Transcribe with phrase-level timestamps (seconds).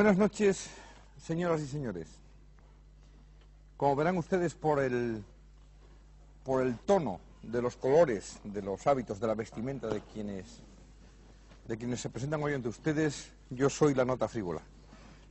[0.00, 0.70] Buenas noches,
[1.22, 2.08] señoras y señores.
[3.76, 5.22] Como verán ustedes por el,
[6.42, 10.62] por el tono de los colores, de los hábitos, de la vestimenta de quienes,
[11.68, 14.62] de quienes se presentan hoy ante ustedes, yo soy la nota frívola.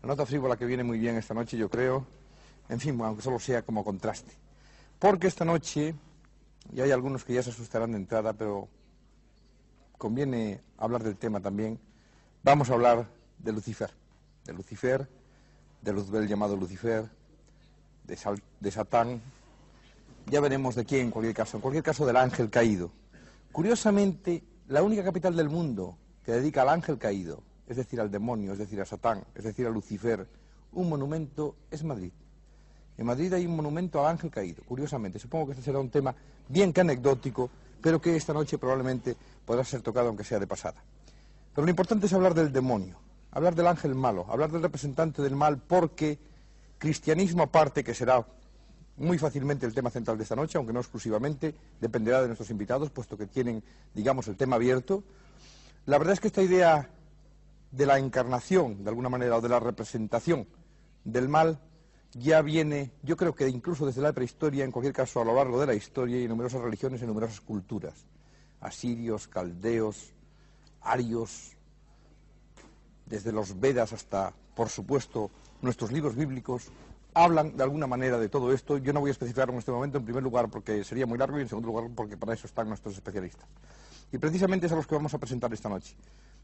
[0.03, 2.06] La nota frívola que viene muy bien esta noche, yo creo,
[2.70, 4.33] en fin, aunque solo sea como contraste.
[5.00, 5.95] Porque esta noche,
[6.72, 8.67] y hay algunos que ya se asustarán de entrada, pero
[9.98, 11.80] conviene hablar del tema también,
[12.44, 13.08] vamos a hablar
[13.39, 13.89] de Lucifer,
[14.45, 15.08] de Lucifer,
[15.82, 17.09] de Luzbel llamado Lucifer,
[18.06, 19.22] de, Sal- de Satán,
[20.28, 22.92] ya veremos de quién en cualquier caso, en cualquier caso del ángel caído.
[23.52, 28.54] Curiosamente, la única capital del mundo que dedica al ángel caído, es decir, al demonio,
[28.54, 30.28] es decir, a Satán, es decir, a Lucifer,
[30.73, 32.11] un monumento es Madrid.
[32.98, 35.20] En Madrid hay un monumento al ángel caído, curiosamente.
[35.20, 36.14] Supongo que este será un tema
[36.48, 37.49] bien que anecdótico,
[37.82, 40.83] pero que esta noche probablemente podrá ser tocado aunque sea de pasada.
[41.55, 42.99] Pero lo importante es hablar del demonio,
[43.32, 46.20] hablar del ángel malo, hablar del representante del mal, porque
[46.78, 48.26] cristianismo aparte, que será
[48.98, 52.90] muy fácilmente el tema central de esta noche, aunque no exclusivamente, dependerá de nuestros invitados,
[52.90, 53.64] puesto que tienen,
[53.94, 55.04] digamos, el tema abierto.
[55.86, 56.90] La verdad es que esta idea
[57.72, 60.48] de la encarnación, de alguna manera, o de la representación
[61.04, 61.60] del mal,
[62.14, 65.60] ya viene, yo creo que incluso desde la prehistoria, en cualquier caso a lo largo
[65.60, 67.94] de la historia, y en numerosas religiones y numerosas culturas.
[68.60, 70.14] Asirios, caldeos,
[70.82, 71.56] arios,
[73.09, 75.31] desde los Vedas hasta, por supuesto,
[75.61, 76.71] nuestros libros bíblicos,
[77.14, 78.77] hablan de alguna manera de todo esto.
[78.77, 81.37] Yo no voy a especificarlo en este momento, en primer lugar, porque sería muy largo
[81.39, 83.48] y en segundo lugar, porque para eso están nuestros especialistas.
[84.11, 85.95] Y precisamente es a los que vamos a presentar esta noche.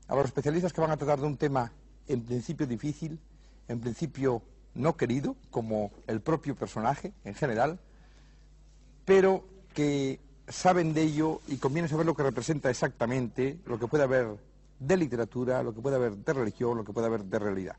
[0.08, 1.72] A los especialistas que van a tratar de un tema
[2.08, 3.20] en principio difícil,
[3.68, 4.42] en principio
[4.74, 7.80] no querido, como el propio personaje en general,
[9.06, 14.04] pero que saben de ello y conviene saber lo que representa exactamente, lo que puede
[14.04, 14.38] haber
[14.80, 17.76] de literatura, lo que puede haber de religión, lo que puede haber de realidad.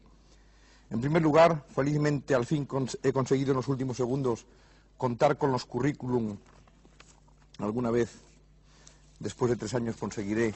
[0.91, 2.67] En primer lugar, felizmente al fin
[3.03, 4.47] he conseguido en los últimos segundos
[4.97, 6.37] contar con los currículum.
[7.59, 8.11] Alguna vez,
[9.19, 10.55] después de tres años, conseguiré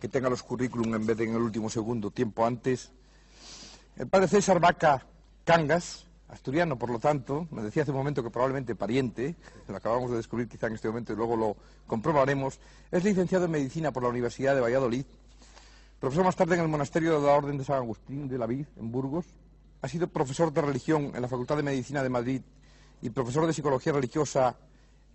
[0.00, 2.90] que tenga los currículum en vez de en el último segundo, tiempo antes.
[3.96, 5.04] El padre César Vaca
[5.44, 9.34] Cangas, asturiano por lo tanto, me decía hace un momento que probablemente pariente,
[9.66, 11.56] lo acabamos de descubrir quizá en este momento y luego lo
[11.86, 12.60] comprobaremos,
[12.92, 15.04] es licenciado en Medicina por la Universidad de Valladolid,
[15.98, 18.66] profesor más tarde en el monasterio de la Orden de San Agustín de la Vid,
[18.76, 19.26] en Burgos,
[19.82, 22.42] ha sido profesor de religión en la Facultad de Medicina de Madrid
[23.02, 24.56] y profesor de psicología religiosa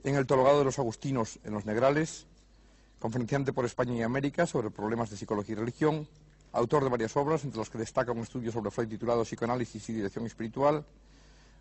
[0.04, 2.28] en el Teologado de los Agustinos en Los Negrales,
[3.00, 6.08] conferenciante por España y América sobre problemas de psicología y religión,
[6.52, 9.94] autor de varias obras, entre las que destaca un estudio sobre Freud titulado Psicoanálisis y
[9.94, 10.86] Dirección Espiritual,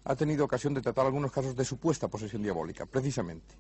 [0.04, 3.54] ha tenido ocasión de tratar algunos casos de supuesta posesión diabólica, precisamente.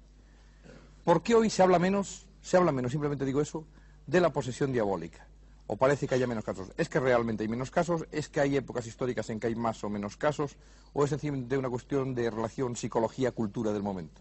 [1.04, 3.64] ¿Por qué hoy se habla menos, se habla menos, simplemente digo eso,
[4.06, 5.26] de la posesión diabólica?
[5.72, 6.68] ¿O parece que haya menos casos?
[6.76, 8.04] ¿Es que realmente hay menos casos?
[8.12, 10.54] ¿Es que hay épocas históricas en que hay más o menos casos?
[10.92, 14.20] ¿O es sencillamente una cuestión de relación psicología-cultura del momento?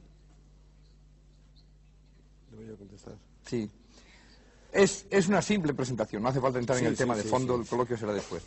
[2.51, 3.15] ¿Debo yo contestar?
[3.45, 3.69] Sí.
[4.71, 7.27] Es, es una simple presentación, no hace falta entrar en Sí, el tema de sí,
[7.27, 8.43] fondo, el coloquio será después.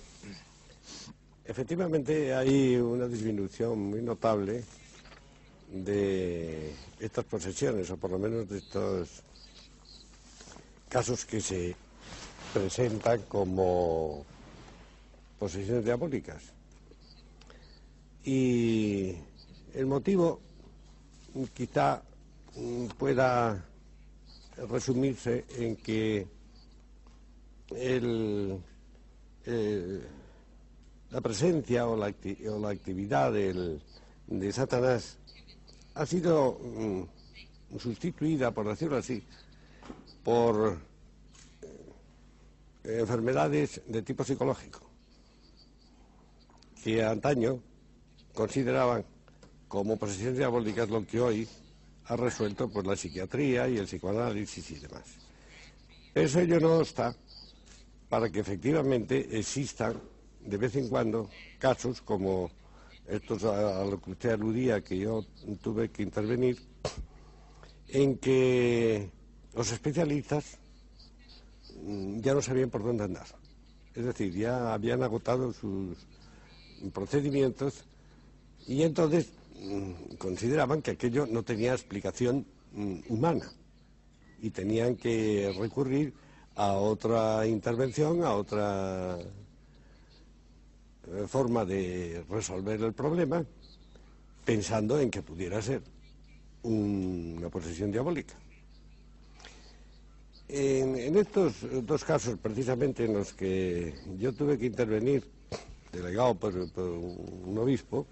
[1.44, 4.64] Efectivamente hay una disminución muy notable
[5.70, 9.22] de estas posesiones, o por lo menos de estos
[10.88, 11.76] casos que se
[12.54, 14.24] presentan como
[15.38, 16.40] posesiones diabólicas.
[18.24, 19.14] Y
[19.74, 20.40] el motivo
[21.52, 22.00] quizá
[22.96, 23.62] pueda
[24.70, 26.26] resumirse en que
[27.76, 28.56] el,
[29.46, 30.00] eh,
[31.10, 32.14] la presencia o la,
[32.50, 33.80] o la actividad del-
[34.28, 35.18] de Satanás
[35.94, 39.22] ha sido mm, sustituida, por decirlo así,
[40.22, 40.78] por
[42.84, 44.80] enfermedades de tipo psicológico,
[46.82, 47.60] que antaño
[48.34, 49.04] consideraban
[49.68, 51.48] como posesiones diabólicas lo que hoy
[52.06, 55.04] ha resuelto pues, la psiquiatría y el psicoanálisis y demás.
[56.14, 57.16] Eso ello no está
[58.08, 60.00] para que efectivamente existan
[60.44, 62.50] de vez en cuando casos como
[63.08, 65.24] estos a, a lo que usted aludía, que yo
[65.62, 66.60] tuve que intervenir,
[67.88, 69.10] en que
[69.54, 70.58] los especialistas
[72.20, 73.26] ya no sabían por dónde andar.
[73.94, 75.96] Es decir, ya habían agotado sus
[76.92, 77.84] procedimientos
[78.66, 83.50] y entonces mm, consideraban que aquello no tenía explicación mm, humana
[84.42, 86.12] y tenían que recurrir
[86.56, 89.18] a otra intervención, a otra
[91.06, 93.44] eh, forma de resolver el problema,
[94.44, 95.82] pensando en que pudiera ser
[96.62, 98.34] un- una posesión diabólica.
[100.56, 105.24] En, estos dos casos, precisamente en los que yo tuve que intervenir
[105.90, 108.06] delegado por, un obispo,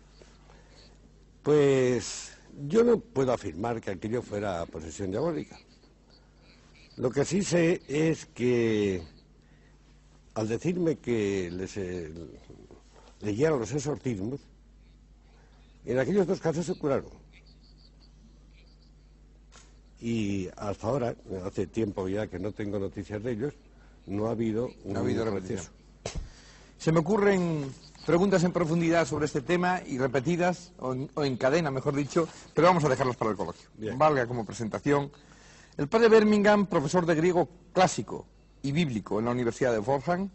[1.41, 2.33] pues
[2.67, 5.57] yo no puedo afirmar que aquello fuera posesión diabólica.
[6.97, 9.03] Lo que sí sé es que
[10.35, 12.13] al decirme que les eh,
[13.21, 14.41] leyeron los exorcismos,
[15.85, 17.22] en aquellos dos casos se curaron.
[20.03, 21.15] Y hasta ahora,
[21.47, 23.55] hace tiempo ya que no tengo noticias de ellos,
[24.07, 25.25] no ha habido un no ha habido.
[26.77, 27.73] Se me ocurren
[28.05, 32.83] preguntas en profundidad sobre este tema y repetidas, o en, cadena, mejor dicho, pero vamos
[32.83, 33.69] a dejarlas para el colegio.
[33.97, 35.13] Valga como presentación.
[35.77, 38.27] El padre Birmingham, profesor de griego clásico
[38.61, 40.31] y bíblico en la Universidad de Fordham,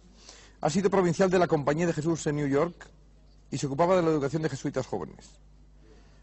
[0.61, 2.87] ha sido provincial de la Compañía de Jesús en New York
[3.51, 5.41] y se ocupaba de la educación de jesuitas jóvenes.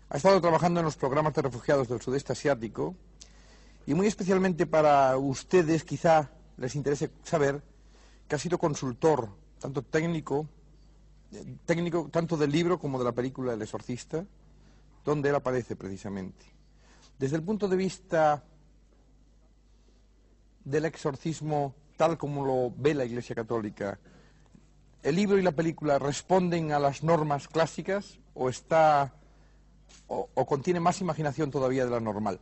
[0.08, 2.94] Ha estado trabajando en los programas de refugiados del sudeste asiático
[3.86, 7.62] y muy especialmente para ustedes quizá les interese saber
[8.26, 9.28] que ha sido consultor
[9.58, 10.48] tanto técnico,
[11.66, 14.24] técnico tanto del libro como de la película El exorcista,
[15.04, 16.46] donde él aparece precisamente.
[17.18, 18.44] Desde el punto de vista
[20.64, 23.98] del exorcismo tal como lo ve la Iglesia Católica,
[25.02, 29.14] ¿el libro y la película responden a las normas clásicas o está
[30.08, 32.40] o, o contiene más imaginación todavía de la normal?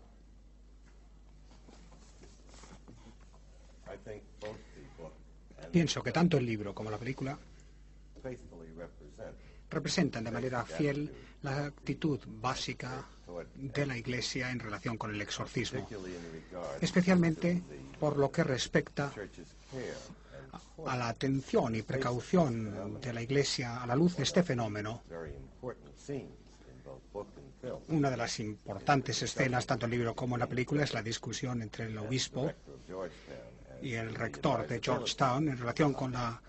[5.73, 7.39] Pienso que tanto el libro como la película
[9.71, 11.11] representan de manera fiel
[11.41, 13.07] la actitud básica
[13.55, 15.89] de la Iglesia en relación con el exorcismo,
[16.81, 17.63] especialmente
[17.99, 19.13] por lo que respecta
[20.87, 25.03] a la atención y precaución de la Iglesia a la luz de este fenómeno.
[27.89, 31.03] Una de las importantes escenas, tanto en el libro como en la película, es la
[31.03, 32.53] discusión entre el obispo
[33.83, 36.41] y el rector de Georgetown en relación con la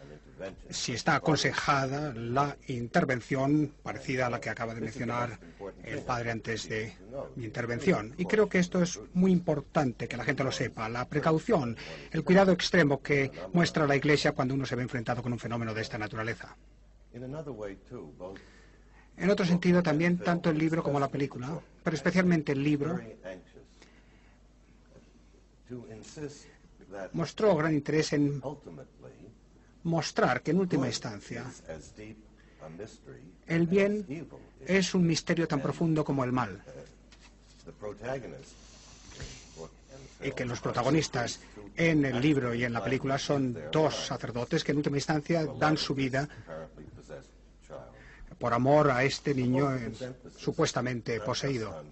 [0.69, 5.39] si está aconsejada la intervención parecida a la que acaba de mencionar
[5.83, 6.93] el padre antes de
[7.35, 8.13] mi intervención.
[8.17, 10.89] Y creo que esto es muy importante que la gente lo sepa.
[10.89, 11.77] La precaución,
[12.11, 15.73] el cuidado extremo que muestra la Iglesia cuando uno se ve enfrentado con un fenómeno
[15.73, 16.55] de esta naturaleza.
[19.15, 22.99] En otro sentido, también tanto el libro como la película, pero especialmente el libro,
[27.13, 28.41] mostró gran interés en
[29.83, 31.45] mostrar que en última instancia
[33.47, 34.27] el bien
[34.65, 36.63] es un misterio tan profundo como el mal.
[40.21, 41.41] Y que los protagonistas
[41.75, 45.77] en el libro y en la película son dos sacerdotes que en última instancia dan
[45.77, 46.27] su vida
[48.39, 49.69] por amor a este niño
[50.37, 51.83] supuestamente poseído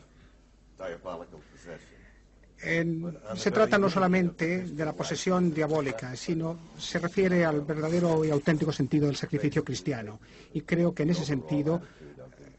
[3.36, 8.72] se trata no solamente de la posesión diabólica, sino se refiere al verdadero y auténtico
[8.72, 10.20] sentido del sacrificio cristiano.
[10.54, 11.82] Y creo que en ese sentido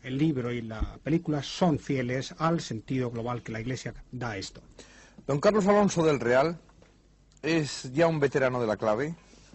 [0.03, 4.37] el libro y la película son fieles al sentido global que la Iglesia da a
[4.37, 4.61] esto.
[5.27, 6.59] Don Carlos Alonso del Real
[7.43, 9.15] es ya un veterano de la clave,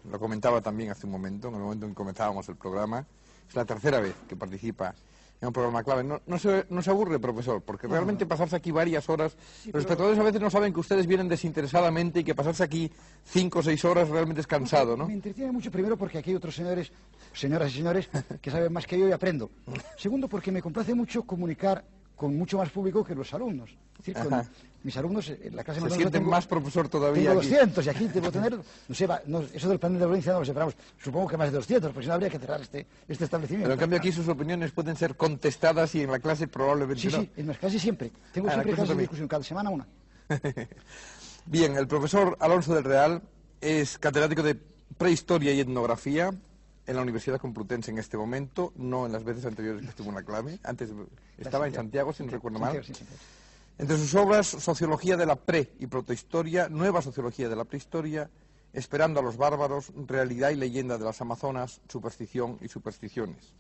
[0.10, 3.06] lo comentaba también hace un momento, en el momento en que comenzábamos el programa.
[3.50, 4.96] Es la tercera vez que participa
[5.42, 6.04] en un programa clave.
[6.04, 10.18] No, no, se, no se aburre, profesor, porque realmente pasarse aquí varias horas, los espectadores
[10.20, 12.92] a veces no saben que ustedes vienen desinteresadamente y que pasarse aquí
[13.24, 15.08] cinco o seis horas realmente es cansado, ¿no?
[15.08, 16.92] Me entretiene mucho primero porque aquí hay otros señores,
[17.34, 18.10] señoras y señores,
[18.42, 19.52] que saben más que yo y aprendo.
[19.98, 21.84] Segundo, porque me complace mucho comunicar
[22.18, 23.70] con mucho más público que los alumnos.
[24.00, 24.42] Es decir, con
[24.84, 27.30] mis alumnos en la clase Se sienten más profesor todavía.
[27.30, 28.58] Tengo 200 y aquí debo tener,
[28.88, 29.08] no sé,
[29.54, 32.08] eso del plan de provincia no lo separamos, supongo que más de 200, porque si
[32.08, 33.66] no habría que cerrar este, este establecimiento.
[33.66, 37.08] Pero en cambio aquí sus opiniones pueden ser contestadas y en la clase probablemente sí,
[37.10, 37.22] no.
[37.22, 38.12] Sí, en las clases siempre.
[38.34, 39.88] Tengo ah, siempre clases de discusión, cada semana una.
[41.46, 43.22] Bien, el profesor Alonso del Real
[43.62, 44.56] es catedrático de
[44.98, 46.32] prehistoria y etnografía
[46.88, 50.16] en la Universidad Complutense en este momento, no en las veces anteriores que estuvo en
[50.16, 50.58] la clave.
[50.64, 50.90] Antes
[51.38, 52.82] estaba en Santiago, si no recuerdo mal.
[53.78, 58.30] Entre sus obras, Sociología de la pre- y protohistoria, Nueva Sociología de la prehistoria,
[58.74, 63.54] Esperando a los bárbaros, Realidad y leyenda de las Amazonas, Superstición y supersticiones.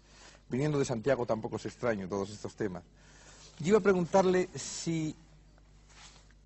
[0.49, 2.83] Viniendo de Santiago tampoco es extraño todos estos temas.
[3.59, 5.15] Yo iba a preguntarle si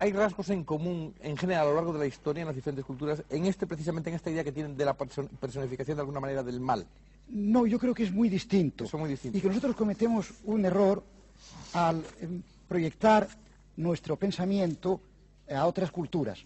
[0.02, 2.84] hay rasgos en común en general a lo largo de la historia en las diferentes
[2.84, 6.42] culturas, en este precisamente en esta idea que tienen de la personificación de alguna manera
[6.42, 6.84] del mal.
[7.28, 8.84] No, yo creo que es muy distinto.
[8.98, 9.38] muy distinto.
[9.38, 11.04] Y que nosotros cometemos un error
[11.74, 13.28] al em, proyectar
[13.76, 15.00] nuestro pensamiento
[15.48, 16.44] a otras culturas.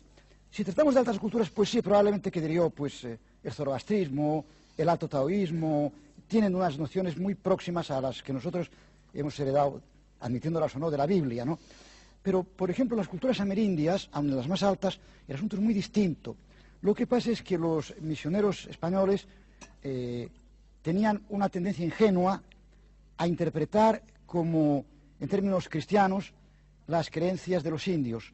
[0.50, 4.44] Si tratamos de otras culturas, pues sí, probablemente quedaría pues, eh, el zoroastrismo,
[4.76, 5.94] el alto taoísmo,
[6.28, 8.70] tienen unas nociones muy próximas a las que nosotros
[9.14, 9.80] hemos heredado,
[10.20, 11.58] admitiéndolas o no, de la Biblia, ¿no?
[12.26, 16.34] Pero, por ejemplo, las culturas amerindias, aun las más altas, el asunto es muy distinto.
[16.80, 19.28] Lo que pasa es que los misioneros españoles
[19.80, 20.28] eh,
[20.82, 22.42] tenían una tendencia ingenua
[23.16, 24.84] a interpretar como,
[25.20, 26.34] en términos cristianos,
[26.88, 28.32] las creencias de los indios.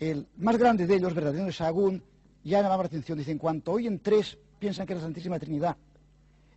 [0.00, 2.02] El más grande de ellos, verdadero de Sagún,
[2.42, 3.18] ya llamaba la atención.
[3.18, 5.76] Dice, en cuanto oyen tres, piensan que es la Santísima Trinidad.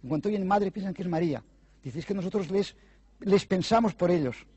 [0.02, 1.44] En cuanto oyen madre, piensan que es María.
[1.84, 2.48] Dice, es que nosotros
[3.20, 4.48] les pensamos por ellos.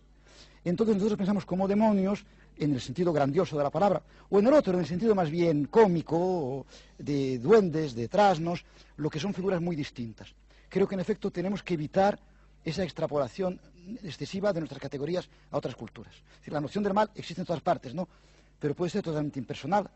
[0.64, 2.24] Entonces nosotros pensamos como demonios
[2.56, 5.30] en el sentido grandioso de la palabra, o en el otro, en el sentido más
[5.30, 6.66] bien cómico,
[6.98, 8.64] de duendes, de trasnos,
[8.96, 10.34] lo que son figuras muy distintas.
[10.68, 12.18] Creo que en efecto tenemos que evitar
[12.64, 13.60] esa extrapolación
[14.02, 16.14] excesiva de nuestras categorías a otras culturas.
[16.14, 18.08] Es decir, la noción del mal existe en todas partes, ¿no?
[18.58, 19.90] Pero puede ser totalmente impersonal.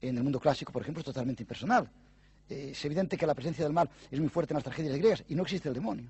[0.00, 1.90] En el mundo clásico, por ejemplo, es totalmente impersonal.
[2.48, 5.24] Eh, es evidente que la presencia del mal es muy fuerte en las tragedias griegas
[5.28, 6.06] y no existe el demonio.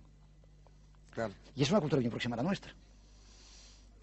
[1.10, 1.32] Claro.
[1.56, 2.72] Y es una cultura muy próxima a la nuestra.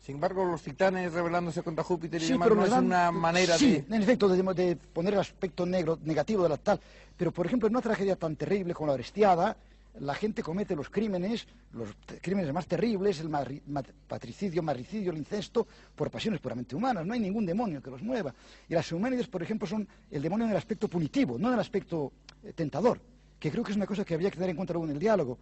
[0.07, 3.57] Sin embargo, los titanes rebelándose contra Júpiter y Sí, demás pero no es una manera
[3.57, 3.93] sí, de...
[3.93, 6.79] en efecto, de, de poner el aspecto negro, negativo de la tal.
[7.17, 9.57] Pero, por ejemplo, en una tragedia tan terrible como la Orestiada,
[9.99, 11.89] la gente comete los crímenes, los
[12.21, 17.05] crímenes más terribles, el marri- mat- patricidio, marricidio, el incesto, por pasiones puramente humanas.
[17.05, 18.33] No hay ningún demonio que los mueva.
[18.69, 21.59] Y las Eumenides, por ejemplo, son el demonio en el aspecto punitivo, no en el
[21.59, 22.13] aspecto
[22.45, 23.01] eh, tentador,
[23.37, 24.99] que creo que es una cosa que habría que tener en cuenta luego en el
[24.99, 25.37] diálogo,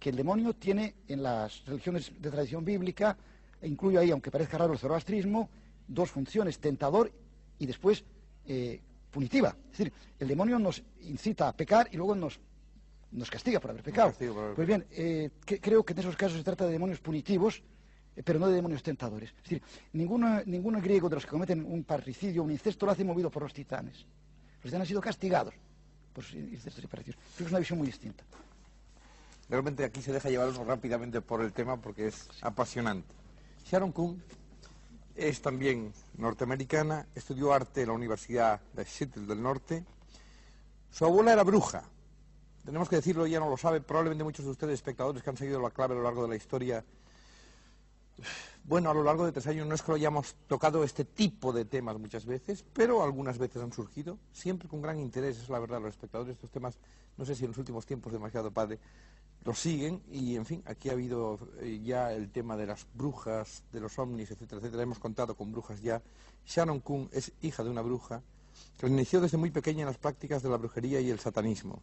[0.00, 3.16] que el demonio tiene en las religiones de tradición bíblica,
[3.62, 5.48] incluyo ahí, aunque parezca raro el zoroastrismo,
[5.86, 7.10] dos funciones, tentador
[7.58, 8.04] y después
[8.46, 9.56] eh, punitiva.
[9.72, 12.38] Es decir, el demonio nos incita a pecar y luego nos,
[13.12, 14.08] nos castiga por haber pecado.
[14.10, 16.72] castiga por haber Pues bien, eh, que- creo que en esos casos se trata de
[16.72, 17.62] demonios punitivos,
[18.16, 19.30] eh, pero no de demonios tentadores.
[19.30, 19.62] Es decir,
[19.92, 23.42] ninguno, ninguno griego de los que cometen un parricidio, un incesto, lo hace movido por
[23.42, 23.96] los titanes.
[24.56, 25.54] Los titanes han sido castigados
[26.12, 27.16] por sus incestos y parricidios.
[27.16, 28.24] Creo que es una visión muy distinta.
[29.48, 33.14] Realmente aquí se deja llevar uno rápidamente por el tema porque es apasionante.
[33.70, 34.22] Sharon Kuhn
[35.14, 39.84] es también norteamericana, estudió arte en la Universidad de Seattle del Norte.
[40.90, 41.84] Su abuela era bruja.
[42.64, 43.82] Tenemos que decirlo, ella no lo sabe.
[43.82, 46.36] Probablemente muchos de ustedes, espectadores que han seguido la clave a lo largo de la
[46.36, 46.82] historia,
[48.64, 51.52] bueno, a lo largo de tres años no es que lo hayamos tocado este tipo
[51.52, 55.58] de temas muchas veces, pero algunas veces han surgido, siempre con gran interés, es la
[55.58, 56.78] verdad, los espectadores estos temas,
[57.18, 58.78] no sé si en los últimos tiempos demasiado padre,
[59.48, 63.62] los siguen y, en fin, aquí ha habido eh, ya el tema de las brujas,
[63.72, 64.82] de los ovnis, etcétera, etcétera.
[64.82, 66.02] Hemos contado con brujas ya.
[66.46, 68.20] Sharon Kuhn es hija de una bruja
[68.76, 71.80] que inició desde muy pequeña en las prácticas de la brujería y el satanismo.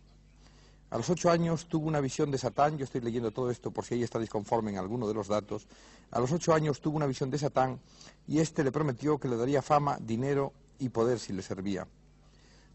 [0.92, 3.84] A los ocho años tuvo una visión de Satán, yo estoy leyendo todo esto por
[3.84, 5.66] si ella está disconforme en alguno de los datos.
[6.12, 7.80] A los ocho años tuvo una visión de Satán
[8.28, 11.88] y éste le prometió que le daría fama, dinero y poder si le servía.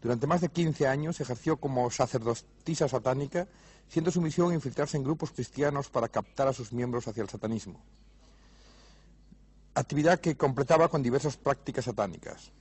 [0.01, 3.47] Durante más de 15 años ejerció como sacerdotisa satánica,
[3.91, 7.83] siendo su misión infiltrarse en grupos cristianos para captar a sus miembros hacia el satanismo.
[9.75, 12.51] Actividad que completaba con diversas prácticas satánicas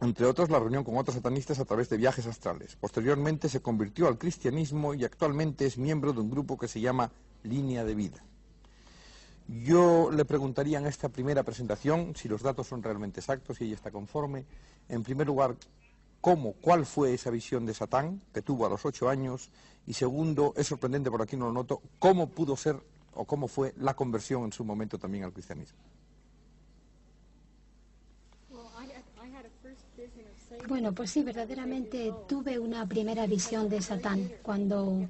[0.00, 2.76] entre otros la reunión con otros satanistas a través de viajes astrales.
[2.76, 7.10] Posteriormente se convirtió al cristianismo y actualmente es miembro de un grupo que se llama
[7.42, 8.24] Línea de Vida.
[9.46, 13.74] Yo le preguntaría en esta primera presentación, si los datos son realmente exactos, si ella
[13.74, 14.46] está conforme,
[14.88, 15.54] en primer lugar,
[16.24, 19.50] cómo, cuál fue esa visión de Satán que tuvo a los ocho años,
[19.86, 22.76] y segundo, es sorprendente, por aquí no lo noto, cómo pudo ser
[23.12, 25.76] o cómo fue la conversión en su momento también al cristianismo.
[30.66, 35.06] Bueno, pues sí, verdaderamente tuve una primera visión de Satán cuando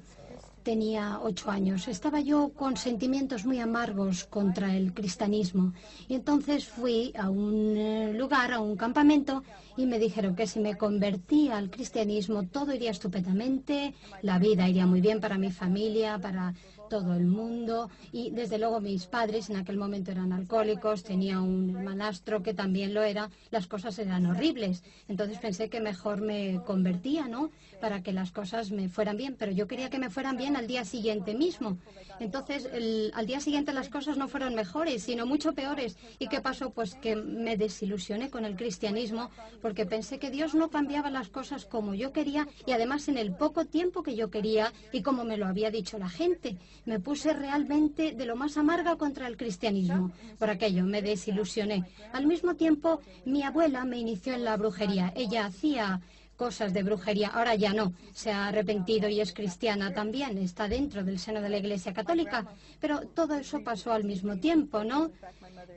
[0.65, 1.87] tenía ocho años.
[1.87, 5.73] Estaba yo con sentimientos muy amargos contra el cristianismo.
[6.09, 9.43] Y entonces fui a un eh, lugar, a un campamento,
[9.77, 13.93] y me dijeron que si me convertía al cristianismo todo iría estupendamente,
[14.23, 16.55] la vida iría muy bien para mi familia, para
[16.89, 21.75] todo el mundo y desde luego mis padres en aquel momento eran alcohólicos, tenía un
[21.75, 24.83] hermanastro que también lo era, las cosas eran horribles.
[25.07, 27.51] Entonces pensé que mejor me convertía, ¿no?
[27.81, 30.67] Para que las cosas me fueran bien, pero yo quería que me fueran bien al
[30.67, 31.77] día siguiente mismo.
[32.19, 32.69] Entonces
[33.13, 35.97] al día siguiente las cosas no fueron mejores, sino mucho peores.
[36.19, 36.69] ¿Y qué pasó?
[36.69, 39.29] Pues que me desilusioné con el cristianismo
[39.61, 43.33] porque pensé que Dios no cambiaba las cosas como yo quería y además en el
[43.33, 46.57] poco tiempo que yo quería y como me lo había dicho la gente.
[46.85, 50.11] Me puse realmente de lo más amarga contra el cristianismo.
[50.37, 51.83] Por aquello me desilusioné.
[52.13, 55.11] Al mismo tiempo, mi abuela me inició en la brujería.
[55.15, 56.01] Ella hacía
[56.35, 61.03] cosas de brujería, ahora ya no, se ha arrepentido y es cristiana también, está dentro
[61.03, 62.45] del seno de la Iglesia Católica,
[62.79, 65.11] pero todo eso pasó al mismo tiempo, ¿no?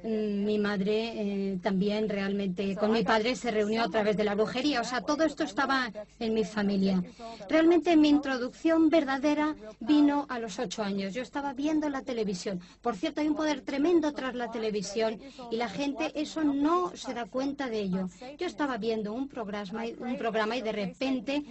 [0.03, 4.35] Mm, Mi madre eh, también realmente con mi padre se reunió a través de la
[4.35, 7.03] brujería, o sea, todo esto estaba en mi familia.
[7.49, 11.15] Realmente mi introducción verdadera vino a los ocho años.
[11.15, 12.61] Yo estaba viendo la televisión.
[12.81, 17.15] Por cierto, hay un poder tremendo tras la televisión y la gente eso no se
[17.15, 18.09] da cuenta de ello.
[18.39, 21.43] Yo estaba viendo un programa, un programa y de repente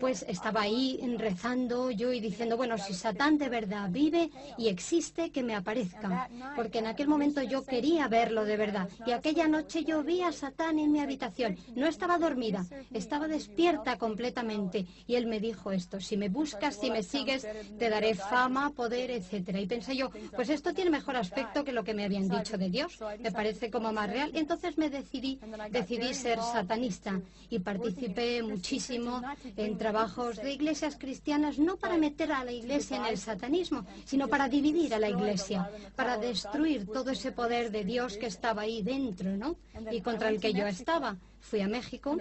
[0.00, 5.30] pues estaba ahí rezando yo y diciendo, bueno, si Satán de verdad vive y existe,
[5.30, 6.28] que me aparezca.
[6.54, 8.88] Porque en aquel momento yo quería verlo de verdad.
[9.06, 11.56] Y aquella noche yo vi a Satán en mi habitación.
[11.74, 14.86] No estaba dormida, estaba despierta completamente.
[15.06, 17.46] Y él me dijo esto, si me buscas, si me sigues,
[17.78, 19.60] te daré fama, poder, etcétera.
[19.60, 22.70] Y pensé yo, pues esto tiene mejor aspecto que lo que me habían dicho de
[22.70, 22.98] Dios.
[23.20, 24.30] Me parece como más real.
[24.34, 25.38] Entonces me decidí,
[25.70, 29.22] decidí ser satanista y participé muchísimo
[29.56, 34.28] en trabajos de iglesias cristianas, no para meter a la iglesia en el satanismo, sino
[34.28, 38.82] para dividir a la iglesia, para destruir todo ese poder de Dios que estaba ahí
[38.82, 39.56] dentro, ¿no?
[39.90, 41.16] Y contra el que yo estaba.
[41.38, 42.16] Fui a México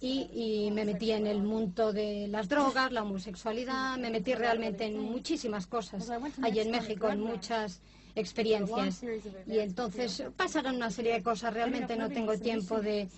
[0.00, 4.86] y, y, me metí en el mundo de las drogas, la homosexualidad, me metí realmente
[4.86, 6.10] en muchísimas cosas
[6.42, 7.80] allí en México, en muchas
[8.18, 9.02] experiencias.
[9.46, 13.08] Y entonces pasaron una serie de cosas, realmente no tengo tiempo de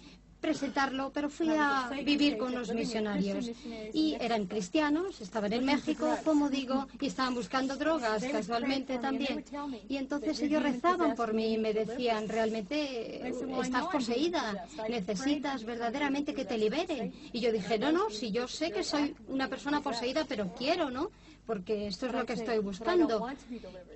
[0.41, 3.51] presentarlo, pero fui a vivir con los misionarios.
[3.93, 9.45] Y eran cristianos, estaban en México, como digo, y estaban buscando drogas casualmente también.
[9.89, 16.45] Y entonces ellos rezaban por mí y me decían, realmente estás poseída, necesitas verdaderamente que
[16.45, 17.13] te liberen.
[17.33, 20.91] Y yo dije, no, no, si yo sé que soy una persona poseída, pero quiero,
[20.91, 21.11] ¿no?
[21.47, 23.27] Porque esto es lo que estoy buscando.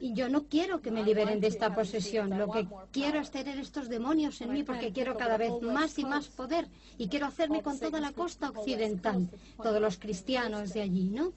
[0.01, 2.37] Y yo no quiero que me liberen de esta posesión.
[2.37, 6.05] Lo que quiero es tener estos demonios en mí porque quiero cada vez más y
[6.05, 9.29] más poder y quiero hacerme con toda la costa occidental,
[9.63, 11.33] todos los cristianos de allí, ¿no?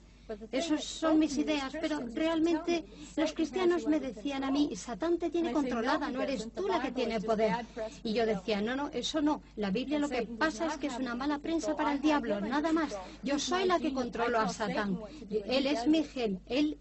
[0.52, 2.84] Esas son mis ideas, pero realmente
[3.16, 6.92] los cristianos me decían a mí, Satán te tiene controlada, no eres tú la que
[6.92, 7.66] tiene poder.
[8.02, 9.42] Y yo decía, no, no, eso no.
[9.56, 12.72] La Biblia lo que pasa es que es una mala prensa para el diablo, nada
[12.72, 12.96] más.
[13.22, 14.98] Yo soy la que controlo a Satán.
[15.30, 16.78] Él es mi gen, él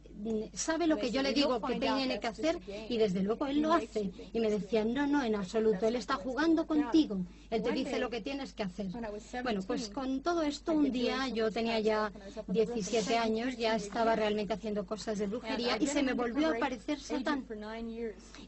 [0.53, 3.73] sabe lo que yo le digo que tiene que hacer y desde luego él lo
[3.73, 4.11] hace.
[4.33, 8.09] Y me decía, no, no, en absoluto, él está jugando contigo, él te dice lo
[8.09, 8.87] que tienes que hacer.
[9.43, 12.11] Bueno, pues con todo esto un día yo tenía ya
[12.47, 16.99] 17 años, ya estaba realmente haciendo cosas de brujería y se me volvió a aparecer
[16.99, 17.45] Satán.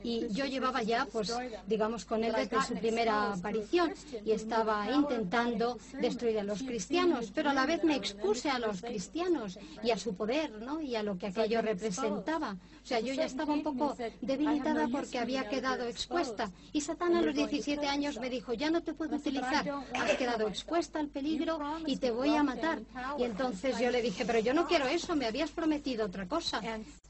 [0.03, 1.33] Y yo llevaba ya, pues,
[1.67, 3.93] digamos, con él desde su primera aparición
[4.25, 8.81] y estaba intentando destruir a los cristianos, pero a la vez me expuse a los
[8.81, 10.81] cristianos y a su poder, ¿no?
[10.81, 12.57] Y a lo que aquello representaba.
[12.89, 16.49] O sea, yo ya estaba un poco debilitada porque había quedado expuesta.
[16.73, 20.47] Y Satán a los 17 años me dijo, ya no te puedo utilizar, has quedado
[20.47, 22.79] expuesta al peligro y te voy a matar.
[23.19, 26.61] Y entonces yo le dije, pero yo no quiero eso, me habías prometido otra cosa.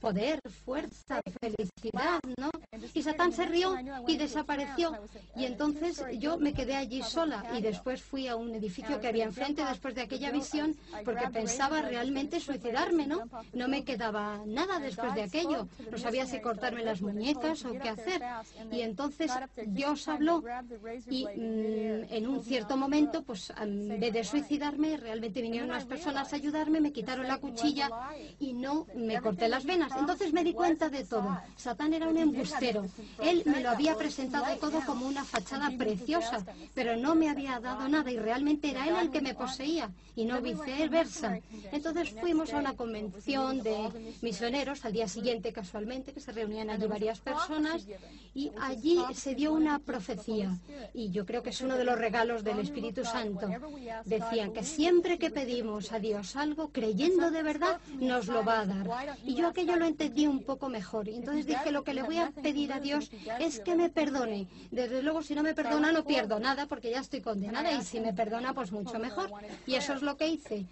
[0.02, 2.52] Poder, fuerza, felicidad, ¿no?
[2.94, 3.74] Y Satán se rió
[4.06, 4.92] y desapareció.
[5.38, 9.24] Y entonces yo me quedé allí sola y después fui a un edificio que había
[9.24, 13.24] enfrente después de aquella visión porque pensaba realmente suicidarme, ¿no?
[13.54, 15.69] No me quedaba nada después de aquello.
[15.92, 18.22] No sabía si cortarme las muñecas o qué hacer.
[18.72, 19.32] Y entonces
[19.68, 20.44] Dios habló
[21.10, 26.32] y mm, en un cierto momento, pues en vez de suicidarme, realmente vinieron unas personas
[26.32, 27.90] a ayudarme, me quitaron la cuchilla
[28.40, 29.92] y no me corté las venas.
[29.98, 31.40] Entonces me di cuenta de todo.
[31.56, 32.86] Satán era un embustero.
[33.22, 37.88] Él me lo había presentado todo como una fachada preciosa, pero no me había dado
[37.88, 41.40] nada y realmente era él el que me poseía y no viceversa.
[41.72, 46.88] Entonces fuimos a una convención de misioneros al día siguiente casualmente, que se reunían allí
[46.88, 47.86] varias personas
[48.34, 50.50] y allí se dio una profecía
[50.94, 53.48] y yo creo que es uno de los regalos del Espíritu Santo.
[54.06, 58.66] Decían que siempre que pedimos a Dios algo, creyendo de verdad, nos lo va a
[58.66, 59.18] dar.
[59.26, 61.10] Y yo aquello lo entendí un poco mejor.
[61.10, 64.48] Y entonces dije, lo que le voy a pedir a Dios es que me perdone.
[64.72, 68.00] Desde luego, si no me perdona, no pierdo nada porque ya estoy condenada y si
[68.00, 69.30] me perdona, pues mucho mejor.
[69.68, 70.66] Y eso es lo que hice.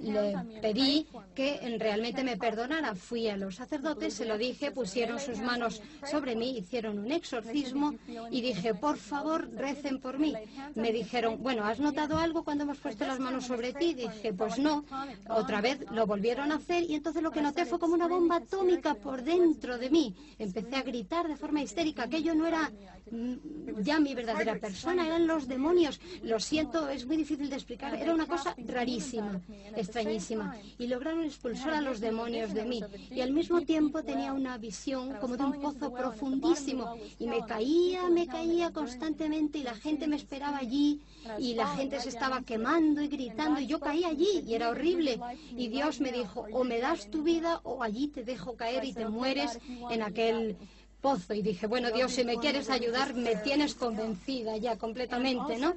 [0.00, 2.94] Le pedí que realmente me perdonara.
[2.94, 7.94] Fui a los sacerdotes, se lo dije, pusieron sus manos sobre mí, hicieron un exorcismo
[8.32, 10.34] y dije, por favor, recen por mí.
[10.74, 13.94] Me dijeron, bueno, ¿has notado algo cuando hemos puesto las manos sobre ti?
[13.94, 14.84] Dije, pues no.
[15.28, 18.36] Otra vez lo volvieron a hacer y entonces lo que noté fue como una bomba
[18.38, 20.16] atómica por dentro de mí.
[20.36, 22.02] Empecé a gritar de forma histérica.
[22.02, 22.72] Aquello no era
[23.12, 26.00] mm, ya mi verdadera persona, eran los demonios.
[26.24, 27.94] Lo siento, es muy difícil de explicar.
[27.94, 29.40] Era una cosa rarísima,
[29.76, 30.56] extrañísima.
[30.76, 32.82] Y lograron expulsar a los demonios de mí.
[33.12, 36.96] Y al mismo tiempo tenía una visión como de un pozo profundísimo.
[37.18, 41.00] Y me caía, me caía constantemente y la gente me esperaba allí
[41.38, 45.20] y la gente se estaba quemando y gritando y yo caí allí y era horrible.
[45.56, 48.94] Y Dios me dijo, o me das tu vida o allí te dejo caer y
[48.94, 49.58] te mueres
[49.90, 50.56] en aquel
[51.00, 55.74] pozo y dije, bueno Dios, si me quieres ayudar, me tienes convencida ya completamente, ¿no?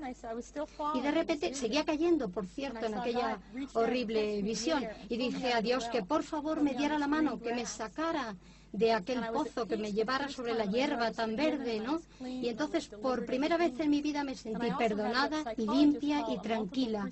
[0.96, 3.40] Y de repente seguía cayendo, por cierto, en aquella
[3.74, 7.66] horrible visión y dije a Dios que por favor me diera la mano, que me
[7.66, 8.36] sacara
[8.72, 12.02] de aquel pozo que me llevara sobre la hierba tan verde, ¿no?
[12.26, 17.10] Y entonces por primera vez en mi vida me sentí perdonada y limpia y tranquila.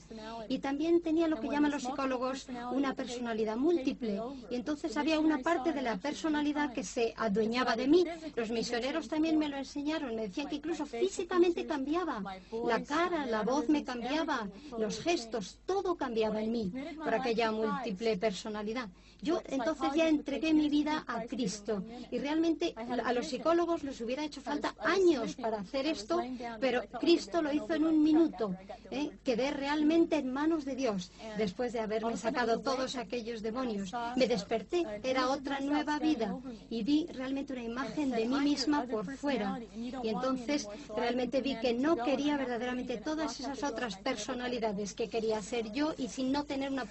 [0.47, 4.21] Y también tenía lo que llaman los psicólogos una personalidad múltiple.
[4.49, 8.05] Y entonces había una parte de la personalidad que se adueñaba de mí.
[8.35, 12.23] Los misioneros también me lo enseñaron, me decían que incluso físicamente cambiaba.
[12.65, 16.71] La cara, la voz me cambiaba, los gestos, todo cambiaba en mí
[17.03, 18.87] por aquella múltiple personalidad.
[19.21, 24.23] Yo entonces ya entregué mi vida a Cristo y realmente a los psicólogos les hubiera
[24.23, 26.21] hecho falta años para hacer esto,
[26.59, 28.55] pero Cristo lo hizo en un minuto.
[28.91, 29.11] ¿eh?
[29.23, 33.91] Quedé realmente en manos de Dios después de haberme sacado todos aquellos demonios.
[34.15, 36.37] Me desperté, era otra nueva vida
[36.69, 39.59] y vi realmente una imagen de mí misma por fuera.
[39.75, 45.71] Y entonces realmente vi que no quería verdaderamente todas esas otras personalidades que quería ser
[45.73, 46.85] yo y sin no tener una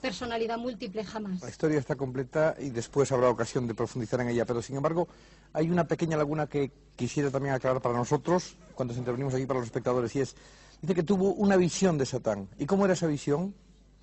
[0.00, 4.62] personalidad múltiple jamás historia está completa y después habrá ocasión de profundizar en ella, pero
[4.62, 5.08] sin embargo
[5.52, 9.66] hay una pequeña laguna que quisiera también aclarar para nosotros, cuando intervenimos aquí para los
[9.66, 10.34] espectadores, y es,
[10.80, 12.48] dice que tuvo una visión de Satán.
[12.56, 13.54] ¿Y cómo era esa visión?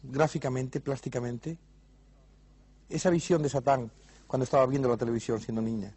[0.03, 1.57] Gráficamente, plásticamente.
[2.89, 3.89] Esa visión de Satán
[4.27, 5.95] cuando estaba viendo la televisión siendo niña.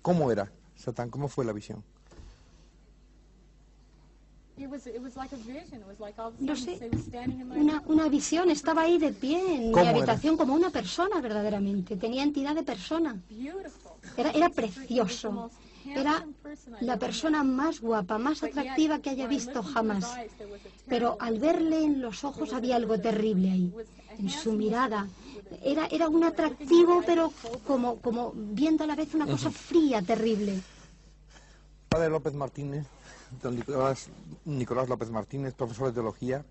[0.00, 1.10] ¿Cómo era Satán?
[1.10, 1.84] ¿Cómo fue la visión?
[6.38, 6.90] No sé,
[7.56, 12.22] una, una visión, estaba ahí de pie en mi habitación como una persona verdaderamente, tenía
[12.22, 13.20] entidad de persona.
[14.16, 15.50] Era, era precioso,
[15.84, 16.24] era
[16.80, 20.06] la persona más guapa, más atractiva que haya visto jamás.
[20.86, 23.74] Pero al verle en los ojos había algo terrible ahí,
[24.18, 25.08] en su mirada.
[25.64, 27.32] Era, era un atractivo, pero
[27.66, 30.60] como, como viendo a la vez una cosa fría, terrible.
[31.88, 32.86] Padre López Martínez,
[33.42, 33.56] don
[34.44, 36.44] Nicolás, López Martínez, profesor de teología,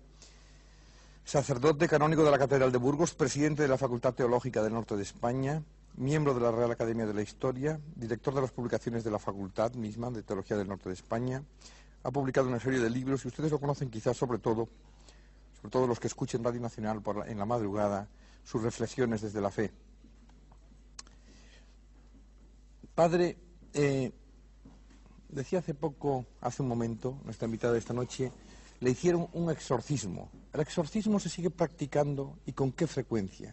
[1.24, 5.02] sacerdote canónico de la Catedral de Burgos, presidente de la Facultad Teológica del Norte de
[5.02, 5.62] España,
[5.96, 9.72] miembro de la Real Academia de la Historia, director de las publicaciones de la Facultad
[9.74, 11.42] misma de Teología del Norte de España.
[12.02, 14.68] Ha publicado una serie de libros y ustedes lo conocen quizás sobre todo,
[15.56, 18.08] sobre todo los que escuchen Radio Nacional en la madrugada,
[18.42, 19.72] sus reflexiones desde la fe.
[22.94, 23.38] Padre,
[23.72, 24.12] eh,
[25.34, 28.30] Decía hace poco, hace un momento, nuestra invitada de esta noche,
[28.78, 30.30] le hicieron un exorcismo.
[30.52, 33.52] ¿El exorcismo se sigue practicando y con qué frecuencia?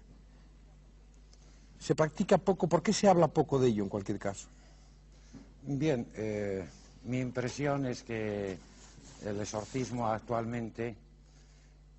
[1.79, 2.67] ¿Se practica poco?
[2.67, 4.47] ¿Por qué se habla poco de ello en cualquier caso?
[5.63, 6.63] Bien, eh,
[7.05, 8.59] mi impresión es que
[9.25, 10.95] el exorcismo actualmente,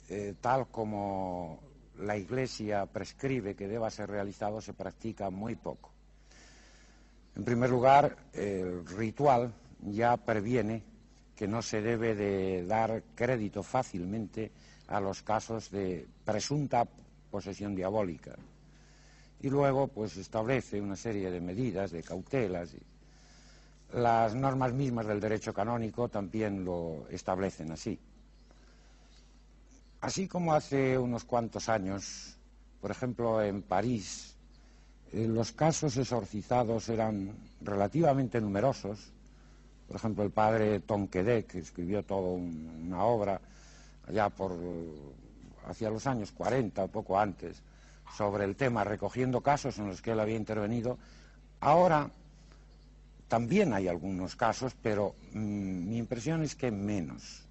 [0.09, 1.59] eh, tal como
[1.99, 5.91] la Iglesia prescribe que deba ser realizado, se practica muy poco.
[7.35, 10.83] En primer lugar, el ritual ya previene
[11.37, 14.53] que no se debe de dar crédito fácilmente
[14.89, 16.87] a los casos de presunta
[17.31, 18.35] posesión diabólica.
[19.41, 22.71] Y luego, pues establece una serie de medidas, de cautelas.
[23.93, 27.99] Las normas mismas del derecho canónico también lo establecen así.
[30.01, 32.37] Así como hace unos cuantos años,
[32.81, 34.35] por ejemplo, en París,
[35.13, 39.13] eh, los casos exorcizados eran relativamente numerosos,
[39.87, 43.41] por ejemplo, el padre Tonquedec, que escribió toda una obra
[44.07, 44.53] allá por
[45.67, 47.63] hacia los años 40 o poco antes
[48.17, 50.99] sobre el tema, recogiendo casos en los que él había intervenido.
[51.61, 52.11] Ahora
[53.29, 57.47] también hay algunos casos, pero mm, mi impresión es que menos.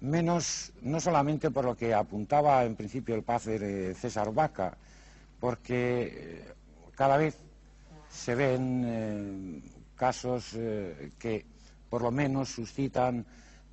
[0.00, 4.76] Menos no solamente por lo que apuntaba en principio el padre César Vaca,
[5.40, 6.54] porque eh,
[6.94, 7.36] cada vez
[8.08, 9.60] se ven eh,
[9.96, 11.44] casos eh, que
[11.90, 13.24] por lo menos suscitan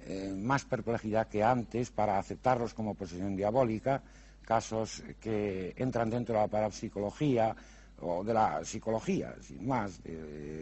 [0.06, 4.02] eh, más perplejidad que antes para aceptarlos como posesión diabólica,
[4.44, 7.56] casos que entran dentro de la parapsicología
[8.02, 10.02] o de la psicología, sin más,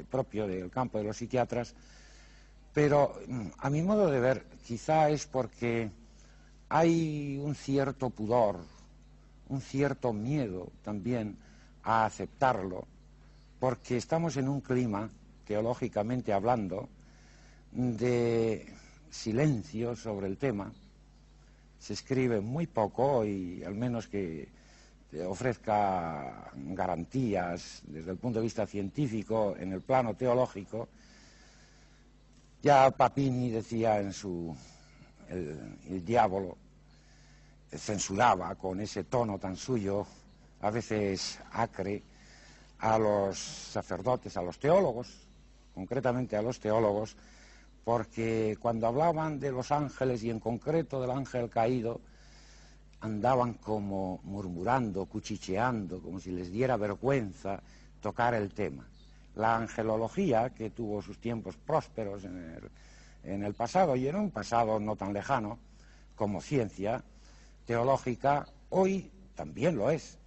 [0.09, 1.73] propio del campo de los psiquiatras,
[2.73, 5.89] pero mm, a mi modo de ver quizá es porque
[6.69, 8.59] hay un cierto pudor,
[9.49, 11.37] un cierto miedo también
[11.83, 12.87] a aceptarlo,
[13.59, 15.09] porque estamos en un clima
[15.51, 16.87] teológicamente hablando,
[17.73, 18.73] de
[19.09, 20.71] silencio sobre el tema.
[21.77, 24.47] Se escribe muy poco y al menos que
[25.27, 30.87] ofrezca garantías desde el punto de vista científico en el plano teológico.
[32.63, 34.55] Ya Papini decía en su
[35.27, 36.55] el, el diablo
[37.75, 40.07] censuraba con ese tono tan suyo,
[40.61, 42.03] a veces acre,
[42.79, 45.27] a los sacerdotes, a los teólogos,
[45.73, 47.15] concretamente a los teólogos,
[47.83, 52.01] porque cuando hablaban de los ángeles y en concreto del ángel caído,
[53.01, 57.61] andaban como murmurando, cuchicheando, como si les diera vergüenza
[57.99, 58.87] tocar el tema.
[59.35, 64.95] La angelología, que tuvo sus tiempos prósperos en el, pasado y en un pasado no
[64.95, 65.57] tan lejano
[66.15, 67.03] como ciencia
[67.65, 70.19] teológica, hoy también lo es,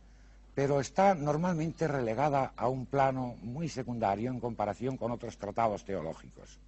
[0.55, 6.59] pero está normalmente relegada a un plano muy secundario en comparación con otros tratados teológicos.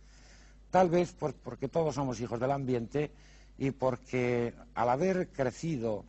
[0.71, 3.11] Tal vez porque todos somos hijos del ambiente
[3.59, 6.05] y porque al haber crecido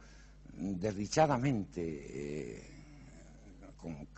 [0.57, 2.63] desdichadamente eh,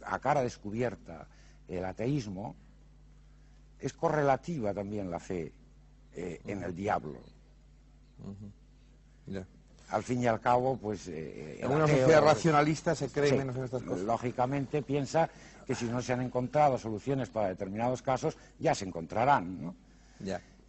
[0.05, 1.27] a cara descubierta
[1.67, 2.55] el ateísmo,
[3.79, 5.51] es correlativa también la fe
[6.13, 7.19] eh, en el diablo.
[9.89, 11.07] Al fin y al cabo, pues...
[11.07, 14.05] Eh, en una sociedad racionalista se cree menos en estas cosas.
[14.05, 15.29] Lógicamente piensa
[15.65, 19.75] que si no se han encontrado soluciones para determinados casos, ya se encontrarán, ¿no?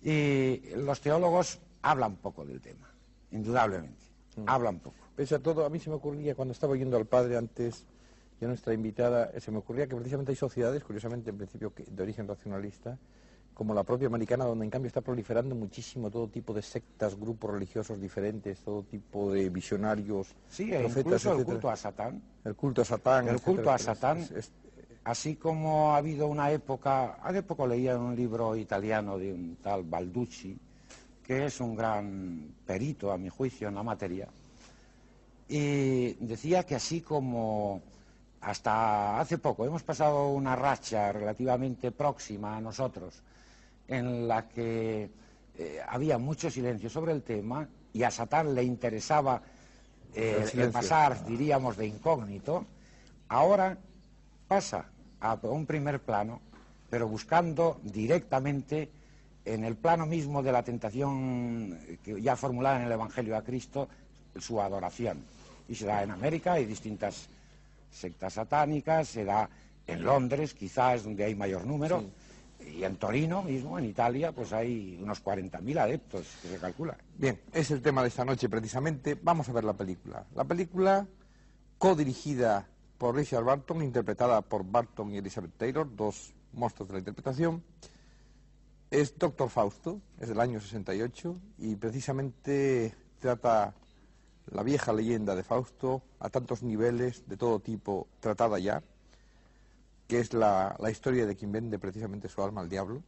[0.03, 2.93] Y los teólogos hablan poco del tema,
[3.31, 4.05] indudablemente.
[4.37, 4.45] Mm.
[4.47, 4.97] Hablan poco.
[5.17, 7.85] Pese a todo, a mí se me ocurría, cuando estaba oyendo al padre antes,
[8.41, 12.03] y a nuestra invitada, se me ocurría que precisamente hay sociedades, curiosamente en principio de
[12.03, 12.99] origen racionalista,
[13.55, 17.51] como la propia americana, donde en cambio está proliferando muchísimo todo tipo de sectas, grupos
[17.53, 22.23] religiosos diferentes, todo tipo de visionarios, sí, incluso el culto a Satán.
[22.45, 23.29] El culto a Satán.
[23.29, 24.27] El culto a Satán.
[25.05, 29.57] Así como ha habido una época, hace poco leía en un libro italiano de un
[29.57, 30.57] tal Balducci,
[31.23, 34.29] que es un gran perito, a mi juicio, en la materia,
[35.49, 37.83] y decía que así como
[38.41, 43.23] hasta hace poco hemos pasado una racha relativamente próxima a nosotros,
[43.91, 45.11] en la que
[45.59, 49.43] eh, había mucho silencio sobre el tema y a Satán le interesaba
[50.15, 52.65] eh, pasar, diríamos, de incógnito,
[53.29, 53.77] ahora
[54.49, 54.87] pasa
[55.21, 56.41] a un primer plano,
[56.89, 58.91] pero buscando directamente
[59.45, 63.89] en el plano mismo de la tentación que ya formulada en el Evangelio a Cristo,
[64.39, 65.19] su adoración.
[65.69, 67.29] Y se da en América, hay distintas
[67.91, 69.49] sectas satánicas, se da
[69.87, 72.05] en Londres, quizás es donde hay mayor número,
[72.67, 76.97] y en Torino mismo, en Italia, pues hay unos 40.000 adeptos que se calcula.
[77.17, 79.19] Bien, es el tema de esta noche precisamente.
[79.21, 80.25] Vamos a ver la película.
[80.35, 81.07] La película
[81.79, 82.69] codirigida
[82.99, 87.63] por Richard Barton, interpretada por Barton y Elizabeth Taylor, dos monstruos de la interpretación.
[88.91, 93.75] Es Doctor Fausto, es del año 68 y precisamente trata
[94.53, 98.83] la vieja leyenda de Fausto a tantos niveles, de todo tipo, tratada ya,
[100.11, 103.01] que es la, historia de quien vende precisamente su alma al diablo.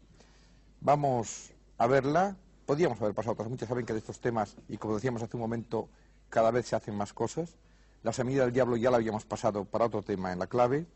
[0.80, 2.36] Vamos a verla.
[2.64, 5.40] Podríamos haber pasado otras muchas, saben que de estos temas, y como decíamos hace un
[5.40, 5.88] momento,
[6.30, 7.56] cada vez se hacen más cosas.
[8.04, 10.86] La semilla del diablo ya la habíamos pasado para otro tema en la clave.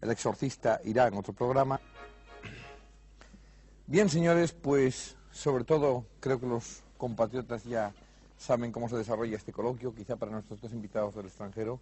[0.00, 1.78] El exorcista irá en otro programa.
[3.86, 7.92] Bien, señores, pues sobre todo creo que los compatriotas ya
[8.38, 11.78] saben cómo se desarrolla este coloquio, quizá para nuestros dos invitados del extranjero,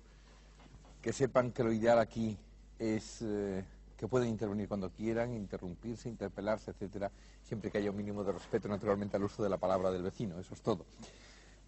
[1.01, 2.37] que sepan que lo ideal aquí
[2.81, 3.63] es eh,
[3.97, 7.13] que pueden intervenir cuando quieran, interrumpirse, interpelarse, etcétera,
[7.43, 10.41] siempre que haya un mínimo de respeto, naturalmente, al uso de la palabra del vecino,
[10.41, 10.87] eso es todo.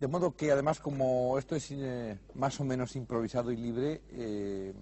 [0.01, 4.72] De modo que además como esto es eh, más o menos improvisado y libre, eh,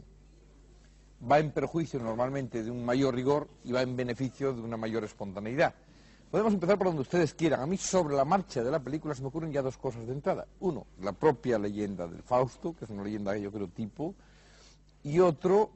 [1.31, 5.05] va en perjuicio normalmente de un mayor rigor y va en beneficio de una mayor
[5.05, 5.75] espontaneidad.
[6.31, 7.61] Podemos empezar por donde ustedes quieran.
[7.61, 10.12] A mí sobre la marcha de la película se me ocurren ya dos cosas de
[10.12, 10.47] entrada.
[10.61, 14.14] Uno, la propia leyenda del Fausto, que es una leyenda que yo creo tipo,
[15.03, 15.73] y otro,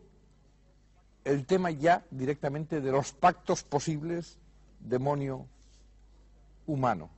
[1.24, 4.38] el tema ya directamente de los pactos posibles
[4.80, 7.10] demonio-humano.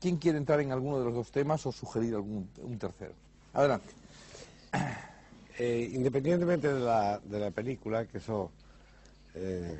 [0.00, 3.12] ¿Quién quiere entrar en alguno de los dos temas o sugerir algún un tercero?
[3.52, 3.92] Adelante.
[5.58, 8.50] Eh, independientemente de la, de la, película, que eso
[9.34, 9.78] eh,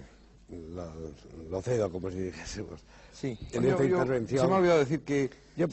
[1.48, 2.82] lo, cedo, como si dijésemos.
[3.12, 4.42] Sí, en esta intervención.
[4.42, 5.30] Se me ha olvidado decir que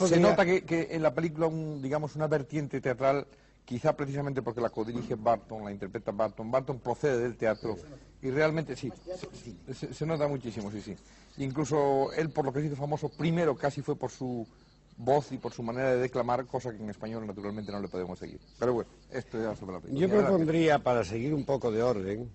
[0.07, 3.27] se nota que, en la película, un, digamos, una vertiente teatral,
[3.67, 6.49] quizá precisamente porque la codirige Barton, la interpreta Barton.
[6.49, 7.75] Barton procede del teatro
[8.21, 8.89] y realmente sí,
[9.73, 10.95] se, se nota muchísimo, sí, sí.
[11.39, 14.47] Incluso él, por lo que se hizo famoso, primero casi fue por su
[14.95, 18.17] voz y por su manera de declamar, cosa que en español naturalmente no le podemos
[18.17, 18.39] seguir.
[18.57, 20.07] Pero bueno, esto ya sobre la película.
[20.07, 22.31] Yo propondría, para seguir un poco de orden,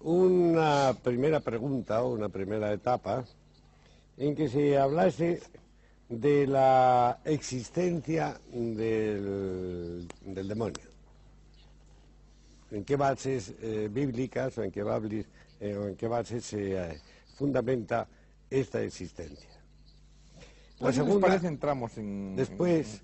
[0.00, 3.24] una primera pregunta o una primera etapa
[4.16, 5.42] en que se hablase
[6.20, 10.92] de la existencia del, demonio.
[12.70, 15.26] ¿En qué bases eh, bíblicas o en qué, bases,
[15.60, 16.76] eh, o en qué bases se...
[16.76, 17.00] Eh,
[17.34, 18.06] fundamenta
[18.50, 19.48] esta existencia.
[20.78, 22.36] La segunda, parece entramos en...
[22.36, 23.00] Después,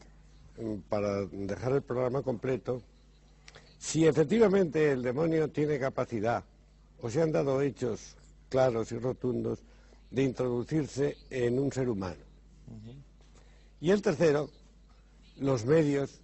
[0.88, 2.82] para dejar el programa completo,
[3.78, 6.44] si efectivamente el demonio tiene capacidad,
[7.00, 8.16] o se han dado hechos
[8.48, 9.64] claros y rotundos,
[10.10, 12.27] de introducirse en un ser humano.
[13.80, 14.50] Y el tercero,
[15.38, 16.20] los medios,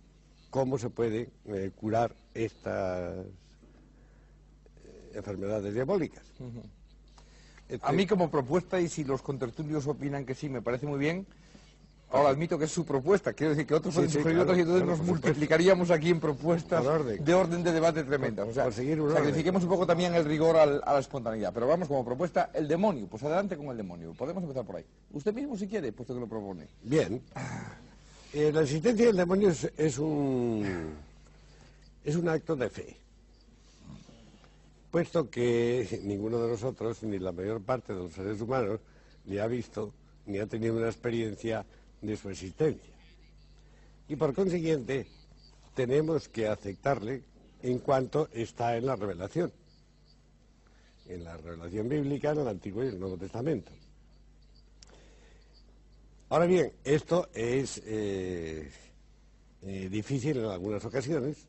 [0.50, 3.26] cómo se puede eh, curar estas
[5.14, 6.24] enfermedades diabólicas.
[7.80, 11.26] A mí como propuesta, y si los contertulios opinan que sí, me parece muy bien,
[12.14, 14.42] ahora admito que es su propuesta, quiero decir que otros Sí, pueden sí, sugerir claro,
[14.44, 17.24] otras y entonces claro, nos multiplicaríamos aquí en propuestas orden.
[17.24, 18.48] de orden de debate tremendas.
[18.48, 19.16] O sea, un orden.
[19.16, 21.52] sacrifiquemos un poco también el rigor al- a la espontaneidad.
[21.52, 23.06] Pero vamos como propuesta, el demonio.
[23.08, 24.12] Pues adelante con el demonio.
[24.12, 24.84] Podemos empezar por ahí.
[25.12, 26.66] Usted mismo si quiere, puesto que lo propone.
[26.82, 27.20] Bien.
[28.32, 30.94] Eh, la existencia del demonio es, es un
[32.04, 32.96] es un acto de fe.
[34.90, 38.78] Puesto que ninguno de nosotros, ni la mayor parte de los seres humanos,
[39.24, 39.92] ni ha visto
[40.26, 41.66] ni ha tenido una experiencia
[42.04, 42.92] de su existencia.
[44.08, 45.06] Y por consiguiente,
[45.74, 47.22] tenemos que aceptarle
[47.62, 49.52] en cuanto está en la revelación.
[51.08, 53.72] En la revelación bíblica, en el Antiguo y el Nuevo Testamento.
[56.28, 58.70] Ahora bien, esto es eh,
[59.62, 61.46] eh, difícil en algunas ocasiones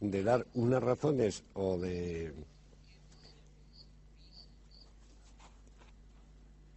[0.00, 2.32] de dar unas razones o de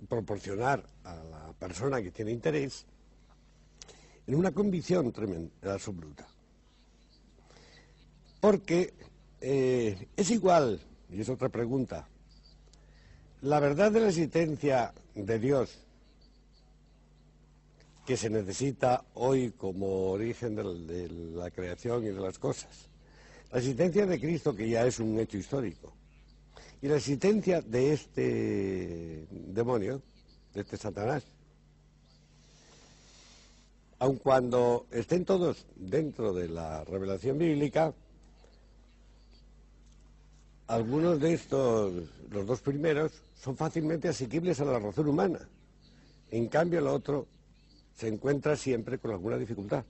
[0.10, 1.16] proporcionar a
[1.54, 2.86] persona que tiene interés
[4.28, 6.28] en una convicción tremenda, absoluta.
[8.40, 8.94] Porque
[9.42, 12.08] eh, es igual, y es otra pregunta,
[13.42, 15.84] la verdad de la existencia de Dios
[18.06, 22.90] que se necesita hoy como origen de, la creación y de las cosas.
[23.52, 25.94] La existencia de Cristo, que ya es un hecho histórico.
[26.82, 30.02] Y la existencia de este demonio,
[30.54, 31.24] de este Satanás.
[34.04, 37.94] Aun cuando estén todos dentro de la revelación bíblica,
[40.68, 41.94] algunos de estos,
[42.30, 45.40] los dos primeros, son fácilmente asequibles a la razón humana.
[46.32, 47.28] En cambio, el otro
[47.96, 49.86] se encuentra siempre con alguna dificultad.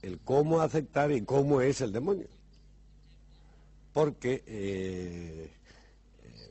[0.00, 2.28] El cómo aceptar y cómo es el demonio.
[3.92, 5.50] Porque eh,
[6.22, 6.50] eh,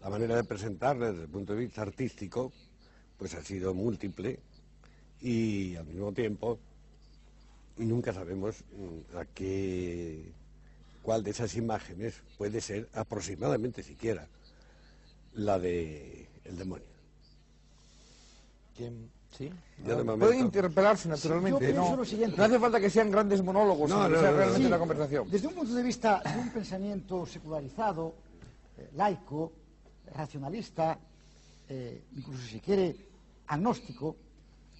[0.00, 2.52] la manera de presentarle desde el punto de vista artístico,
[3.16, 4.38] pues ha sido múltiple
[5.20, 6.58] y al mismo tiempo
[7.76, 10.32] nunca sabemos mm, a qué
[11.02, 14.26] cuál de esas imágenes puede ser aproximadamente siquiera
[15.34, 16.86] la de el demonio.
[18.76, 19.10] ¿Quién?
[19.36, 19.50] ¿Sí?
[19.84, 21.50] Yo de momento- Pueden interpelarse naturalmente.
[21.66, 22.36] yo pienso no, lo siguiente.
[22.36, 24.78] no hace falta que sean grandes monólogos, No, sino que no, sea realmente Sí, la
[24.78, 25.30] conversación.
[25.30, 28.14] Desde un punto de vista de un pensamiento secularizado,
[28.78, 29.52] eh, laico,
[30.14, 30.98] racionalista,
[31.68, 32.96] eh, incluso si quiere
[33.48, 34.16] agnóstico,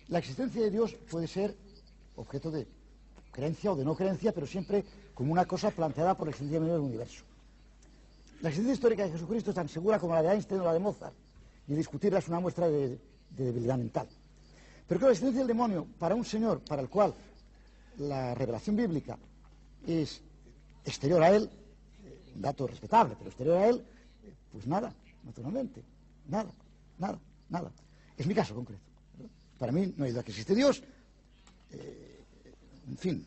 [0.09, 1.55] la existencia de Dios puede ser
[2.16, 2.66] objeto de
[3.31, 6.81] creencia o de no creencia, pero siempre como una cosa planteada por la existencia del
[6.81, 7.25] universo.
[8.40, 10.79] La existencia histórica de Jesucristo es tan segura como la de Einstein o la de
[10.79, 11.14] Mozart,
[11.66, 14.09] y discutirla es una muestra de, de debilidad mental.
[14.87, 17.14] Pero claro, la existencia del demonio, para un señor para el cual
[17.99, 19.18] la revelación bíblica
[19.87, 20.22] es
[20.85, 21.51] exterior a él,
[22.35, 23.85] un dato respetable, pero exterior a él,
[24.53, 25.83] pues nada, naturalmente,
[26.28, 26.51] nada,
[26.97, 27.18] nada,
[27.51, 27.70] nada.
[28.16, 28.88] Es mi caso concreto.
[29.59, 30.83] Para mí no hay duda que existe Dios.
[31.73, 32.21] eh,
[32.89, 33.27] en fin,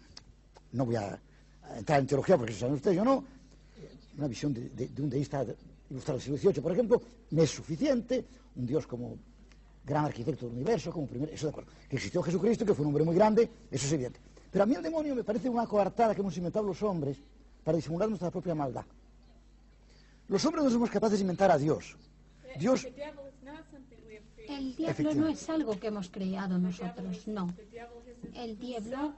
[0.72, 1.20] no voy a,
[1.64, 3.24] a entrar en teología porque eso saben ustedes, yo no.
[3.78, 5.56] Eh, Una visión de, de- de un deísta de-
[5.90, 7.02] ilustrado del siglo XVIII, por ejemplo,
[7.32, 8.26] me es suficiente.
[8.56, 9.18] Un Dios como
[9.86, 11.72] gran arquitecto del universo, como primer, eso de acuerdo.
[11.90, 14.20] Que existió Jesucristo, que fue un hombre muy grande, eso es evidente.
[14.52, 17.18] Pero a mí el demonio me parece una coartada que hemos inventado los hombres
[17.64, 18.84] para disimular nuestra propia maldad.
[20.28, 21.96] Los hombres no somos capaces de inventar a Dios.
[22.60, 22.86] Dios,
[24.52, 27.54] El diablo no es algo que hemos creado nosotros, no.
[28.34, 29.14] El diablo,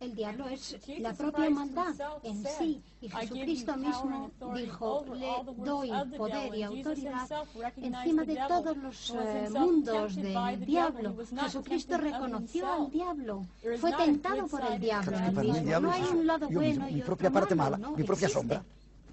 [0.00, 2.82] el diablo es la propia maldad en sí.
[3.02, 7.28] Y Jesucristo mismo dijo, le doy poder y autoridad
[7.76, 11.16] encima de todos los eh, mundos del diablo.
[11.38, 13.46] Jesucristo reconoció al diablo,
[13.78, 15.10] fue tentado por el diablo.
[15.10, 15.66] que él para mí el mismo.
[15.66, 17.88] diablo No hay un lado yo bueno mismo, y mi otro propia parte malo, mala,
[17.88, 18.38] no mi propia existe.
[18.38, 18.64] sombra.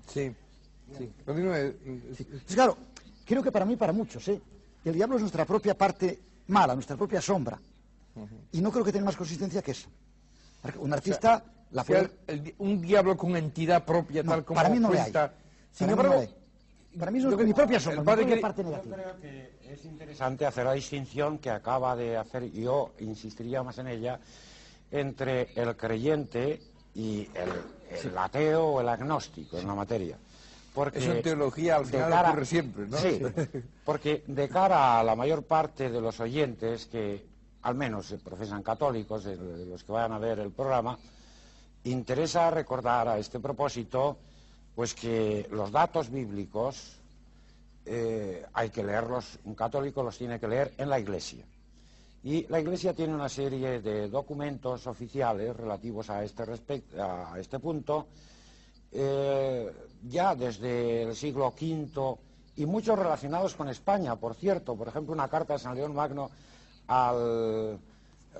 [0.08, 0.32] Sí,
[0.98, 1.10] sí.
[1.26, 1.76] Continúe.
[2.16, 2.78] Pues claro,
[3.26, 4.42] creo que para mí, para muchos, ¿eh?
[4.90, 7.60] El diablo es nuestra propia parte mala, nuestra propia sombra.
[8.52, 9.88] Y no creo que tenga más consistencia que esa.
[10.62, 12.14] Porque Un artista la O sea, puede...
[12.28, 15.06] el un diablo con entidad propia, No, tal como para mí no le hay.
[15.06, 15.32] Sin Para
[15.88, 17.00] mí embargo, no.
[17.00, 18.96] Para mí es yo- mi propia sombra, mi propia que- parte negativa.
[18.96, 23.88] Creo que es interesante hacer la distinción que acaba de hacer, yo insistiría más en
[23.88, 24.20] ella,
[24.90, 26.60] entre el creyente
[26.96, 30.18] y el, el ateo o el agnóstico en la materia.
[30.78, 32.98] Porque Eso en teología al final ocurre siempre, ¿no?
[32.98, 33.20] Sí,
[33.84, 37.26] porque de cara a la mayor parte de los oyentes que
[37.64, 40.96] al menos se profesan católicos, de los que vayan a ver el programa,
[41.86, 44.18] interesa recordar a este propósito
[44.76, 46.98] pues que los datos bíblicos
[47.86, 51.44] eh, hay que leerlos, un católico los tiene que leer en la Iglesia.
[52.24, 57.58] Y la Iglesia tiene una serie de documentos oficiales relativos a este, respect- a este
[57.58, 58.06] punto
[58.92, 59.72] eh,
[60.04, 62.18] ya desde el siglo V
[62.56, 64.76] y muchos relacionados con España, por cierto.
[64.76, 66.30] Por ejemplo, una carta de San León Magno
[66.88, 67.80] al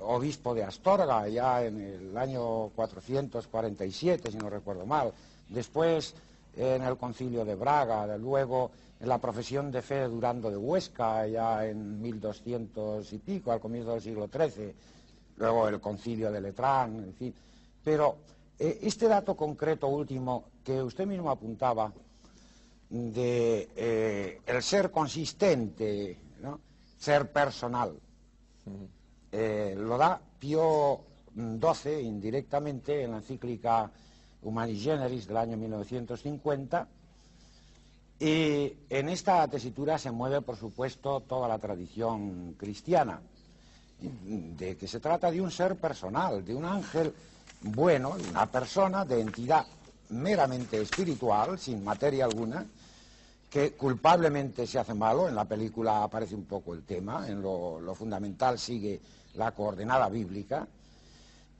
[0.00, 5.12] obispo de Astorga, ya en el año 447, si no recuerdo mal.
[5.48, 6.14] Después,
[6.56, 11.26] en el concilio de Braga, luego en la profesión de fe de Durando de Huesca,
[11.26, 14.74] ya en 1200 y pico, al comienzo del siglo XIII,
[15.36, 17.34] luego el concilio de Letrán, en fin.
[17.84, 18.16] Pero
[18.58, 21.90] eh, este dato concreto último que usted mismo apuntaba,
[22.90, 26.18] de eh, el ser consistente,
[26.98, 27.98] ser personal,
[29.32, 31.00] eh, lo da Pío
[31.34, 33.90] XII indirectamente en la encíclica
[34.42, 36.86] Humani Generis del año 1950
[38.20, 43.22] y en esta tesitura se mueve, por supuesto, toda la tradición cristiana,
[44.00, 47.14] de que se trata de un ser personal, de un ángel
[47.62, 49.64] bueno, de una persona de entidad
[50.10, 52.66] meramente espiritual, sin materia alguna,
[53.50, 57.94] que culpablemente se hace malo, en la película aparece un poco el tema, en lo,
[57.94, 59.00] fundamental sigue
[59.34, 60.66] la coordenada bíblica,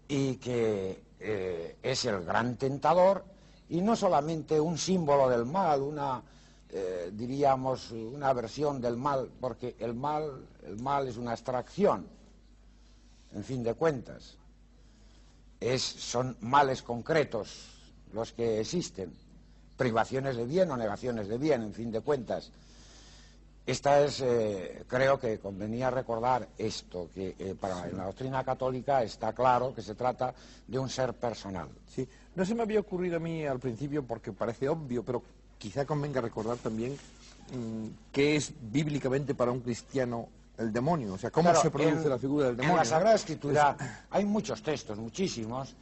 [0.06, 3.24] y que eh, es el gran tentador,
[3.70, 6.22] y no solamente un símbolo del mal, una
[6.70, 12.06] eh, diríamos, una versión del mal, porque el mal, el mal es una abstracción,
[13.32, 14.36] en fin de cuentas.
[15.60, 17.77] Es, son males concretos
[18.12, 19.12] los que existen,
[19.76, 22.50] privaciones de bien o negaciones de bien, en fin de cuentas.
[23.68, 29.34] Esta es, eh, creo que convenía recordar esto, que eh, para la doctrina católica está
[29.34, 30.34] claro que se trata
[30.66, 31.68] de un ser personal.
[31.86, 35.22] Sí, no se me había ocurrido a mí al principio porque parece obvio, pero
[35.58, 41.30] quizá convenga recordar también mm, qué es bíblicamente para un cristiano el demonio, o sea,
[41.30, 42.72] cómo se produce la figura del demonio.
[42.72, 43.76] En la Sagrada Escritura
[44.10, 45.76] hay muchos textos, muchísimos,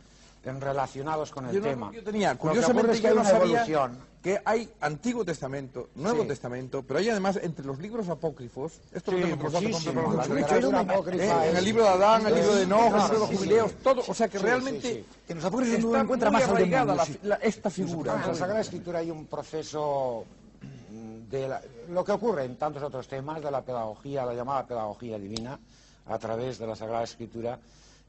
[0.61, 1.90] relacionados con el tema.
[1.92, 3.90] yo tenía, curiosamente, yo no sabía
[4.22, 9.18] que hay Antiguo Testamento, Nuevo Testamento, pero hay además entre los libros apócrifos, esto sí,
[9.18, 9.49] lo tengo
[11.12, 13.18] eh, en el libro de Adán, en el libro de Noé, en el libro de
[13.18, 17.07] los jubileos, todo, o sea que realmente que nos apócrifos no encuentra más arraigada la,
[17.22, 18.14] la, esta figura.
[18.14, 20.24] En la Sagrada Escritura hay un proceso
[21.30, 21.49] de
[21.90, 25.59] lo que ocurre en tantos otros temas de la pedagogía, la llamada pedagogía divina,
[26.07, 27.59] a través de la Sagrada Escritura,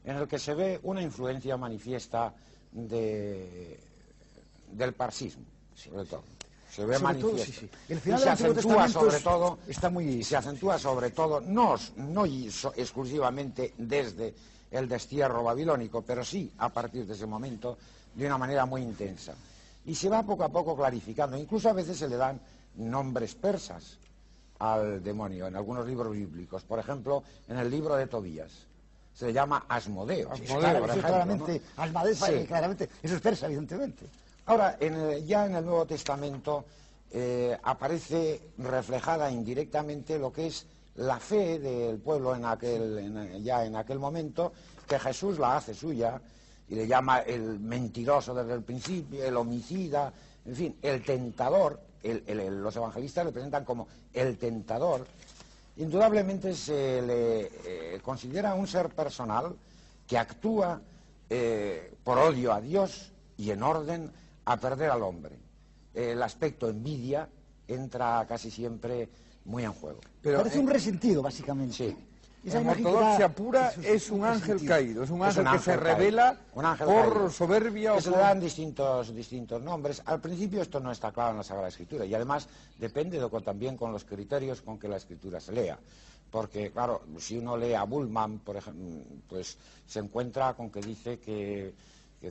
[0.04, 2.32] en el que se ve una influencia manifiesta
[2.72, 3.78] de,
[4.72, 5.44] del parsismo,
[5.74, 6.22] sobre todo.
[6.70, 7.66] Se ve manifiesto.
[7.88, 10.22] El final y se acentúa sobre todo, está muy...
[10.22, 14.34] se acentúa sobre todo, no, no exclusivamente desde
[14.70, 17.78] el destierro babilónico, pero sí a partir de ese momento
[18.14, 19.34] de una manera muy intensa.
[19.86, 22.38] Y se va poco a poco clarificando, incluso a veces se le dan
[22.76, 23.96] nombres persas
[24.58, 26.64] al demonio en algunos libros bíblicos.
[26.64, 28.67] Por ejemplo, en el libro de Tobías
[29.18, 30.30] se le llama Asmodeo.
[30.30, 31.60] Asmodeo claramente,
[32.46, 34.06] claramente, eso es persa, evidentemente.
[34.46, 36.64] Ahora, ya en el Nuevo Testamento
[37.10, 43.74] eh, aparece reflejada indirectamente lo que es la fe del pueblo en aquel, ya en
[43.74, 44.52] aquel momento,
[44.86, 46.20] que Jesús la hace suya
[46.68, 50.12] y le llama el mentiroso desde el principio, el homicida,
[50.46, 51.80] en fin, el tentador.
[52.04, 55.04] los evangelistas le presentan como el tentador
[55.78, 59.56] indudablemente se le eh, considera un ser personal
[60.06, 60.80] que actúa
[61.30, 64.10] eh, por odio a Dios y en orden
[64.44, 65.36] a perder al hombre.
[65.94, 67.28] El aspecto envidia
[67.66, 69.08] entra casi siempre
[69.44, 70.00] muy en juego.
[70.22, 71.74] Pero, Parece un resentido, básicamente.
[71.74, 71.96] Sí.
[72.48, 77.94] Esa ortodoxia pura es, un ángel caído, es un ángel, que se revela por soberbia.
[77.96, 80.02] Que se le dan distintos, distintos nombres.
[80.06, 83.92] Al principio esto no está claro en la Sagrada Escritura y además depende también con
[83.92, 85.78] los criterios con que la Escritura se lea.
[86.30, 91.18] Porque, claro, si uno lee a Bullman, por ejemplo, pues se encuentra con que dice
[91.18, 91.74] que,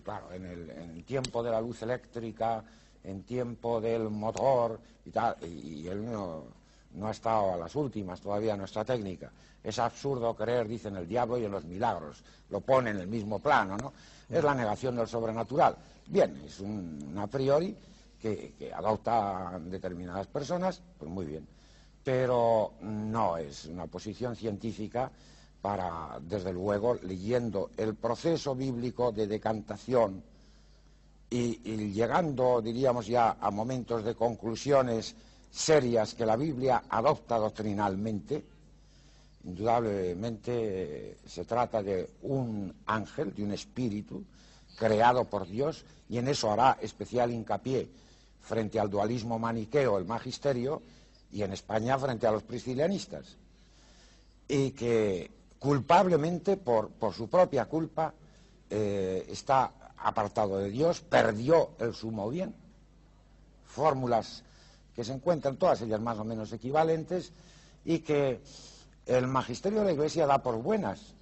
[0.03, 2.63] claro, en el, tiempo de la luz eléctrica,
[3.03, 6.43] en tiempo del motor y tal, y, él no,
[6.93, 9.32] no ha estado a las últimas todavía nuestra técnica
[9.70, 12.24] es absurdo creer, dicen el diablo, y en los milagros.
[12.49, 13.93] Lo pone en el mismo plano, ¿no?
[14.30, 15.76] Es la negación del sobrenatural.
[16.07, 17.76] Bien, es un, a priori
[18.22, 21.47] que, que adoptan determinadas personas, pues muy bien.
[22.03, 25.11] Pero no es una posición científica
[25.61, 30.24] para, desde luego, leyendo el proceso bíblico de decantación
[31.30, 35.15] y, llegando, diríamos ya, a momentos de conclusiones
[35.49, 38.43] serias que la Biblia adopta doctrinalmente,
[39.48, 44.24] Indudablemente eh, se trata de un ángel, de un espíritu
[44.78, 47.88] creado por Dios y en eso hará especial hincapié
[48.41, 50.82] frente al dualismo maniqueo, el magisterio,
[51.32, 53.36] y en España frente a los priscilianistas.
[54.48, 55.30] Y que
[55.60, 58.14] culpablemente, por, su propia culpa,
[58.70, 62.54] eh, está apartado de Dios, perdió el sumo bien.
[63.66, 64.43] Fórmulas
[64.95, 67.32] que se encuentran todas ellas más o menos equivalentes
[67.86, 68.41] y que
[69.08, 71.14] el magisterio de la Iglesia da por buenas.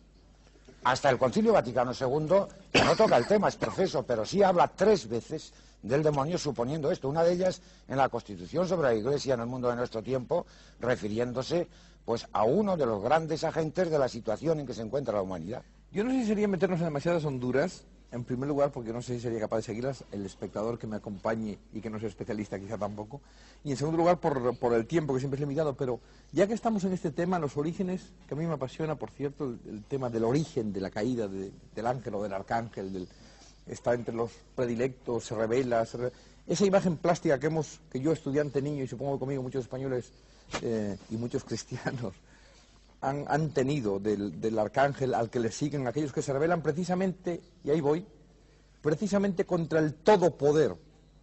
[0.83, 2.37] Hasta el Concilio Vaticano II,
[2.71, 6.91] que no toca el tema, es profeso, pero sí habla tres veces del demonio suponiendo
[6.91, 7.09] esto.
[7.09, 10.45] Una de ellas en la Constitución sobre la Iglesia en el mundo de nuestro tiempo,
[10.79, 11.67] refiriéndose
[12.05, 15.23] pues a uno de los grandes agentes de la situación en que se encuentra la
[15.23, 15.63] humanidad.
[15.91, 19.15] Yo no sé si sería meternos en demasiadas honduras, en primer lugar, porque no sé
[19.15, 22.57] si sería capaz de seguirlas, el espectador que me acompañe y que no sea especialista
[22.59, 23.19] quizá tampoco.
[23.63, 25.75] Y en segundo lugar, por, por el tiempo, que siempre es limitado.
[25.75, 25.99] Pero
[26.31, 29.55] ya que estamos en este tema, los orígenes, que a mí me apasiona, por cierto,
[29.65, 33.07] el, tema del origen de la caída de- del ángel o del arcángel, del,
[33.67, 36.11] está entre los predilectos, se revela, se re-
[36.47, 40.11] esa imagen plástica que hemos, que yo estudiante niño y supongo conmigo muchos españoles
[40.61, 42.13] eh, y muchos cristianos
[43.05, 47.41] han, han tenido del, del arcángel al que le siguen aquellos que se rebelan precisamente,
[47.63, 48.05] y ahí voy,
[48.81, 50.75] precisamente contra el todopoder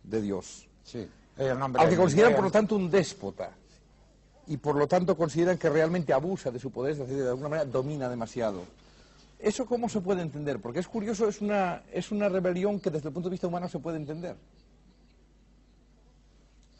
[0.02, 1.08] de Dios, Sí.
[1.36, 3.50] El nombre al que consideran por lo tanto un déspota
[4.46, 7.48] y por lo tanto consideran que realmente abusa de su poder, es decir, de alguna
[7.48, 8.64] manera domina demasiado.
[9.38, 10.60] ¿Eso cómo se puede entender?
[10.60, 13.68] Porque es curioso, es una, es una rebelión que desde el punto de vista humano
[13.68, 14.36] se puede entender.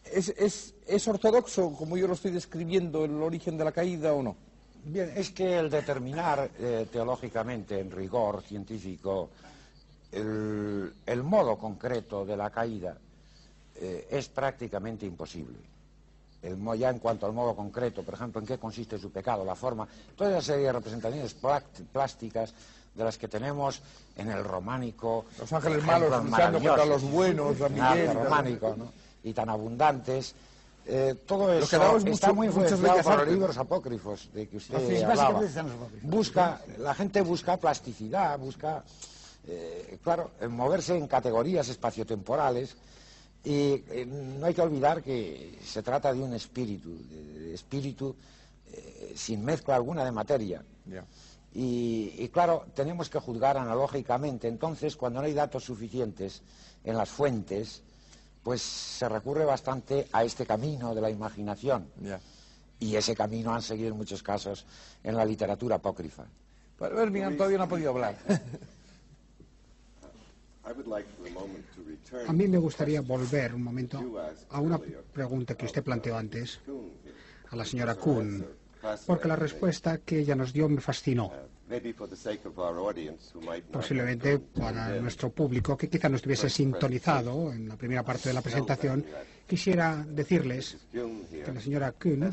[0.05, 4.23] ¿Es, es, es ortodoxo, como yo lo estoy describiendo, el origen de la caída o
[4.23, 4.37] no?
[4.85, 9.31] Bien, es que el determinar eh, teológicamente, en rigor científico,
[10.11, 12.97] el, el modo concreto de la caída
[13.77, 15.59] eh, es prácticamente imposible.
[16.43, 19.55] El ya en cuanto al modo concreto, por ejemplo, en qué consiste su pecado, la
[19.55, 21.37] forma, toda esa serie de representaciones
[21.93, 22.53] plásticas
[22.95, 23.81] de las que tenemos
[24.17, 25.27] en el románico.
[25.39, 28.25] Los ángeles malos luchando contra los buenos, a en Miguel, arte y tal.
[28.25, 28.93] románico, ¿no?
[29.23, 30.35] y tan abundantes.
[30.85, 34.49] Eh, todo Lo eso que damos está mucho- muy influenciado por los libros apócrifos de
[34.49, 35.41] que usted Así hablaba.
[36.03, 38.83] Busca, la gente busca plasticidad, busca,
[39.47, 42.75] eh, claro, eh, moverse en categorías espaciotemporales
[43.45, 48.15] y eh, no hay que olvidar que se trata de un espíritu, de, de espíritu
[48.73, 50.65] eh, sin mezcla alguna de materia.
[50.87, 51.05] Ya.
[51.55, 54.49] Y, y, claro, tenemos que juzgar analógicamente.
[54.49, 56.41] Entonces, cuando no hay datos suficientes
[56.83, 57.83] en las fuentes,
[58.43, 61.87] pues se recurre bastante a este camino de la imaginación.
[62.79, 64.67] Y ese camino han seguido en muchos casos
[65.05, 66.25] en la literatura apócrifa.
[66.79, 68.17] Pero Birmingham todavía no ha podido hablar.
[72.27, 74.01] A mí me gustaría volver un momento
[74.51, 76.61] a una pregunta que usted planteó antes
[77.51, 78.45] a la señora Kuhn,
[79.07, 81.33] porque la respuesta que ella nos dio me fascinó.
[83.71, 88.43] Posiblemente para nuestro público que quizá no estuviese sintonizado en la primera parte de la
[88.43, 89.05] presentación,
[89.47, 92.23] quisiera decirles que la señora Kuhn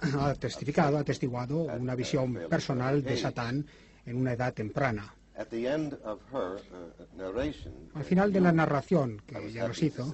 [0.00, 3.66] ha testificado, ha atestiguado una visión personal de Satán
[4.06, 5.14] en una edad temprana.
[7.94, 10.12] Al final de la narración que ella nos hizo,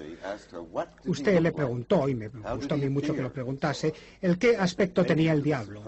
[1.07, 5.05] usted le preguntó, y me gustó a mí mucho que lo preguntase, el qué aspecto
[5.05, 5.83] tenía el diablo.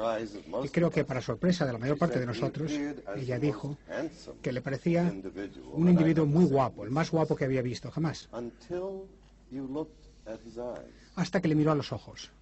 [0.64, 2.72] Y creo que para sorpresa de la mayor parte de nosotros,
[3.16, 3.76] ella dijo
[4.42, 5.12] que le parecía
[5.72, 8.28] un individuo muy guapo, el más guapo que había visto jamás,
[11.14, 12.32] hasta que le miró a los ojos.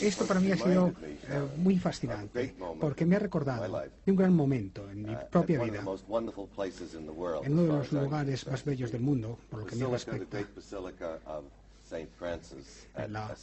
[0.00, 4.34] Esto para mí ha sido eh, muy fascinante, porque me ha recordado de un gran
[4.34, 5.84] momento en mi propia vida,
[7.44, 10.38] en uno de los lugares más bellos del mundo, por lo que me respecta,
[12.96, 13.34] en la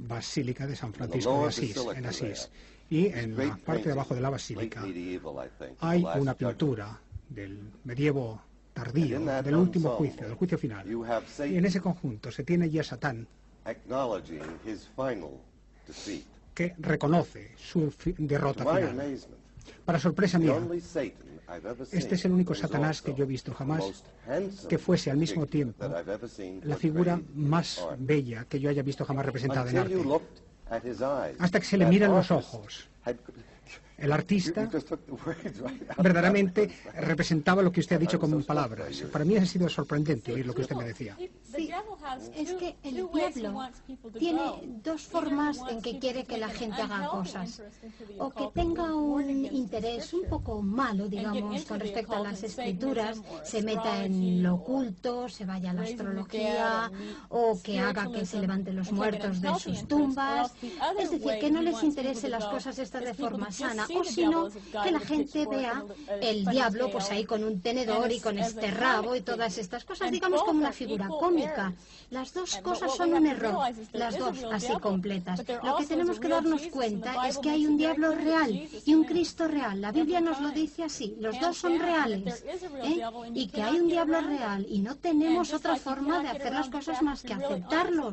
[0.00, 2.50] Basílica de San Francisco de Asís, en Asís.
[2.88, 4.84] Y en la parte de abajo de la basílica
[5.80, 8.40] hay una pintura del medievo
[8.72, 10.86] tardío, del último juicio, del juicio final.
[10.88, 13.26] Y en ese conjunto se tiene ya Satán,
[16.54, 19.18] que reconoce su derrota final.
[19.84, 20.56] Para sorpresa mía,
[21.92, 24.04] este es el único Satanás que yo he visto jamás
[24.68, 25.86] que fuese al mismo tiempo
[26.62, 29.96] la figura más bella que yo haya visto jamás representada en arte.
[31.38, 32.88] Hasta que se le miran los ojos.
[33.98, 34.68] El artista
[35.98, 39.02] verdaderamente representaba lo que usted ha dicho como palabras.
[39.12, 41.16] Para mí ha sido sorprendente oír lo que usted me decía.
[41.18, 41.70] Sí,
[42.34, 43.70] es que el diablo
[44.18, 44.42] tiene
[44.82, 47.62] dos formas en que quiere que la gente haga cosas.
[48.18, 53.62] O que tenga un interés un poco malo, digamos, con respecto a las escrituras, se
[53.62, 56.90] meta en lo oculto, se vaya a la astrología,
[57.30, 60.52] o que haga que se levanten los muertos de sus tumbas.
[60.98, 64.48] Es decir, que no les interese las cosas estas de forma sana, o si no,
[64.82, 65.84] que la gente vea
[66.20, 70.10] el diablo pues ahí con un tenedor y con este rabo y todas estas cosas,
[70.10, 71.72] digamos como una figura cómica.
[72.10, 73.58] Las dos cosas son un error,
[73.92, 75.42] las dos así completas.
[75.62, 79.48] Lo que tenemos que darnos cuenta es que hay un diablo real y un Cristo
[79.48, 79.80] real.
[79.80, 82.44] La Biblia nos lo dice así, los dos son reales.
[82.82, 83.02] ¿eh?
[83.34, 87.02] Y que hay un diablo real y no tenemos otra forma de hacer las cosas
[87.02, 88.12] más que aceptarlo.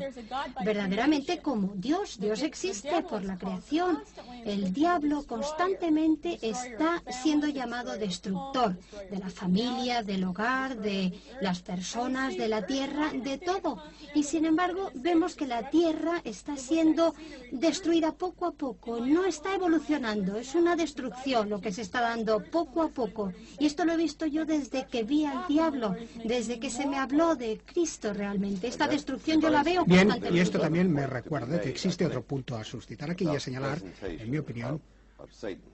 [0.63, 4.03] Verdaderamente como Dios, Dios existe por la creación.
[4.45, 5.23] El diablo
[5.63, 8.77] constantemente está siendo llamado destructor
[9.09, 13.81] de la familia, del hogar, de las personas, de la tierra, de todo.
[14.13, 17.15] Y sin embargo, vemos que la tierra está siendo
[17.51, 22.43] destruida poco a poco, no está evolucionando, es una destrucción lo que se está dando
[22.43, 23.31] poco a poco.
[23.59, 26.97] Y esto lo he visto yo desde que vi al diablo, desde que se me
[26.97, 28.67] habló de Cristo realmente.
[28.67, 32.55] Esta destrucción yo la veo Bien, y esto también me recuerda que existe otro punto
[32.55, 34.81] a suscitar aquí y a señalar, en mi opinión,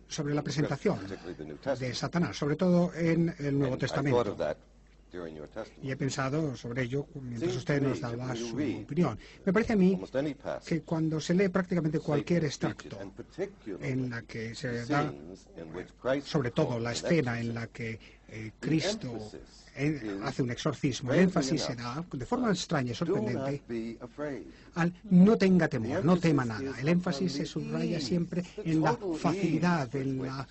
[0.08, 1.00] sobre la presentación
[1.80, 4.38] de Satanás, sobre todo en el Nuevo Testamento.
[5.82, 9.18] Y he pensado sobre ello mientras usted nos daba su opinión.
[9.44, 10.00] Me parece a mí
[10.66, 12.98] que cuando se lee prácticamente cualquier extracto
[13.82, 15.12] en la que se da,
[16.24, 19.18] sobre todo la escena en la que eh, Cristo
[20.24, 23.98] hace un exorcismo, el énfasis se da de forma extraña y sorprendente
[24.76, 26.74] al no tenga temor, no tema nada.
[26.80, 30.48] El énfasis se subraya siempre en la facilidad, en la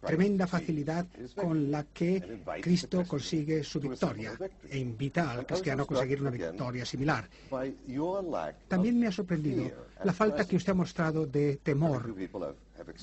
[0.00, 1.06] tremenda facilidad
[1.36, 4.36] con la que Cristo consigue su victoria
[4.68, 7.28] e invita al cristiano a conseguir una victoria similar.
[8.68, 9.70] También me ha sorprendido
[10.04, 12.14] la falta que usted ha mostrado de temor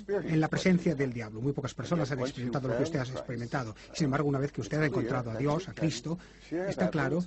[0.08, 1.42] en la presencia del diablo.
[1.42, 3.76] Muy pocas personas han experimentado lo que usted ha experimentado.
[3.94, 6.18] Sin embargo, una vez que usted ha encontrado a Dios, a Cristo,
[6.52, 7.24] está claro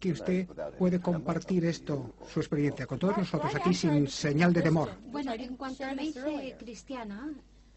[0.00, 0.46] que usted
[0.78, 4.90] puede compartir esto, su experiencia, con todos nosotros aquí sin señal de temor.
[5.10, 7.32] Bueno, en cuanto me hice cristiana,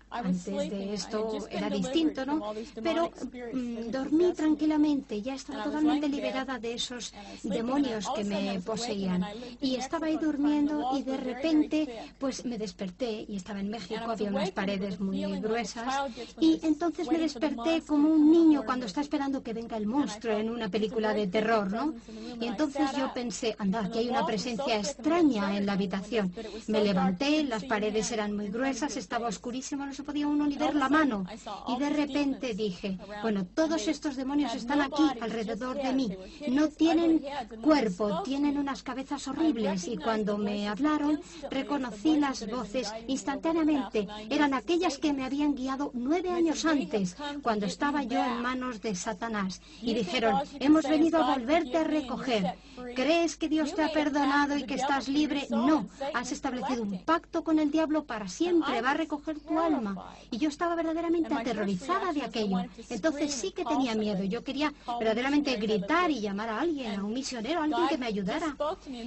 [0.10, 2.54] antes de esto era distinto, ¿no?
[2.82, 3.12] Pero
[3.54, 9.26] mm, dormí tranquilamente, ya estaba totalmente liberada de esos demonios que me poseían.
[9.62, 11.88] Y estaba ahí durmiendo y de repente,
[12.18, 16.12] pues me desperté y estaba en México, había unas paredes muy gruesas.
[16.40, 20.50] y entonces me desperté como un niño cuando está esperando que venga el monstruo en
[20.50, 21.94] una película de terror, ¿no?
[22.40, 26.34] Y entonces yo pensé, anda, que hay una presencia extraña en la habitación.
[26.68, 30.90] Me levanté, las paredes eran muy gruesas, estaba oscurísimo, no podía uno ni ver la
[30.90, 31.26] mano.
[31.68, 36.18] Y de repente dije, bueno, todos estos demonios están aquí alrededor de mí.
[36.48, 37.24] No tienen
[37.62, 39.88] cuerpo, tienen unas cabezas horribles.
[39.88, 41.20] Y cuando me hablaron,
[41.50, 44.08] reconocí las voces instantáneamente.
[44.30, 48.96] Eran aquellas que me habían guiado nueve años antes, cuando estaba yo en manos de
[48.96, 49.62] Satanás.
[49.82, 52.56] Y dijeron, hemos venido a volverte a recoger.
[52.96, 55.48] ¿Crees que Dios te ha perdonado y que estás libre?
[55.50, 55.88] No.
[56.14, 58.82] Has establecido un pacto con el diablo para siempre.
[58.82, 59.89] Va a recoger tu alma.
[60.32, 62.60] Y yo estaba verdaderamente aterrorizada de aquello.
[62.90, 64.24] Entonces sí que tenía miedo.
[64.24, 68.06] Yo quería verdaderamente gritar y llamar a alguien, a un misionero, a alguien que me
[68.06, 68.56] ayudara.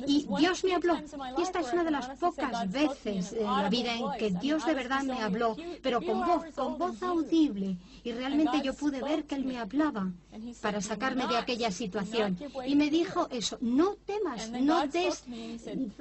[0.06, 0.96] Y Dios me habló.
[1.38, 4.74] Y esta es una de las pocas veces en la vida en que Dios de
[4.74, 7.76] verdad me habló, pero con voz, con voz audible.
[8.04, 10.10] Y realmente yo pude ver que Él me hablaba
[10.60, 12.38] para sacarme de aquella situación.
[12.66, 15.24] Y me dijo eso, no temas, no des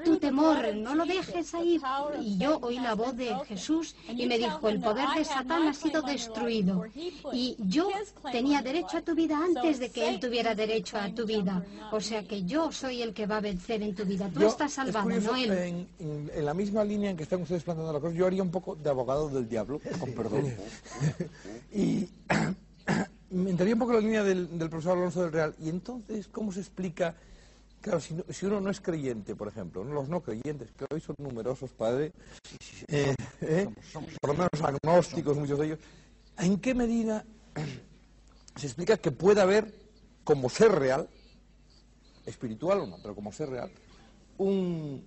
[0.04, 1.80] tu temor, no lo dejes ahí.
[2.22, 5.74] Y yo oí la voz de Jesús y me dijo, el poder de Satán ha
[5.74, 6.86] sido destruido.
[7.34, 7.90] Y yo
[8.32, 11.64] tenía derecho a tu vida antes de que él tuviera derecho a tu vida.
[11.92, 14.30] O sea que yo soy el que va a vencer en tu vida.
[14.34, 15.88] Tú estás salvado, no él.
[16.00, 18.76] En, la misma línea en que están ustedes planteando la cosa, yo haría un poco
[18.76, 20.52] de abogado del diablo, con perdón.
[21.74, 21.91] y
[23.30, 25.56] me entraría un poco la línea del, profesor Alonso del Real.
[25.60, 27.16] Y entonces, ¿cómo se explica
[27.82, 31.72] Claro, si, uno no es creyente, por ejemplo, los no creyentes, que hoy son numerosos,
[31.72, 32.12] padre,
[32.88, 33.68] eh, eh,
[34.22, 35.80] por lo menos agnósticos, muchos de ellos,
[36.38, 37.26] ¿en qué medida
[38.56, 39.74] se explica que puede haber,
[40.24, 41.10] como ser real,
[42.28, 43.72] espiritual o no, pero como ser real,
[44.38, 45.04] un,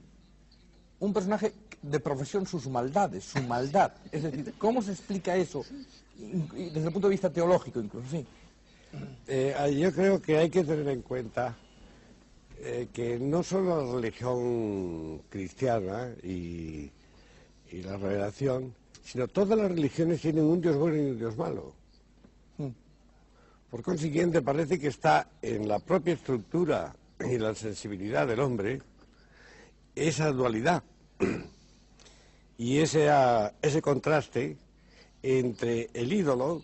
[0.98, 3.92] un personaje de profesión sus maldades, su maldad?
[4.10, 5.64] Es decir, ¿cómo se explica eso?
[6.16, 8.24] Desde el punto de vista teológico, incluso, sí.
[9.26, 11.56] Eh, yo creo que hay que tener en cuenta
[12.60, 16.90] eh, que no solo la religión cristiana y,
[17.82, 21.74] la revelación, sino todas las religiones tienen un Dios bueno y un Dios malo.
[22.56, 22.68] Hmm.
[23.68, 28.80] Por consiguiente, parece que está en la propia estructura y la sensibilidad del hombre
[29.96, 30.84] esa dualidad
[32.58, 33.08] y ese,
[33.60, 34.56] ese contraste
[35.24, 36.60] entre el ídolo,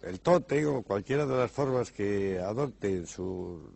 [0.00, 3.70] el tote o cualquiera de las formas que adopte su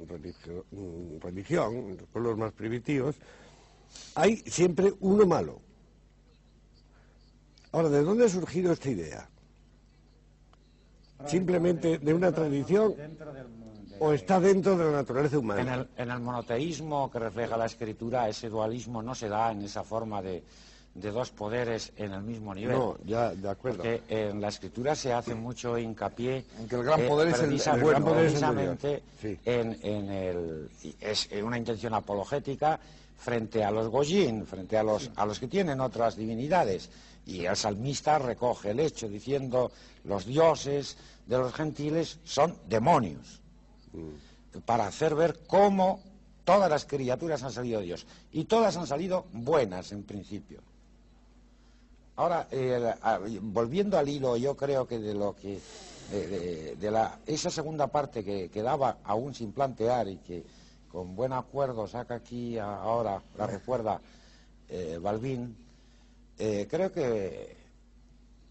[1.21, 3.17] religión, los pueblos más primitivos,
[4.15, 5.61] hay siempre uno malo.
[7.73, 9.29] Ahora, ¿de dónde ha surgido esta idea?
[11.27, 12.95] ¿Simplemente de una tradición
[13.99, 15.75] o está dentro de la naturaleza En humana?
[15.75, 19.85] el, en el monoteísmo que refleja la escritura, ese dualismo no se da en esa
[19.85, 20.43] forma de,
[20.95, 22.77] de dos poderes en el mismo nivel.
[22.77, 23.79] No, ya, de acuerdo.
[23.79, 27.53] Porque en la escritura se hace mucho hincapié En que el gran poder es el-
[27.53, 29.39] el gran poder es el sí.
[29.47, 30.71] en, en el
[31.01, 32.79] es una intención apologética
[33.17, 36.91] frente a los goyín, frente a los a los que tienen otras divinidades.
[37.25, 39.71] Y el salmista recoge el hecho diciendo
[40.05, 43.41] los dioses de los gentiles son demonios
[44.67, 46.03] para hacer ver cómo
[46.45, 48.07] todas las criaturas han salido de Dios.
[48.33, 50.61] Y todas han salido buenas en principio.
[52.17, 52.47] Ahora,
[53.41, 55.61] volviendo al hilo, yo creo que de lo que
[56.11, 60.45] de, esa segunda parte que quedaba aún sin plantear y que
[60.91, 64.01] con buen acuerdo saca aquí ahora, la recuerda
[64.69, 65.57] eh, Balbín,
[66.39, 67.57] eh, creo que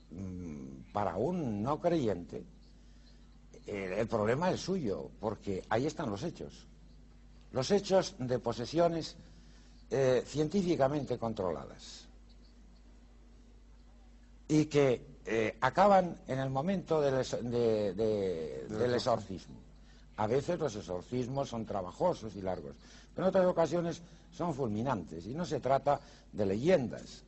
[0.09, 2.43] mm, para un no creyente
[3.68, 6.66] el problema es suyo, porque ahí están los hechos.
[7.51, 9.16] Los hechos de posesiones
[9.89, 12.00] eh, científicamente controladas
[14.51, 19.55] y que eh, acaban en el momento del, es- de- de- del exorcismo.
[20.17, 22.75] A veces los exorcismos son trabajosos y largos,
[23.15, 24.01] pero en otras ocasiones
[24.33, 25.99] son fulminantes y no se trata
[26.33, 27.23] de leyendas,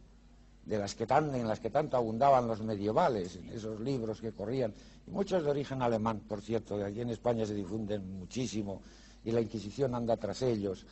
[0.65, 4.31] de las que tan, en las que tanto abundaban los medievales, en esos libros que
[4.33, 4.73] corrían,
[5.07, 8.81] y muchos de origen alemán, por cierto, de aquí en España se difunden muchísimo,
[9.23, 10.85] y la Inquisición anda tras ellos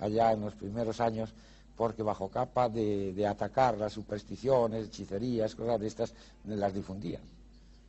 [0.00, 1.32] allá en los primeros años,
[1.78, 6.12] porque bajo capa de, de atacar las supersticiones, hechicerías, cosas de estas,
[6.44, 7.22] las difundían,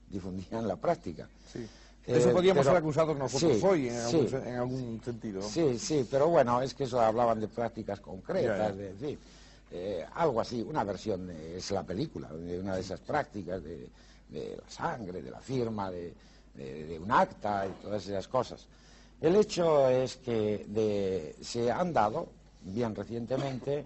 [0.10, 1.28] difundían la práctica.
[2.06, 4.36] De eso Eh, podríamos pero- ser acusados nosotros sí, hoy, en algún, sí.
[4.36, 5.42] en algún sentido.
[5.42, 8.94] Sí, sí, pero bueno, es que eso hablaban de prácticas concretas, Ya, ya.
[8.94, 9.18] de,
[9.72, 13.90] eh, algo así, una versión, de- es la película, de una de esas prácticas de,
[14.30, 16.14] de la sangre, de la firma, de,
[17.02, 18.66] un acta y todas esas cosas.
[19.22, 22.28] El hecho es que se han dado,
[22.62, 23.86] bien recientemente,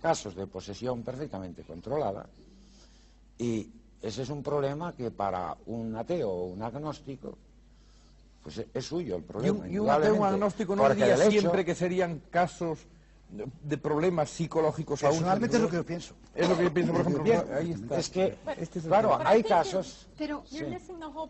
[0.00, 2.26] casos de posesión perfectamente controlada
[3.38, 3.70] y
[4.02, 7.36] ese es un problema que para un ateo o un agnóstico
[8.42, 9.58] pues es suyo el problema.
[9.58, 12.78] un, y un ateo, un indudablemente, agnóstico no diría hecho- siempre que serían casos
[13.30, 15.14] de, problemas psicológicos aún.
[15.14, 16.14] Personalmente es lo que yo pienso.
[16.34, 17.22] Es lo que yo pienso, por ejemplo.
[17.22, 17.98] Bien, ahí está.
[17.98, 20.06] es que, Este es el claro, hay casos...
[20.16, 20.64] Pero Sí.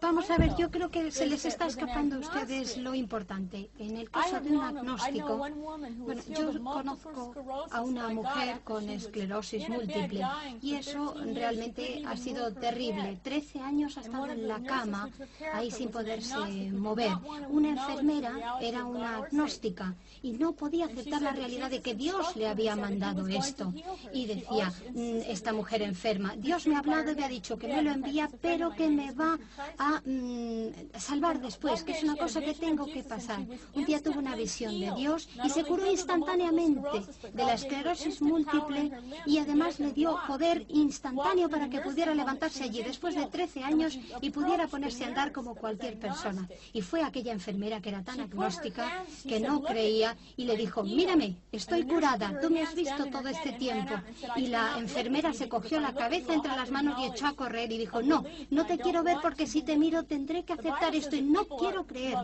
[0.00, 3.70] vamos a ver, yo creo que se les está escapando a ustedes lo importante.
[3.78, 7.34] En el caso de un agnóstico, bueno, yo conozco
[7.70, 10.26] a una mujer con esclerosis múltiple
[10.62, 13.18] y eso realmente ha sido terrible.
[13.22, 15.10] Trece años ha estado en la cama,
[15.52, 17.12] ahí sin poderse mover.
[17.50, 22.48] Una enfermera era una agnóstica y no podía aceptar la realidad de que Dios le
[22.48, 23.72] había mandado esto.
[24.12, 27.68] Y decía, "Mm, esta mujer enferma, Dios me ha hablado y me ha dicho que
[27.68, 29.38] me lo envía, pero que me va
[29.78, 33.40] a mm, salvar después, que es una cosa que tengo que pasar.
[33.74, 36.98] Un día tuvo una visión de Dios y se curó instantáneamente
[37.32, 38.90] de la esclerosis múltiple
[39.26, 43.98] y además le dio poder instantáneo para que pudiera levantarse allí después de 13 años
[44.20, 46.48] y pudiera ponerse a andar como cualquier persona.
[46.72, 51.36] Y fue aquella enfermera que era tan agnóstica que no creía y le dijo, mírame,
[51.52, 53.94] estoy curada, tú me has visto todo este tiempo.
[54.36, 57.78] Y la enfermera se cogió la cabeza entre las manos y echó a correr y
[57.78, 61.22] dijo, no, no te quiero ver porque si te miro tendré que aceptar esto y
[61.22, 62.18] no quiero creer.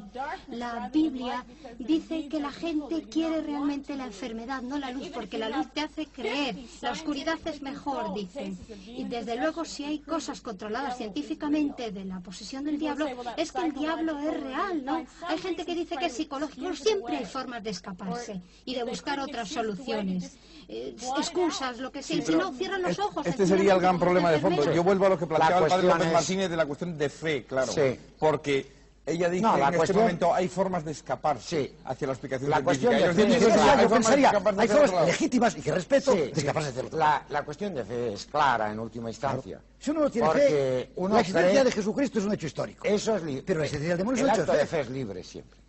[0.49, 1.45] La Biblia
[1.79, 5.81] dice que la gente quiere realmente la enfermedad, no la luz, porque la luz te
[5.81, 6.57] hace creer.
[6.81, 8.59] La oscuridad es mejor, dicen.
[8.87, 13.63] Y desde luego si hay cosas controladas científicamente de la posesión del diablo, es que
[13.63, 15.05] el diablo es real, ¿no?
[15.29, 19.21] Hay gente que dice que es psicológico, siempre hay formas de escaparse y de buscar
[19.21, 20.33] otras soluciones.
[20.67, 22.23] Eh, excusas, lo que sea.
[22.25, 23.27] Si no, cierran los ojos.
[23.27, 24.73] Este sería el gran problema de fondo.
[24.73, 27.09] Yo vuelvo a lo que planteaba el padre López es- Martínez de la cuestión de
[27.11, 27.71] fe, claro.
[27.71, 27.99] Sí.
[28.19, 28.73] Porque
[29.05, 31.75] ella dice No, la en este momento hay formas de escaparse Sí.
[31.85, 32.89] hacia la explicación La científica.
[32.89, 36.31] cuestión de fe es- que yo hay formas formas legítimas y que respeto Sí, de
[36.31, 36.99] escaparse de otro.
[36.99, 39.61] la, la cuestión de fe es clara en última instancia.
[39.79, 42.47] Si uno no tiene Porque fe, uno la existencia cree- de Jesucristo es un hecho
[42.47, 42.87] histórico.
[42.87, 43.43] Eso es libre.
[43.47, 44.77] Pero la existencia del demonio es un hecho acto de de fe.
[44.77, 45.61] fe es libre siempre.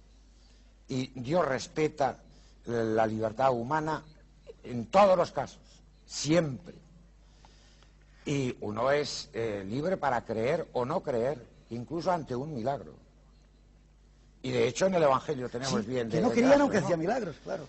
[0.87, 2.17] Y Dios respeta
[2.65, 4.03] la libertad humana
[4.63, 5.59] en todos los casos,
[6.05, 6.73] siempre.
[8.25, 12.93] Y uno es eh, libre para creer o no creer, incluso ante un milagro.
[14.41, 17.35] Y de hecho en el Evangelio tenemos bien Que de- no querían aunque hacía milagros,
[17.43, 17.67] claro.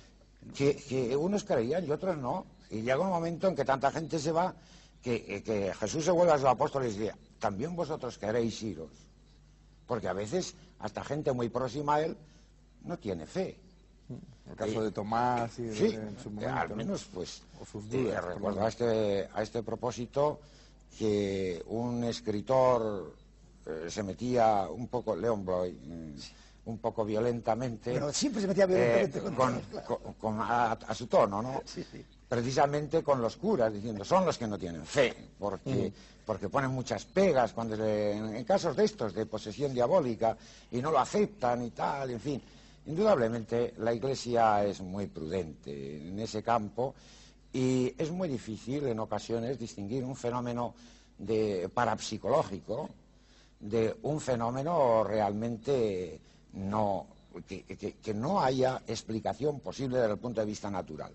[0.55, 2.47] que, que unos creían y otros no.
[2.71, 4.55] Y llega un momento en que tanta gente se va
[5.03, 8.91] que, eh, que Jesús se vuelve a sus apóstoles y dice, también vosotros queréis iros.
[9.87, 12.17] Porque a veces hasta gente muy próxima a él
[12.85, 13.57] no tiene fe.
[14.49, 16.77] El caso de Tomás y de- Sí, en su eh, momento, al ¿no?
[16.77, 20.41] menos pues sus eh, dudas, recuerdo a este, a este propósito
[20.99, 23.15] que un escritor
[23.67, 26.15] eh, se metía un poco, Leon Bloy, mm,
[26.71, 27.93] un poco violentamente.
[27.93, 31.63] Pero siempre se metía violentamente eh, con con- a, a su tono, ¿no?
[32.29, 35.93] Precisamente con los curas, diciendo, son los que no tienen fe, porque,
[36.25, 40.37] porque ponen muchas pegas cuando en casos de estos, de posesión diabólica,
[40.73, 42.43] y no lo aceptan y tal, en fin.
[42.87, 46.95] Indudablemente la Iglesia es muy prudente en ese campo
[47.53, 50.75] y es muy difícil en ocasiones distinguir un fenómeno
[51.19, 52.89] de parapsicológico
[53.59, 56.21] de un fenómeno realmente
[56.53, 57.07] no,
[57.47, 61.13] que, no haya explicación posible desde el punto de vista natural.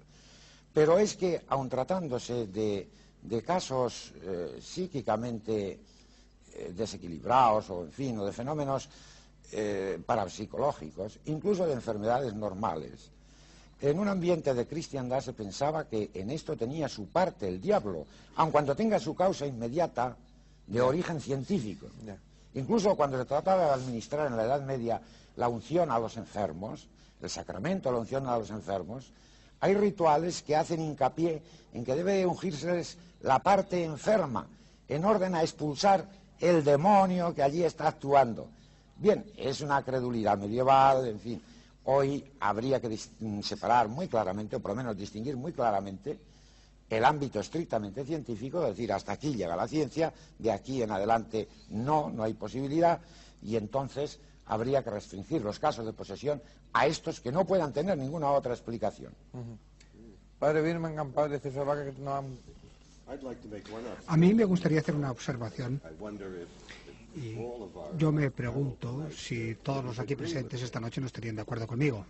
[0.74, 2.90] Pero es que, aun tratándose de,
[3.22, 5.80] de casos eh, psíquicamente
[6.54, 8.90] eh, desequilibrados o, en fin, o de fenómenos
[9.52, 13.12] eh, parapsicológicos, incluso de enfermedades normales,
[13.82, 18.06] en un ambiente de cristiandad se pensaba que en esto tenía su parte el diablo,
[18.36, 20.16] aun cuando tenga su causa inmediata
[20.68, 21.88] de origen científico.
[22.54, 25.02] Incluso cuando se trataba de administrar en la Edad Media
[25.36, 26.88] la unción a los enfermos,
[27.22, 29.12] el sacramento de la unción a los enfermos,
[29.60, 31.42] hay rituales que hacen hincapié
[31.74, 34.46] en que debe ungírseles la parte enferma,
[34.88, 36.06] en orden a expulsar
[36.40, 38.48] el demonio que allí está actuando.
[39.02, 41.42] Bien, es una credulidad medieval, en fin.
[41.86, 46.20] Hoy habría que dis- separar muy claramente, o por lo menos distinguir muy claramente,
[46.88, 51.48] el ámbito estrictamente científico, es decir, hasta aquí llega la ciencia, de aquí en adelante
[51.70, 53.00] no, no hay posibilidad,
[53.42, 56.40] y entonces habría que restringir los casos de posesión
[56.74, 59.14] a estos que no puedan tener ninguna otra explicación.
[60.38, 62.38] Padre Birmingham, padre César Vaca, que no han...
[64.06, 65.82] A mí me gustaría hacer una observación.
[67.16, 67.36] Y
[67.98, 72.06] yo me pregunto si todos los aquí presentes esta noche no estarían de acuerdo conmigo.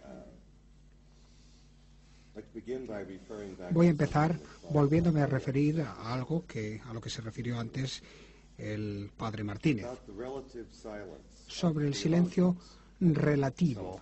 [3.72, 4.40] Voy a empezar
[4.70, 8.02] volviéndome a referir a algo que a lo que se refirió antes
[8.58, 9.88] el padre Martínez
[11.48, 12.56] sobre el silencio
[13.00, 14.00] relativo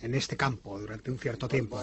[0.00, 1.80] en este campo durante un cierto tiempo.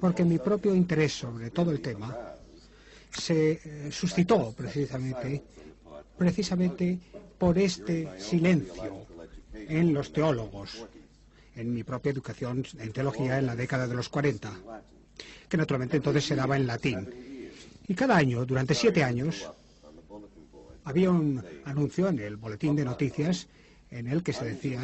[0.00, 2.33] Porque mi propio interés sobre todo el tema
[3.14, 5.42] se eh, suscitó precisamente,
[6.16, 6.98] precisamente
[7.38, 9.06] por este silencio
[9.52, 10.86] en los teólogos,
[11.56, 14.52] en mi propia educación en teología en la década de los 40,
[15.48, 17.08] que naturalmente entonces se daba en latín.
[17.86, 19.48] Y cada año, durante siete años,
[20.84, 23.46] había un anuncio en el boletín de noticias
[23.90, 24.80] en el que se decía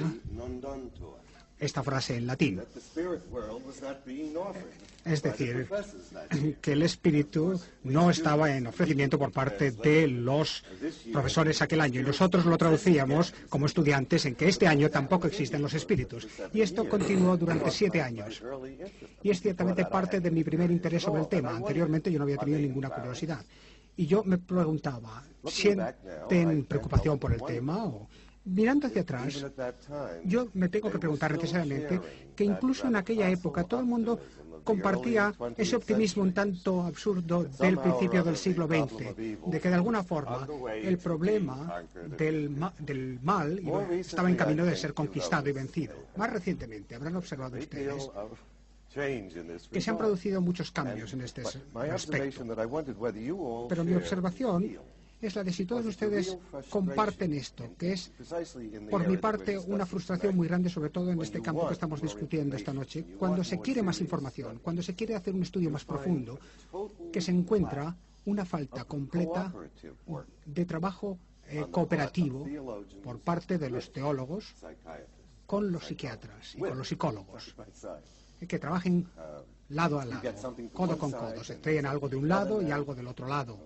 [1.60, 2.60] esta frase en latín.
[5.04, 5.68] Es decir,
[6.60, 10.64] que el espíritu no estaba en ofrecimiento por parte de los
[11.12, 12.00] profesores aquel año.
[12.00, 16.26] Y nosotros lo traducíamos como estudiantes en que este año tampoco existen los espíritus.
[16.52, 18.42] Y esto continuó durante siete años.
[19.22, 21.56] Y es ciertamente parte de mi primer interés sobre el tema.
[21.56, 23.44] Anteriormente yo no había tenido ninguna curiosidad.
[23.96, 27.84] Y yo me preguntaba, ¿sienten preocupación por el tema?
[27.84, 28.08] O,
[28.44, 29.46] mirando hacia atrás,
[30.24, 32.00] yo me tengo que preguntar necesariamente
[32.34, 34.18] que incluso en aquella época todo el mundo
[34.64, 39.16] compartía ese optimismo un tanto absurdo del principio del siglo XX,
[39.46, 41.82] de que de alguna forma el problema
[42.16, 43.60] del, del mal
[43.92, 45.94] estaba en camino de ser conquistado y vencido.
[46.16, 48.10] Más recientemente, habrán observado ustedes
[49.70, 52.44] que se han producido muchos cambios en este aspecto.
[53.68, 54.78] Pero mi observación
[55.20, 56.38] es la de si todos ustedes
[56.70, 58.12] comparten esto, que es,
[58.90, 62.56] por mi parte, una frustración muy grande, sobre todo en este campo que estamos discutiendo
[62.56, 66.38] esta noche, cuando se quiere más información, cuando se quiere hacer un estudio más profundo,
[67.12, 69.52] que se encuentra una falta completa
[70.44, 71.18] de trabajo
[71.48, 72.46] eh, cooperativo
[73.02, 74.54] por parte de los teólogos
[75.46, 77.54] con los psiquiatras y con los psicólogos
[78.46, 79.08] que trabajen
[79.70, 80.20] lado a lado,
[80.72, 83.58] codo con codo, se traen algo de un lado y algo del otro lado,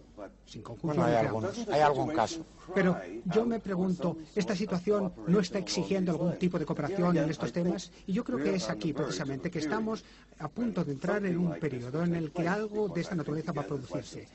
[0.45, 1.05] sin conjunción.
[1.05, 1.69] Bueno, hay, algún, ambos.
[1.69, 2.45] hay algún caso.
[2.75, 7.53] Pero yo me pregunto, ¿esta situación no está exigiendo algún tipo de cooperación en estos
[7.53, 7.91] temas?
[8.07, 10.05] Y yo creo que es aquí precisamente que estamos
[10.39, 13.63] a punto de entrar en un periodo en el que algo de esta naturaleza va
[13.63, 14.29] a producirse.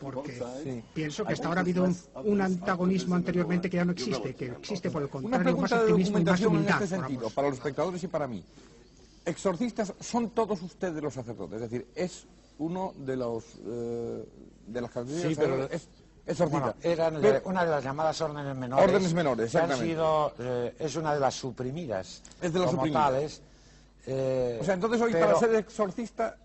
[0.00, 4.34] Porque pienso que hasta ahora ha habido un, un antagonismo anteriormente que ya no existe,
[4.34, 6.82] que existe por el contrario más optimismo y más documentación en humildad.
[6.82, 8.44] este sentido, para los espectadores y para mí.
[9.24, 12.26] Exorcistas son todos ustedes los sacerdotes, es decir, es
[12.58, 14.24] uno de los eh,
[14.66, 15.88] de las categorías Sí, pero- es
[16.26, 16.60] exorcista.
[16.60, 18.84] Bueno, eran Pero- una de las llamadas órdenes menores.
[18.88, 19.92] Órdenes menores, que han exactamente.
[19.94, 22.22] sido, eh, es una de las suprimidas.
[22.40, 23.04] Es de las como suprimidas.
[23.12, 23.42] tales.
[24.06, 26.36] eh, o sea, entonces hoy pero para ser exorcista,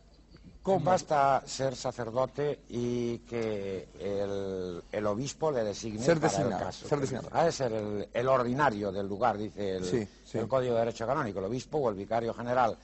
[0.65, 0.83] ¿cómo?
[0.83, 6.87] Basta ser sacerdote y que el, el obispo le designe Ser para el caso.
[6.87, 7.29] ser designado.
[7.31, 10.37] Ha de ser el, el ordinario del lugar, dice el, Sí, sí.
[10.39, 12.75] el Código de Derecho Canónico, el obispo o el vicario general.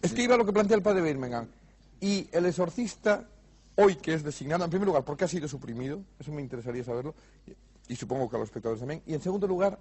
[0.00, 1.46] Es que iba a lo que plantea el padre Birmingham.
[2.00, 3.24] Y el exorcista
[3.74, 6.00] hoy que es designado, en primer lugar, ¿por qué ha sido suprimido?
[6.20, 7.14] Eso me interesaría saberlo,
[7.46, 9.02] y, y supongo que a los espectadores también.
[9.06, 9.78] Y en segundo lugar,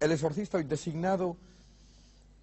[0.00, 1.36] el exorcista hoy designado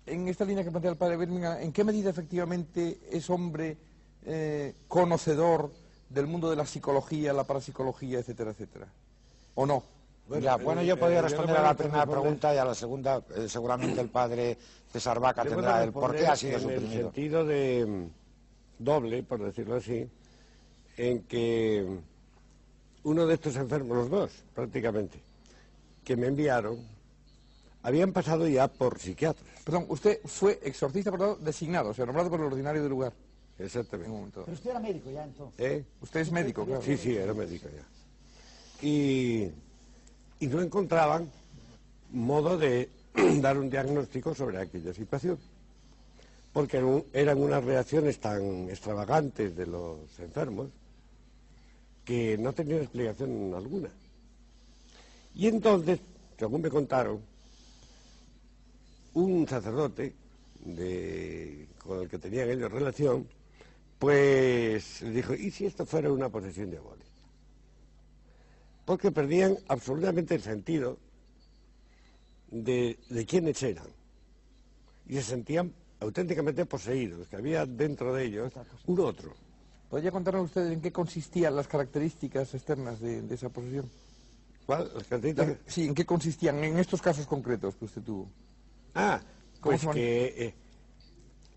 [0.05, 3.77] en esta línea que plantea el padre Birmingham, ¿en qué medida efectivamente es hombre
[4.25, 5.71] eh, conocedor
[6.09, 8.87] del mundo de la psicología, la parapsicología, etcétera, etcétera?
[9.55, 9.83] ¿O no?
[10.27, 12.65] Bueno, ya, bueno, yo eh, podría eh, responder yo a la primera pregunta y a
[12.65, 14.57] la segunda eh, seguramente el padre
[14.91, 19.23] César Vaca tendrá el por qué ha sido responder En el sentido de mm, doble,
[19.23, 20.07] por decirlo así,
[20.97, 21.99] en que
[23.03, 25.19] uno de estos enfermos, los dos prácticamente,
[26.03, 26.77] que me enviaron,
[27.83, 29.45] habían pasado ya por psiquiatras.
[29.65, 32.89] Perdón, usted fue exorcista, por lo tanto, designado, o sea, nombrado por el ordinario del
[32.89, 33.13] lugar.
[33.59, 34.11] Un Exactamente.
[34.33, 35.59] Pero usted era médico ya entonces.
[35.59, 35.85] ¿Eh?
[36.01, 36.81] Usted es médico, claro.
[36.81, 38.85] Sí, sí, era médico ya.
[38.87, 39.51] Y,
[40.39, 41.29] y no encontraban
[42.11, 42.89] modo de
[43.41, 45.37] dar un diagnóstico sobre aquella situación.
[46.53, 50.69] Porque eran- eran unas reacciones tan extravagantes de los enfermos
[52.03, 53.89] que no tenían explicación alguna.
[55.35, 55.99] Y entonces,
[56.37, 57.21] según me contaron,
[59.13, 60.13] un sacerdote
[60.65, 63.27] de- con el que tenían ellos relación,
[64.01, 67.05] pues dijo, ¿y si esto fuera una posesión diabólica?
[68.83, 70.97] Porque perdían absolutamente el sentido
[72.49, 73.85] de, de quiénes eran.
[75.07, 78.51] Y se sentían auténticamente poseídos, que había dentro de ellos
[78.87, 79.35] un otro.
[79.87, 83.87] ¿Podría contarnos usted en qué consistían las características externas de, de esa posesión?
[84.65, 84.89] ¿Cuál?
[84.95, 88.27] Las características- Sí, ¿en qué consistían en estos casos concretos que usted tuvo?
[88.95, 89.21] Ah,
[89.59, 90.55] ¿Cómo pues que eh,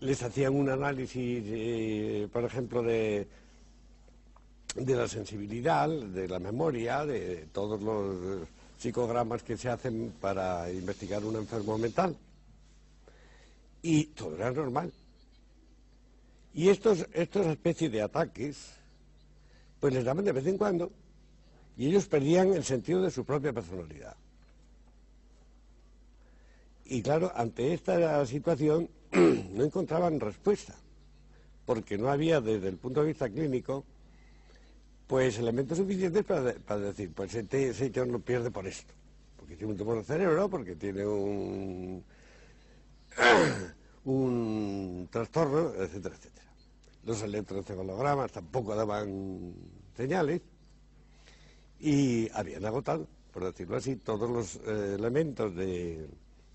[0.01, 3.27] les hacían un análisis, eh, por ejemplo, de,
[4.75, 11.23] de la sensibilidad, de la memoria, de todos los psicogramas que se hacen para investigar
[11.23, 12.15] un enfermo mental.
[13.81, 14.91] Y todo era normal.
[16.53, 18.73] Y estos, estos especies de ataques,
[19.79, 20.91] pues les daban de vez en cuando,
[21.77, 24.15] y ellos perdían el sentido de su propia personalidad.
[26.85, 30.75] Y claro, ante esta situación no encontraban respuesta,
[31.65, 33.83] porque no había desde el punto de vista clínico
[35.07, 38.93] pues elementos suficientes para, para decir, pues este señor lo pierde por esto,
[39.37, 42.03] porque tiene un tumor de cerebro, porque tiene un,
[44.05, 46.45] un trastorno, etcétera, etcétera.
[47.03, 49.53] Los electroencefalogramas tampoco daban
[49.95, 50.41] señales
[51.79, 56.07] y habían agotado, por decirlo así, todos los eh, elementos de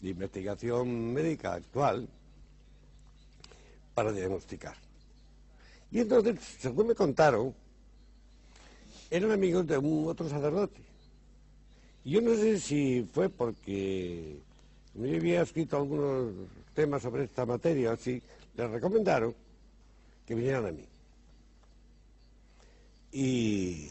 [0.02, 2.08] investigación médica actual
[3.94, 4.76] para diagnosticar.
[5.90, 7.54] Y entonces, según me contaron,
[9.10, 10.80] eran amigos de un otro sacerdote.
[12.04, 14.38] Y yo no sé si fue porque
[14.94, 16.32] yo había escrito algunos
[16.74, 18.22] temas sobre esta materia, así,
[18.56, 19.34] les recomendaron
[20.26, 20.84] que vinieran a mí.
[23.12, 23.88] Y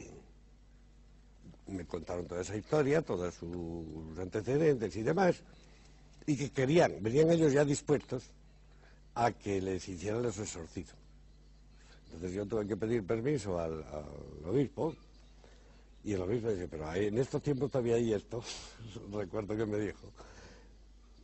[1.67, 5.43] me contaron toda esa historia, todos sus antecedentes y demás,
[6.25, 8.31] y que querían, venían ellos ya dispuestos
[9.19, 10.95] a que les hicieran los exorcismos.
[12.05, 13.83] Entonces yo tuve que pedir permiso al,
[14.45, 14.95] obispo,
[16.05, 18.41] y el obispo dice, pero en estos tiempos todavía hay esto,
[19.11, 20.11] recuerdo que me dijo.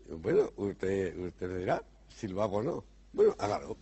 [0.10, 2.84] Bueno, usted, usted dirá si lo hago o no.
[3.14, 3.78] Bueno, hágalo.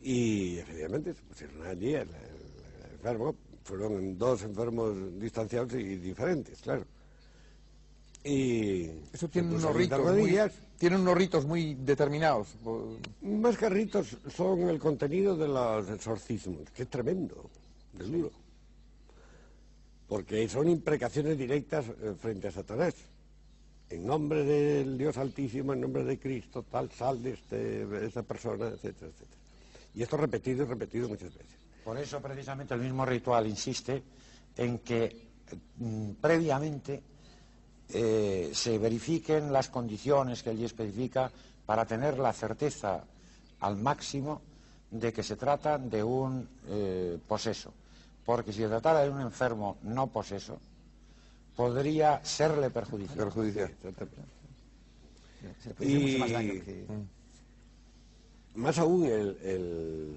[0.00, 2.08] Y efectivamente se pusieron allí el
[2.92, 6.86] enfermo, fueron dos enfermos distanciados y diferentes, claro.
[8.24, 10.52] Y Eso se tiene unos de ritos muy, rodillas.
[10.78, 12.54] tienen unos ritos muy determinados.
[13.22, 17.50] Más que ritos son el contenido de los exorcismos, que es tremendo,
[17.94, 18.30] de duro.
[20.06, 22.94] Porque son imprecaciones directas eh, frente a Satanás.
[23.90, 28.68] En nombre del Dios Altísimo, en nombre de Cristo, tal, sal de este, esta persona,
[28.68, 29.40] etcétera, etcétera.
[29.94, 31.58] Y esto repetido y repetido muchas veces.
[31.84, 34.02] Por eso precisamente el mismo ritual insiste
[34.56, 35.28] en que
[35.78, 37.02] mm, previamente
[37.92, 41.30] eh, se verifiquen las condiciones que allí especifica
[41.66, 43.04] para tener la certeza
[43.60, 44.40] al máximo
[44.90, 47.72] de que se trata de un eh, poseso.
[48.24, 50.58] Porque si se tratara de un enfermo no poseso,
[51.56, 53.18] podría serle perjudicial.
[53.18, 53.70] perjudicial.
[55.62, 56.84] Se puede hacer mucho más daño que...
[58.54, 60.16] Más aún, el, el-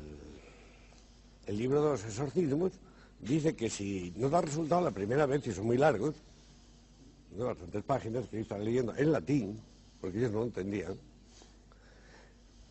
[1.48, 2.72] el libro de los exorcismos
[3.22, 6.16] dice que si no da resultado la primera vez, y son muy largos,
[7.44, 9.60] bastantes páginas que estaba leyendo en latín,
[10.00, 10.96] porque ellos no lo entendían,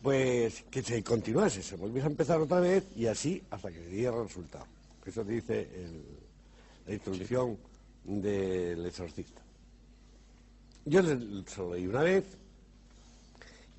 [0.01, 4.21] pues que se continuase, se volviese a empezar otra vez y así hasta que diera
[4.21, 4.65] resultado.
[5.05, 5.67] Eso dice
[6.87, 7.57] la instrucción
[8.03, 9.41] del exorcista.
[10.85, 11.15] Yo se
[11.57, 12.23] lo leí una vez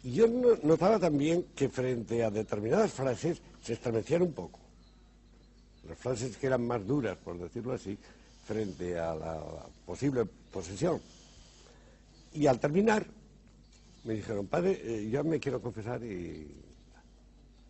[0.03, 0.27] Y yo
[0.63, 4.59] notaba también que frente a determinadas frases se estremecían un poco.
[5.89, 7.97] Las frases que eran más duras, por decirlo así,
[8.47, 9.43] frente a la
[9.85, 10.27] posible
[10.57, 11.03] posesión.
[12.33, 13.07] Y al terminar,
[14.05, 16.51] me dijeron, padre, eh, yo me quiero confesar y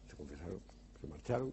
[0.09, 0.61] se confesaron,
[1.01, 1.53] se marcharon.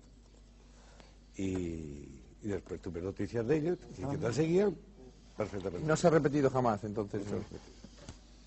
[1.36, 4.76] Y, después tuve noticias de ellos y que tal seguían
[5.36, 5.88] perfectamente.
[5.88, 7.24] No se ha repetido jamás, entonces.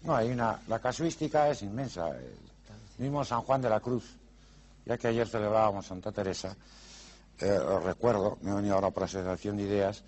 [0.03, 2.11] No, hay una, la casuística es inmensa.
[2.17, 4.05] El mismo San Juan de la Cruz,
[4.85, 6.55] ya que ayer celebrábamos Santa Teresa,
[7.41, 10.05] eh, os recuerdo, me he venido ahora por asociación de ideas,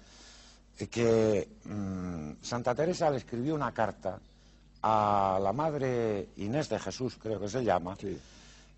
[0.87, 4.21] que mm, Santa Teresa le escribió una carta
[4.83, 7.97] a la madre Inés de Jesús, creo que se llama,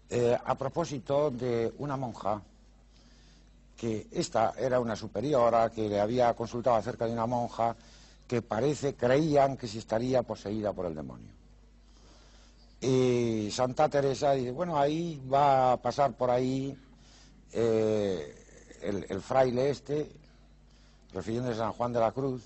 [0.09, 2.41] eh, a propósito de una monja
[3.77, 7.77] que esta era una superiora que le había consultado acerca de una monja
[8.27, 11.33] que parece, creían que se estaría poseída por el demonio.
[12.81, 16.77] Y Santa Teresa dice, bueno, ahí va a pasar por ahí
[17.53, 18.45] eh,
[18.83, 20.11] el, el, fraile este,
[21.13, 22.43] refiriéndose a San Juan de la Cruz,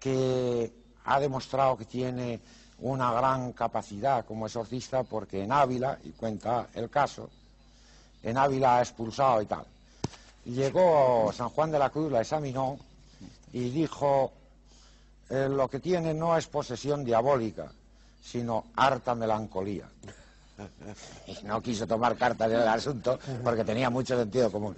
[0.00, 0.72] que
[1.04, 2.40] ha demostrado que tiene
[2.80, 7.30] una gran capacidad como exorcista porque en Ávila, y cuenta el caso,
[8.22, 9.64] en Ávila ha expulsado y tal.
[10.44, 12.78] Llegó San Juan de la Cruz, la examinó
[13.52, 14.32] y dijo,
[15.28, 17.70] eh, lo que tiene no es posesión diabólica,
[18.22, 19.88] sino harta melancolía.
[21.26, 24.74] Y no quiso tomar carta del asunto porque tenía mucho sentido común.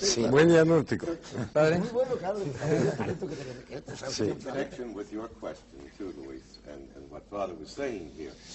[0.00, 0.22] Sí.
[0.26, 1.06] Buen diagnóstico.
[1.06, 2.38] Muy bueno, claro.
[4.08, 4.32] Sí.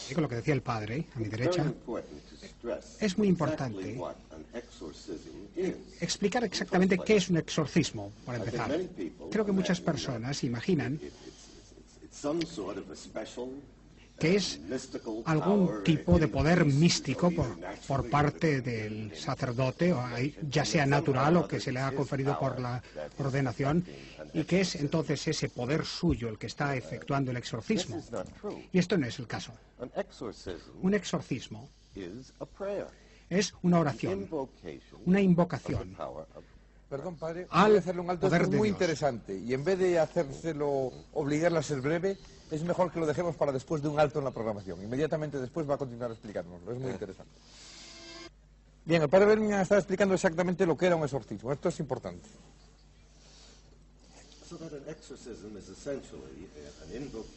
[0.09, 1.71] Y con lo que decía el padre, a mi derecha,
[2.99, 3.99] es muy importante
[5.99, 8.71] explicar exactamente qué es un exorcismo, para empezar.
[9.31, 10.99] Creo que muchas personas imaginan
[14.21, 14.61] que es
[15.25, 17.57] algún tipo de poder místico por,
[17.87, 19.95] por, parte del sacerdote,
[20.47, 22.83] ya sea natural o que se le ha conferido por la
[23.17, 23.83] ordenación,
[24.31, 27.99] y que es entonces ese poder suyo el que está efectuando el exorcismo.
[28.71, 29.53] Y esto no es el caso.
[30.83, 31.67] Un exorcismo
[33.27, 34.29] es una oración,
[35.07, 35.97] una invocación.
[36.87, 39.35] Perdón, padre, al hacerle un alto, muy interesante.
[39.35, 42.17] Y en vez de hacérselo, obligarle a ser breve,
[42.51, 44.81] es mejor que lo dejemos para después de un alto en la programación.
[44.83, 46.73] Inmediatamente después va a continuar explicándonoslo.
[46.73, 47.31] Es muy interesante.
[48.83, 51.51] Bien, el padre Bermin estaba explicando exactamente lo que era un exorcismo.
[51.51, 52.27] Esto es importante.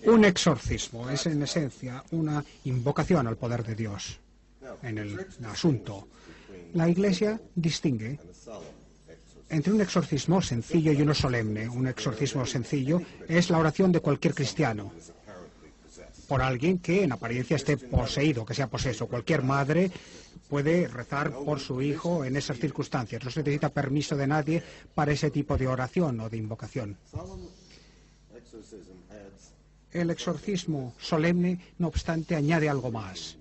[0.07, 4.19] Un exorcismo es en esencia una invocación al poder de Dios
[4.83, 6.09] en el asunto.
[6.73, 8.19] La Iglesia distingue
[9.55, 11.69] entre un exorcismo sencillo y uno solemne.
[11.69, 14.93] Un exorcismo sencillo es la oración de cualquier cristiano
[16.27, 19.07] por alguien que en apariencia esté poseído, que sea poseso.
[19.07, 19.91] Cualquier madre
[20.49, 23.23] puede rezar por su hijo en esas circunstancias.
[23.25, 24.63] No se necesita permiso de nadie
[24.95, 26.97] para ese tipo de oración o de invocación.
[29.93, 33.37] El exorcismo solemne, no obstante, añade algo más.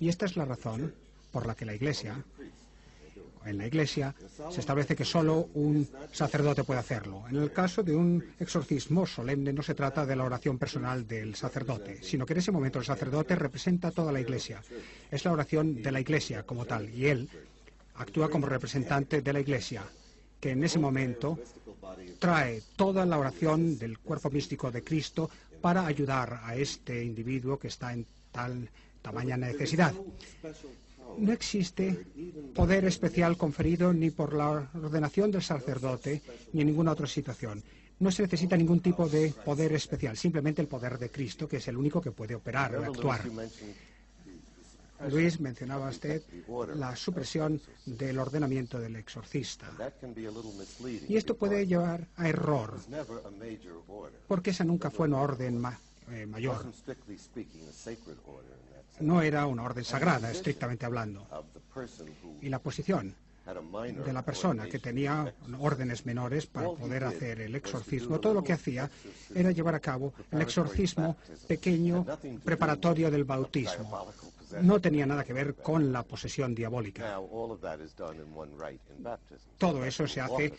[0.00, 0.92] Y esta es la razón
[1.30, 2.24] por la que la Iglesia
[3.44, 4.14] en la Iglesia
[4.50, 7.24] se establece que solo un sacerdote puede hacerlo.
[7.28, 11.34] En el caso de un exorcismo solemne no se trata de la oración personal del
[11.34, 14.62] sacerdote, sino que en ese momento el sacerdote representa toda la Iglesia.
[15.10, 17.28] Es la oración de la Iglesia como tal y él
[17.94, 19.82] actúa como representante de la Iglesia,
[20.40, 21.38] que en ese momento
[22.18, 27.68] trae toda la oración del cuerpo místico de Cristo para ayudar a este individuo que
[27.68, 28.68] está en tal
[29.02, 29.92] tamaña necesidad
[31.18, 32.06] no existe
[32.54, 36.22] poder especial conferido ni por la ordenación del sacerdote
[36.52, 37.62] ni en ninguna otra situación.
[37.98, 41.68] No se necesita ningún tipo de poder especial, simplemente el poder de Cristo, que es
[41.68, 43.22] el único que puede operar y actuar.
[45.10, 46.22] Luis, mencionaba usted
[46.74, 49.68] la supresión del ordenamiento del exorcista.
[51.08, 52.78] Y esto puede llevar a error,
[54.28, 55.62] porque esa nunca fue una orden
[56.10, 56.66] eh, mayor
[59.02, 61.26] no era una orden sagrada, estrictamente hablando.
[62.40, 63.14] Y la posición
[63.44, 68.52] de la persona que tenía órdenes menores para poder hacer el exorcismo, todo lo que
[68.52, 68.88] hacía
[69.34, 71.16] era llevar a cabo el exorcismo
[71.48, 72.06] pequeño
[72.44, 74.12] preparatorio del bautismo
[74.60, 77.18] no tenía nada que ver con la posesión diabólica.
[79.58, 80.52] Todo eso se hace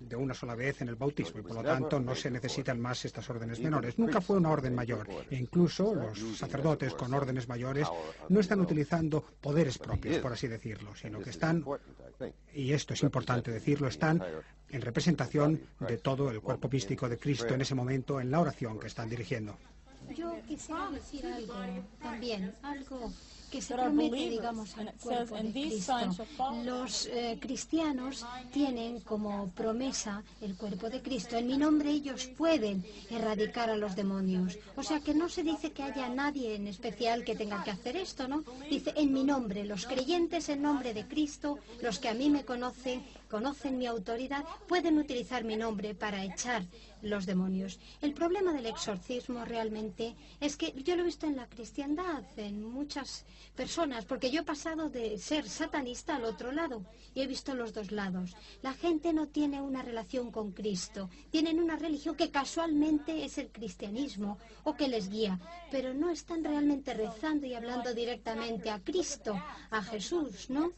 [0.00, 3.04] de una sola vez en el bautismo y por lo tanto no se necesitan más
[3.04, 3.98] estas órdenes menores.
[3.98, 5.06] Nunca fue una orden mayor.
[5.30, 7.88] e incluso los sacerdotes con órdenes mayores
[8.28, 11.64] no están utilizando poderes propios, por así decirlo, sino que están,
[12.54, 14.22] y esto es importante decirlo, están
[14.68, 18.78] en representación de todo el cuerpo místico de Cristo en ese momento en la oración
[18.78, 19.58] que están dirigiendo.
[20.16, 21.54] Yo quisiera decir algo
[22.00, 23.12] también, algo
[23.52, 25.94] que se promete, digamos, al cuerpo de Cristo.
[26.64, 31.36] Los eh, cristianos tienen como promesa el cuerpo de Cristo.
[31.36, 34.58] En mi nombre ellos pueden erradicar a los demonios.
[34.74, 37.96] O sea que no se dice que haya nadie en especial que tenga que hacer
[37.96, 38.42] esto, ¿no?
[38.70, 42.46] Dice en mi nombre, los creyentes en nombre de Cristo, los que a mí me
[42.46, 43.02] conocen,
[43.32, 46.66] conocen mi autoridad, pueden utilizar mi nombre para echar
[47.00, 47.80] los demonios.
[48.02, 52.62] El problema del exorcismo realmente es que yo lo he visto en la cristiandad, en
[52.62, 53.24] muchas
[53.56, 56.84] personas, porque yo he pasado de ser satanista al otro lado
[57.14, 58.36] y he visto los dos lados.
[58.60, 63.48] La gente no tiene una relación con Cristo, tienen una religión que casualmente es el
[63.48, 65.40] cristianismo o que les guía,
[65.70, 70.70] pero no están realmente rezando y hablando directamente a Cristo, a Jesús, ¿no?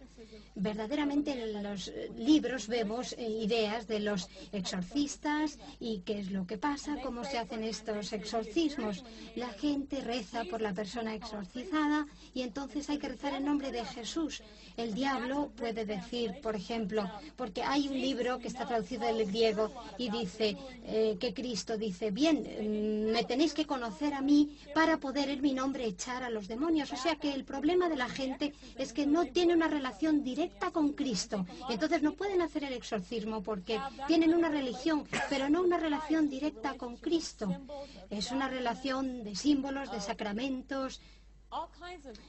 [0.55, 6.59] Verdaderamente en los libros vemos eh, ideas de los exorcistas y qué es lo que
[6.59, 9.05] pasa, cómo se hacen estos exorcismos.
[9.35, 13.85] La gente reza por la persona exorcizada y entonces hay que rezar en nombre de
[13.85, 14.43] Jesús.
[14.77, 19.73] El diablo puede decir, por ejemplo, porque hay un libro que está traducido del griego
[19.99, 24.99] y dice eh, que Cristo dice, bien, mm, me tenéis que conocer a mí para
[24.99, 26.93] poder en mi nombre echar a los demonios.
[26.93, 30.71] O sea que el problema de la gente es que no tiene una relación directa
[30.71, 31.47] con Cristo.
[31.69, 36.75] Entonces no pueden hacer el exorcismo porque tienen una religión, pero no una relación directa
[36.75, 37.49] con Cristo.
[38.11, 41.01] Es una relación de símbolos, de sacramentos,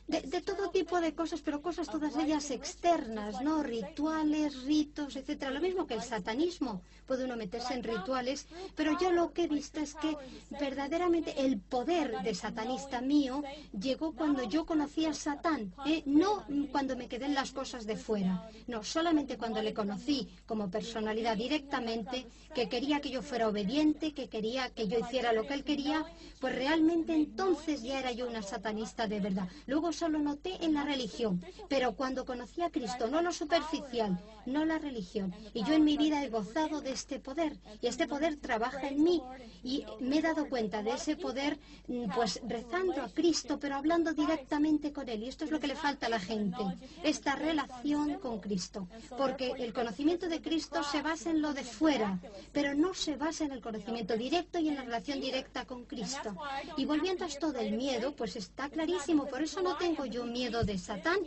[0.08, 3.64] de, todo tipo de cosas, pero cosas todas ellas externas, ¿no?
[3.64, 5.52] Rituales, ritos, etcétera.
[5.52, 6.82] Lo mismo que el satanismo.
[7.06, 10.18] Puede uno meterse en rituales, pero yo lo que he visto es que
[10.60, 13.44] verdaderamente el poder de satanista mío
[13.80, 16.02] llegó cuando yo conocí a Satán, ¿eh?
[16.08, 20.72] no cuando me quedé en las cosas de fuera, no, solamente cuando le conocí como
[20.72, 22.26] personalidad directamente,
[22.56, 26.06] que quería que yo fuera obediente, que quería que yo hiciera lo que él quería,
[26.40, 29.15] pues realmente entonces ya era yo una satanista de
[29.68, 34.66] Luego solo noté en la religión, pero cuando conocí a Cristo, no lo superficial, no
[34.66, 35.34] la religión.
[35.54, 39.04] Y yo en mi vida he gozado de este poder y este poder trabaja en
[39.04, 39.22] mí
[39.64, 44.14] y me he dado cuenta de ese poder mm, pues rezando a Cristo, pero hablando
[44.14, 45.24] directamente con Él.
[45.24, 46.64] Y esto es lo que le falta a la gente,
[47.04, 48.88] esta relación con Cristo.
[49.18, 52.20] Porque el conocimiento de Cristo se basa en lo de fuera,
[52.52, 56.36] pero no se basa en el conocimiento directo y en la relación directa con Cristo.
[56.78, 60.64] Y volviendo a esto del miedo, pues está clarísimo por eso no tengo yo miedo
[60.64, 61.20] de Satán.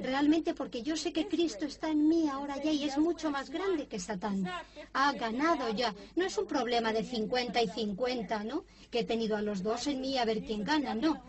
[0.00, 3.50] Realmente porque yo sé que Cristo está en mí ahora ya y es mucho más
[3.50, 4.46] grande que Satán.
[4.94, 5.94] Ha ganado ya.
[6.16, 8.64] No es un problema de 50 y 50, ¿no?
[8.90, 11.22] Que he tenido a los dos en mí a ver quién gana, no.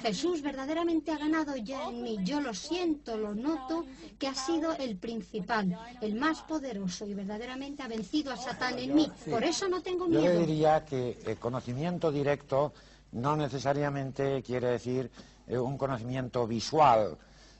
[0.00, 2.18] Jesús verdaderamente ha ganado ya en mí.
[2.22, 3.84] Yo lo siento, lo noto,
[4.18, 8.94] que ha sido el principal, el más poderoso y verdaderamente ha vencido a Satán en
[8.94, 9.10] mí.
[9.28, 10.24] Por eso no tengo miedo.
[10.24, 12.72] Yo diría que el conocimiento directo
[13.12, 15.10] no necesariamente quiere decir
[15.46, 17.16] eh, un conocimiento visual,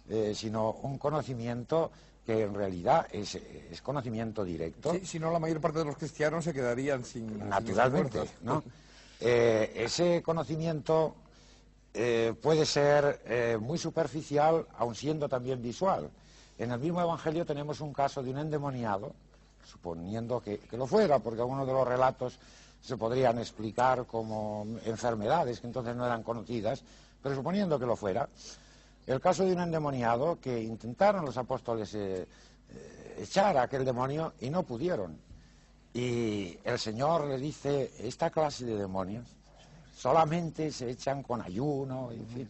[0.09, 1.91] eh, sino un conocimiento
[2.25, 3.39] que en realidad es,
[3.83, 4.95] conocimiento directo.
[5.05, 7.49] si no, la mayor parte de los cristianos se quedarían sin...
[7.49, 8.63] Naturalmente, ¿no?
[9.21, 11.17] Eh, ese conocimiento
[12.43, 16.11] puede ser muy superficial, aun siendo también visual.
[16.59, 19.15] En el mismo Evangelio tenemos un caso de un endemoniado,
[19.65, 22.41] suponiendo que, que lo fuera, porque algunos de los relatos
[22.85, 26.83] se podrían explicar como enfermedades que entonces no eran conocidas,
[27.25, 28.29] pero suponiendo que lo fuera,
[29.07, 34.35] el caso de un endemoniado que intentaron los apóstoles eh, eh, echar a aquel demonio
[34.43, 35.17] y no pudieron.
[35.95, 39.27] Y el Señor le dice, esta clase de demonios
[39.97, 42.49] solamente se echan con ayuno, en fin.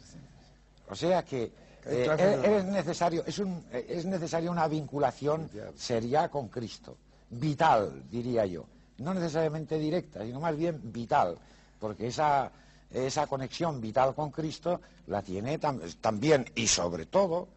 [0.91, 1.53] O sea que
[1.87, 6.97] eh, es, necesario, es, un, es necesaria una vinculación seria con Cristo,
[7.31, 8.65] vital, diría yo.
[8.99, 11.39] No necesariamente directa, sino más bien vital,
[11.79, 12.51] porque esa
[12.95, 15.59] esa conexión vital con Cristo la tiene
[16.01, 17.49] también y sobre todo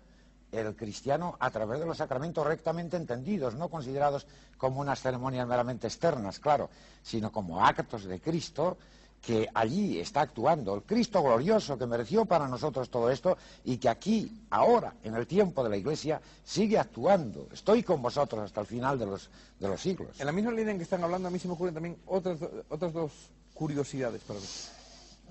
[0.51, 4.26] el cristiano a través de los sacramentos rectamente entendidos, no considerados
[4.57, 6.69] como unas ceremonias meramente externas, claro,
[7.03, 8.77] sino como actos de Cristo
[9.22, 13.89] que allí está actuando, el Cristo glorioso que mereció para nosotros todo esto y que
[13.89, 17.47] aquí, ahora, en el tiempo de la Iglesia, sigue actuando.
[17.51, 20.19] Estoy con vosotros hasta el final de los, de los siglos.
[20.19, 22.39] En la misma línea en que están hablando, a mí se me ocurren también otras,
[22.69, 23.11] otras dos
[23.53, 24.39] curiosidades para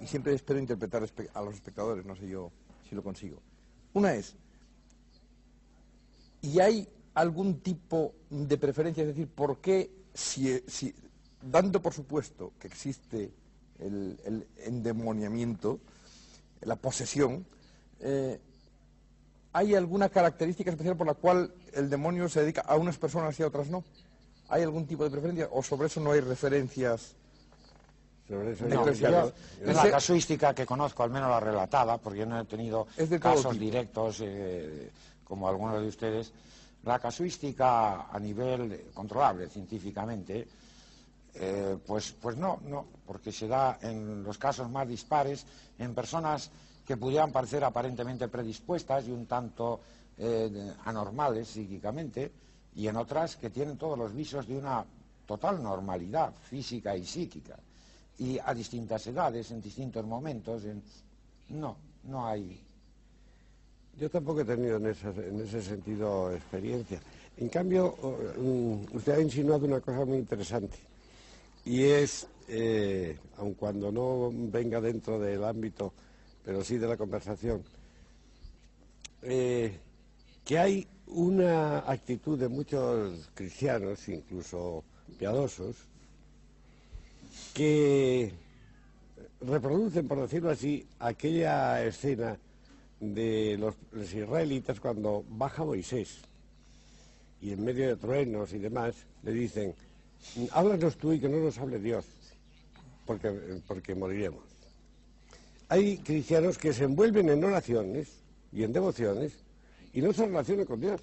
[0.01, 1.03] y siempre espero interpretar
[1.35, 2.51] a los espectadores, no sé yo
[2.89, 3.41] si lo consigo.
[3.93, 4.37] Una es,
[6.43, 9.03] ¿y hay algún tipo de preferencia?
[9.03, 9.91] Es decir, ¿por qué,
[11.43, 13.33] dando por supuesto que existe
[13.79, 15.81] el, endemoniamiento,
[16.63, 17.47] la posesión,
[18.01, 18.39] eh,
[19.53, 23.43] ¿hay alguna característica especial por la cual el demonio se dedica a unas personas y
[23.43, 23.85] a otras no?
[24.49, 27.17] ¿Hay algún tipo de preferencia o sobre eso no hay referencias
[28.29, 29.33] Sobre eso No, yo- yo-
[29.71, 33.09] es la casuística que conozco, al menos la relatada, porque yo no he tenido Es
[33.21, 33.65] casos tipo.
[33.65, 34.91] directos eh,
[35.25, 36.33] como algunos de ustedes.
[36.85, 40.47] La casuística a nivel controlable científicamente,
[41.35, 45.47] eh, pues, pues no, no, porque se da en los casos más dispares
[45.79, 46.51] en personas
[46.85, 49.81] que pudieran parecer aparentemente predispuestas y un tanto
[50.19, 52.33] eh, anormales psíquicamente,
[52.75, 54.85] y en otras que tienen todos los visos de una
[55.27, 57.57] total normalidad física y psíquica,
[58.19, 60.83] y a distintas edades, en distintos momentos, en-
[61.51, 62.61] no, no hay.
[63.99, 67.01] Yo tampoco he tenido en ese, en ese sentido experiencia.
[67.39, 67.95] En cambio,
[68.39, 70.77] mm, usted ha insinuado una cosa muy interesante.
[71.65, 75.93] Y es, eh, aun cuando no venga dentro del ámbito,
[76.45, 77.63] pero sí de la conversación,
[79.23, 79.77] eh,
[80.45, 84.85] que hay una actitud de muchos cristianos, incluso
[85.19, 85.77] piadosos,
[87.57, 88.33] que
[89.41, 92.39] reproducen, por decirlo así, aquella escena
[93.01, 93.75] de los,
[94.13, 96.19] israelitas cuando baja Moisés
[97.41, 99.75] y en medio de truenos y demás le dicen,
[100.53, 102.05] háblanos tú y que no nos hable Dios,
[103.07, 103.31] porque,
[103.67, 104.45] porque moriremos.
[105.71, 108.21] Hay cristianos que se envuelven en oraciones
[108.53, 109.33] y en devociones
[109.95, 111.01] y no se relacionan con Dios.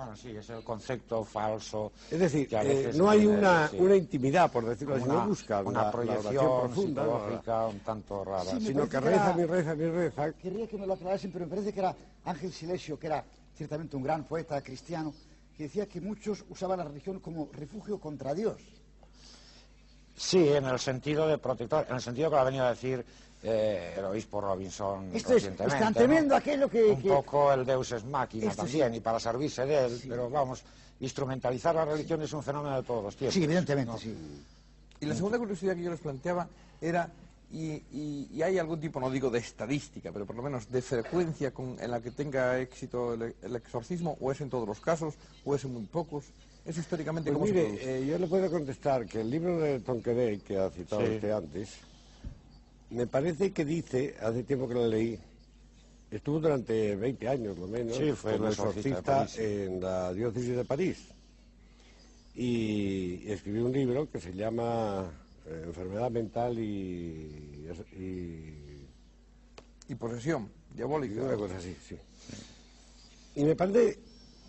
[0.00, 1.92] Bueno, sí, es el concepto falso.
[2.10, 5.14] Es decir, que a eh, no hay una, sí, una intimidad, por decirlo así, una,
[5.14, 8.50] no buscan una la- proyección profunda, psicológica un tanto rara.
[8.50, 10.34] Sí, sino que parece que era- rezan y rezan y rezan.
[10.40, 11.94] Querría que me lo aclarasen, pero me parece que era
[12.24, 13.22] Ángel Silesio, que era
[13.54, 15.12] ciertamente un gran poeta cristiano,
[15.54, 18.56] que decía que muchos usaban la religión como refugio contra Dios.
[20.22, 23.02] Sí, en el sentido de protector, en el sentido que lo ha venido a decir
[23.42, 26.28] eh, el obispo Robinson Esto es, es recientemente.
[26.28, 26.90] tan aquello que...
[26.90, 28.72] Un que- poco el deus es máquina Esto sí.
[28.72, 30.62] también, y para servirse de él, pero vamos,
[31.00, 33.34] instrumentalizar la religión es un fenómeno de todos los tiempos.
[33.34, 33.98] Sí, evidentemente, ¿no?
[33.98, 34.14] sí.
[35.00, 36.46] Y la segunda curiosidad que yo les planteaba
[36.82, 37.08] era,
[37.50, 40.82] y, y- y hay algún tipo, no digo de estadística, pero por lo menos de
[40.82, 44.80] frecuencia con- en la que tenga éxito el, el exorcismo, o es en todos los
[44.80, 45.14] casos,
[45.46, 46.26] o es en muy pocos,
[46.70, 50.38] es históricamente Pues cómo mire, eh, yo le puedo contestar que el libro de Tonquedé,
[50.40, 51.14] que ha citado Sí.
[51.14, 51.68] usted antes,
[52.90, 55.18] me parece que dice, hace tiempo que lo leí,
[56.10, 60.98] estuvo durante 20 años, lo menos, Sí, fue como exorcista en la diócesis de París.
[62.34, 65.10] Y, y escribió un libro que se llama
[65.46, 67.66] eh, Enfermedad Mental y,
[67.96, 68.86] y
[69.88, 71.22] Y posesión diabólica.
[71.22, 71.96] una cosa así, sí.
[73.34, 73.98] Y me parece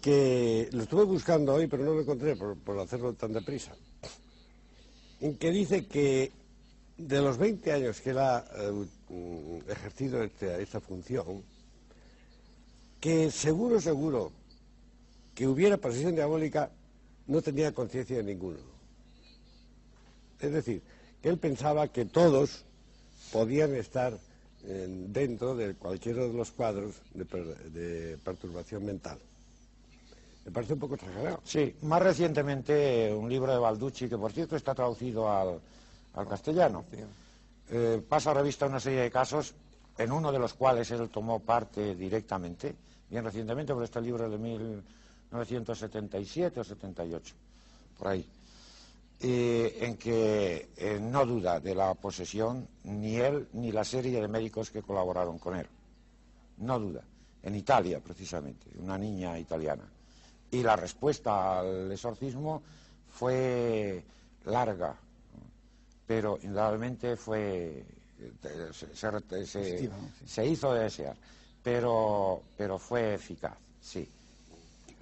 [0.02, 3.74] que lo estuve buscando hoy, pero no lo encontré por, por hacerlo tan deprisa.
[5.20, 6.32] En que dice que
[6.98, 8.72] de los 20 años que él ha eh,
[9.10, 11.44] mm, ejercido este- esta función,
[13.00, 14.32] que seguro, seguro,
[15.36, 16.72] que hubiera posesión diabólica,
[17.28, 18.60] no tenía conciencia de ninguno.
[20.40, 20.82] Es decir,
[21.22, 22.66] que él pensaba que todos
[23.32, 24.18] podían estar
[24.64, 29.20] eh, dentro de cualquiera de los cuadros de, per- de perturbación mental.
[30.46, 31.40] Me parece un poco exagerado.
[31.44, 35.60] Sí, más recientemente un libro de Balducci, que por cierto está traducido al,
[36.14, 36.84] al castellano,
[37.70, 39.54] eh, pasa a revista una serie de casos,
[39.98, 42.76] en uno de los cuales él tomó parte directamente,
[43.10, 47.36] bien recientemente, por este libro de 1977 o 78,
[47.98, 48.28] por ahí,
[49.20, 54.28] eh, en que eh, no duda de la posesión ni él ni la serie de
[54.28, 55.68] médicos que colaboraron con él.
[56.58, 57.04] No duda.
[57.44, 59.84] En Italia, precisamente, una niña italiana.
[60.52, 62.62] Y la respuesta al exorcismo
[63.10, 64.04] fue
[64.46, 64.96] larga,
[66.06, 67.86] pero indudablemente fue
[70.26, 71.16] se, hizo de desear,
[71.64, 74.08] pero, pero fue eficaz, sí.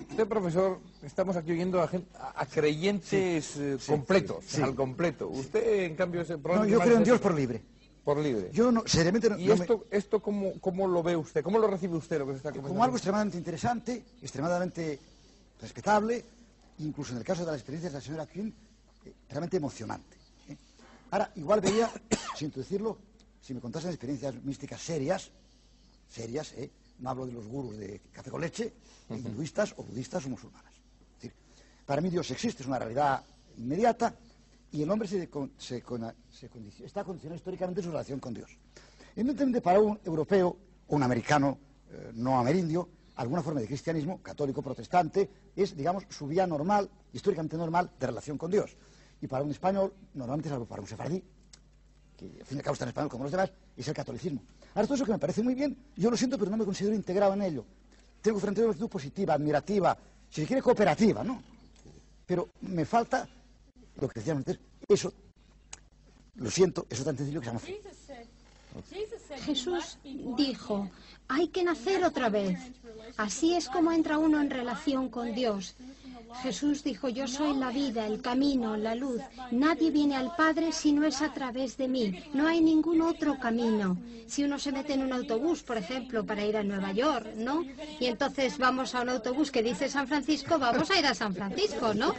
[0.10, 4.62] Usted, profesor, estamos aquí oyendo a, gen- a- creyentes eh, completos, sí.
[4.62, 5.28] al completo.
[5.28, 7.62] Usted, en cambio, es el No, yo creo en Dios por libre.
[8.06, 8.50] Por libre.
[8.54, 11.44] Yo no, seriamente no, ¿Y no me- esto, esto cómo, cómo lo ve usted?
[11.44, 12.70] ¿Cómo lo recibe usted lo que se está comentando?
[12.74, 15.00] como algo extremadamente interesante, extremadamente
[15.62, 16.26] respetable,
[16.80, 18.54] incluso en el caso de las experiencias de la señora Kuhn,
[19.06, 20.18] eh, realmente emocionante.
[20.48, 20.58] ¿eh?
[21.12, 21.90] Ahora, igual vería,
[22.36, 22.98] siento decirlo,
[23.42, 25.32] si me contasen experiencias místicas serias,
[26.08, 26.70] serias, ¿eh?
[27.00, 28.74] no hablo de los gurús de café con leche,
[29.10, 30.74] hinduistas o budistas o musulmanas.
[30.74, 31.34] Es decir,
[31.86, 33.24] para mí Dios existe, es una realidad
[33.58, 34.16] inmediata,
[34.72, 38.20] y el hombre se, con- se con- se condici- está condicionado históricamente en su relación
[38.20, 38.52] con Dios.
[39.16, 40.56] Evidentemente, para un europeo
[40.88, 41.58] o un americano
[41.92, 42.88] eh, no amerindio,
[43.20, 48.38] alguna forma de cristianismo, católico, protestante, es, digamos, su vía normal, históricamente normal, de relación
[48.38, 48.78] con Dios.
[49.22, 51.22] Y para un español, normalmente, salvo para un sefardí,
[52.16, 54.42] que al fin y al cabo está en español como los demás, es el catolicismo.
[54.74, 56.96] Ahora, todo eso que me parece muy bien, yo lo siento, pero no me considero
[56.96, 57.66] integrado en ello.
[58.22, 59.98] Tengo frente a una actitud positiva, admirativa,
[60.30, 61.44] si se quiere cooperativa, ¿no?
[62.26, 63.28] Pero me falta,
[64.00, 65.14] lo que decían antes, eso,
[66.36, 67.82] Lo siento, eso tan sencillo que se nace.
[69.44, 69.98] Jesús
[70.38, 70.90] dijo,
[71.30, 72.60] hay que nacer otra vez.
[73.16, 75.76] Así es como entra uno en relación con Dios.
[76.44, 79.22] Jesús dijo, yo soy la vida, el camino, la luz.
[79.52, 82.24] Nadie viene al Padre si no es a través de mí.
[82.34, 83.98] No hay ningún otro camino.
[84.28, 87.66] Si uno se mete en un autobús, por ejemplo, para ir a Nueva York, ¿no?
[88.00, 91.34] Y entonces vamos a un autobús que dice San Francisco, vamos a ir a San
[91.34, 92.14] Francisco, ¿no?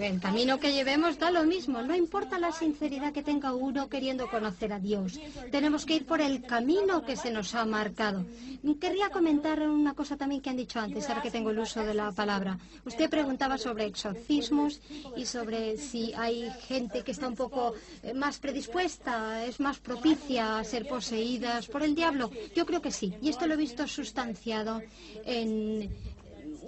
[0.00, 1.80] El camino que llevemos da lo mismo.
[1.80, 5.20] No importa la sinceridad que tenga uno queriendo conocer a Dios.
[5.52, 8.24] Tenemos que ir por el camino que se nos ha marcado.
[8.80, 11.94] Querría comentar una cosa también que han dicho antes, ahora que tengo el uso de
[11.94, 12.58] la palabra.
[12.84, 14.80] Usted preguntaba sobre exorcismos
[15.16, 20.58] y sobre si hay gente que está un poco eh, más predispuesta, es más propicia
[20.58, 22.30] a ser poseídas por el diablo.
[22.54, 24.80] Yo creo que sí, y esto lo he visto sustanciado
[25.24, 25.90] en,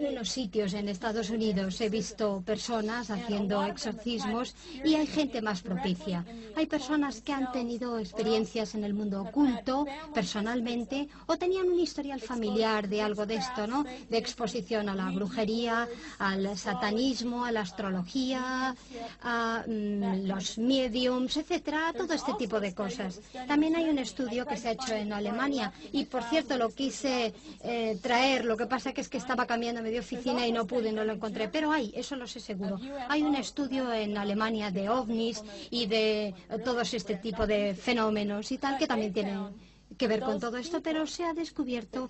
[0.09, 4.55] unos sitios en Estados Unidos he visto personas haciendo exorcismos
[4.85, 6.25] y hay gente más propicia.
[6.57, 12.21] Hay personas que han tenido experiencias en el mundo oculto personalmente o tenían un historial
[12.21, 13.85] familiar de algo de esto, ¿no?
[14.09, 18.75] De exposición a la brujería, al satanismo, a la astrología,
[19.23, 23.21] a mm, los mediums, etcétera, todo este tipo de cosas.
[23.47, 27.35] También hay un estudio que se ha hecho en Alemania y por cierto lo quise
[27.63, 31.05] eh, traer, lo que pasa es que estaba cambiando de oficina y no pude, no
[31.05, 31.49] lo encontré.
[31.49, 32.79] Pero hay, eso lo sé seguro.
[33.09, 36.35] Hay un estudio en Alemania de ovnis y de
[36.65, 39.70] todos este tipo de fenómenos y tal que también tienen
[40.01, 42.09] que ver con todo esto, pero se ha descubierto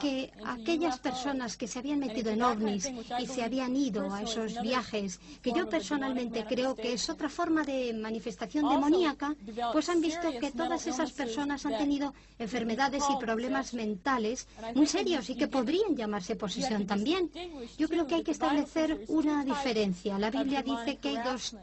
[0.00, 2.88] que aquellas personas que se habían metido en ovnis
[3.18, 7.64] y se habían ido a esos viajes, que yo personalmente creo que es otra forma
[7.64, 9.34] de manifestación demoníaca,
[9.72, 14.46] pues han visto que todas esas personas han tenido enfermedades y problemas mentales
[14.76, 17.28] muy serios y que podrían llamarse posesión también.
[17.76, 20.16] Yo creo que hay que establecer una diferencia.
[20.16, 21.56] La Biblia dice que hay dos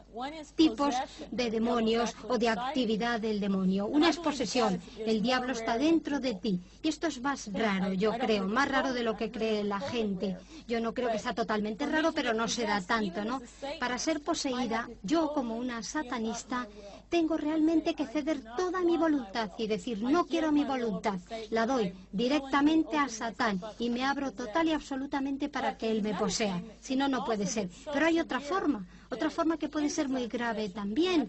[0.56, 0.94] tipos
[1.30, 3.86] de demonios o de actividad del demonio.
[3.86, 4.78] Una es posesión.
[4.98, 6.60] El diablo está dentro de ti.
[6.82, 10.36] Y esto es más raro, yo creo, más raro de lo que cree la gente.
[10.66, 13.42] Yo no creo que sea totalmente raro, pero no será tanto, ¿no?
[13.78, 16.66] Para ser poseída, yo como una satanista,
[17.10, 21.18] tengo realmente que ceder toda mi voluntad y decir, no quiero mi voluntad,
[21.50, 26.14] la doy directamente a Satán y me abro total y absolutamente para que él me
[26.14, 26.62] posea.
[26.80, 27.68] Si no, no puede ser.
[27.92, 28.86] Pero hay otra forma.
[29.12, 31.28] Otra forma que puede ser muy grave también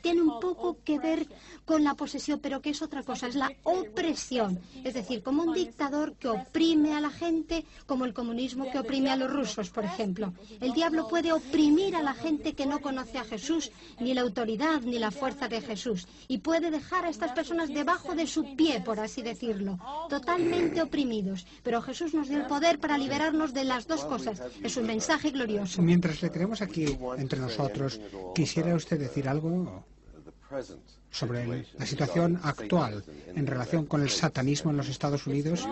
[0.00, 1.26] tiene un poco que ver
[1.66, 4.58] con la posesión, pero que es otra cosa, es la opresión.
[4.84, 9.10] Es decir, como un dictador que oprime a la gente, como el comunismo que oprime
[9.10, 10.32] a los rusos, por ejemplo.
[10.62, 13.70] El diablo puede oprimir a la gente que no conoce a Jesús,
[14.00, 18.14] ni la autoridad, ni la fuerza de Jesús, y puede dejar a estas personas debajo
[18.14, 19.78] de su pie, por así decirlo,
[20.08, 21.46] totalmente oprimidos.
[21.62, 24.42] Pero Jesús nos dio el poder para liberarnos de las dos cosas.
[24.62, 25.82] Es un mensaje glorioso.
[25.82, 28.00] Mientras le tenemos aquí entre nosotros.
[28.34, 29.84] ¿Quisiera usted decir algo
[31.10, 33.04] sobre la situación actual
[33.34, 35.66] en relación con el satanismo en los Estados Unidos?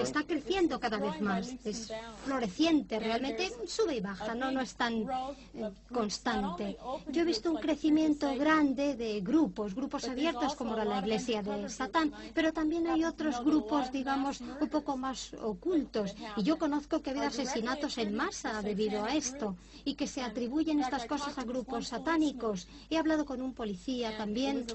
[0.00, 1.92] Está creciendo cada vez más, es
[2.24, 6.76] floreciente, realmente sube y baja, no, no es tan eh, constante.
[7.08, 12.12] Yo he visto un crecimiento grande de grupos, grupos abiertos como la Iglesia de Satán,
[12.34, 16.14] pero también hay otros grupos, digamos, un poco más ocultos.
[16.36, 20.22] Y yo conozco que ha habido asesinatos en masa debido a esto y que se
[20.22, 22.68] atribuyen estas cosas a grupos satánicos.
[22.90, 24.66] He hablado con un policía también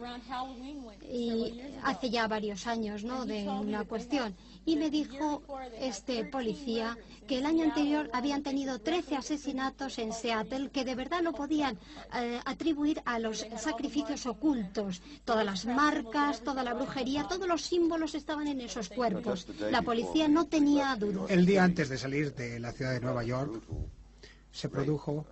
[1.11, 4.35] y hace ya varios años, ¿no?, de una cuestión.
[4.65, 5.43] Y me dijo
[5.79, 6.97] este policía
[7.27, 11.77] que el año anterior habían tenido 13 asesinatos en Seattle que de verdad lo podían
[12.15, 15.01] eh, atribuir a los sacrificios ocultos.
[15.25, 19.47] Todas las marcas, toda la brujería, todos los símbolos estaban en esos cuerpos.
[19.69, 21.29] La policía no tenía dudas.
[21.29, 23.61] El día antes de salir de la ciudad de Nueva York
[24.51, 25.25] se produjo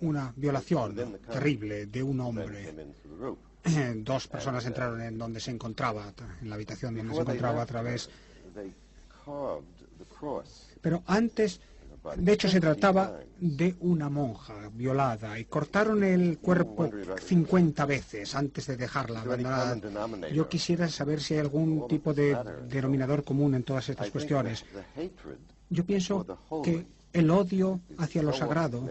[0.00, 2.74] una violación terrible de un hombre.
[3.96, 6.12] Dos personas entraron en donde se encontraba,
[6.42, 8.10] en la habitación donde se encontraba a través.
[10.80, 11.60] Pero antes,
[12.16, 16.90] de hecho, se trataba de una monja violada y cortaron el cuerpo
[17.22, 20.28] 50 veces antes de dejarla abandonada.
[20.30, 22.36] Yo quisiera saber si hay algún tipo de
[22.68, 24.64] denominador común en todas estas cuestiones.
[25.70, 26.26] Yo pienso
[26.62, 28.86] que el odio hacia lo sagrado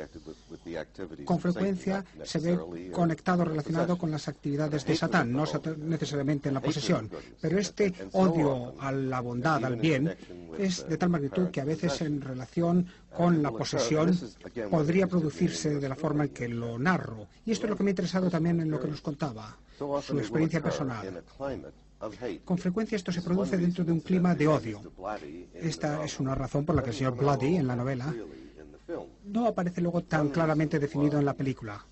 [1.26, 2.58] con frecuencia se ve
[2.92, 5.44] conectado, relacionado con las actividades de Satán, no
[5.78, 7.10] necesariamente en la posesión.
[7.42, 10.16] Pero este odio a la bondad, al bien,
[10.58, 14.18] es de tal magnitud que a veces en relación con la posesión
[14.72, 17.28] podría producirse de la forma en que lo narro.
[17.46, 20.18] Y esto es lo que me ha interesado también en lo que nos contaba, su
[20.18, 21.24] experiencia personal.
[22.44, 24.82] Con frecuencia esto se produce dentro de un clima de odio.
[25.54, 28.14] Esta es una razón por la que el señor Bloody en la novela
[29.26, 31.86] no aparece luego tan claramente definido en la película.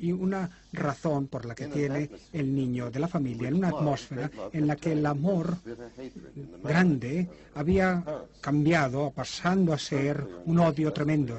[0.00, 4.30] y una razón por la que tiene el niño de la familia en una atmósfera
[4.52, 5.58] en la que el amor
[6.62, 8.02] grande había
[8.40, 11.38] cambiado, pasando a ser un odio tremendo.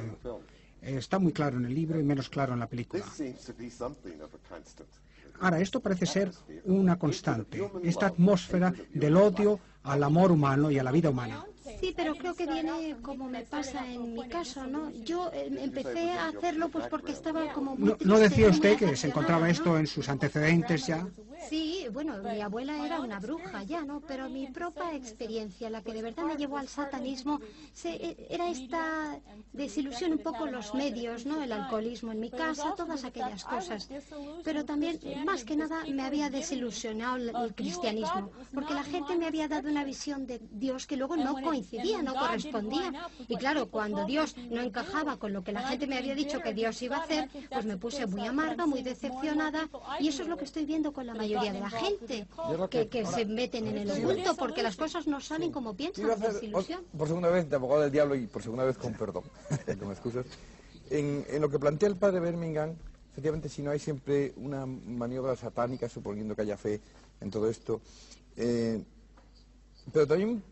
[0.82, 3.04] Está muy claro en el libro y menos claro en la película.
[5.42, 6.32] Ahora, esto parece ser
[6.66, 11.44] una constante, esta atmósfera del odio al amor humano y a la vida humana.
[11.82, 14.92] Sí, pero creo que viene como me pasa en mi caso, ¿no?
[14.92, 18.96] Yo eh, empecé a hacerlo pues porque estaba como muy ¿No, ¿no decía usted que
[18.96, 21.08] se encontraba esto en sus antecedentes ya?
[21.50, 24.02] Sí, bueno, mi abuela era una bruja ya, ¿no?
[24.02, 27.40] Pero mi propia experiencia, la que de verdad me llevó al satanismo,
[27.74, 29.20] se, e, era esta
[29.52, 31.42] desilusión un poco los medios, ¿no?
[31.42, 33.90] El alcoholismo en mi casa, todas aquellas cosas.
[34.44, 39.26] Pero también, más que nada, me había desilusionado el, el cristianismo, porque la gente me
[39.26, 41.71] había dado una visión de Dios que luego no coincidía,
[42.04, 43.10] no correspondía.
[43.28, 46.54] Y claro, cuando Dios no encajaba con lo que la gente me había dicho que
[46.54, 49.70] Dios iba a hacer, pues me puse muy amarga, muy decepcionada,
[50.00, 52.28] y eso es lo que estoy viendo con la mayoría de la gente
[52.70, 56.84] que, que se meten en el oculto porque las cosas no salen como piensan, desilusión.
[56.98, 59.24] por segunda vez, de abogado del diablo y por segunda vez con perdón,
[59.66, 60.26] que me excusas.
[60.90, 62.76] En, en lo que plantea el padre Birmingham,
[63.12, 66.82] efectivamente, si no hay siempre una maniobra satánica, suponiendo que haya fe
[67.22, 67.82] en todo esto,
[68.36, 68.82] eh,
[69.92, 70.44] pero también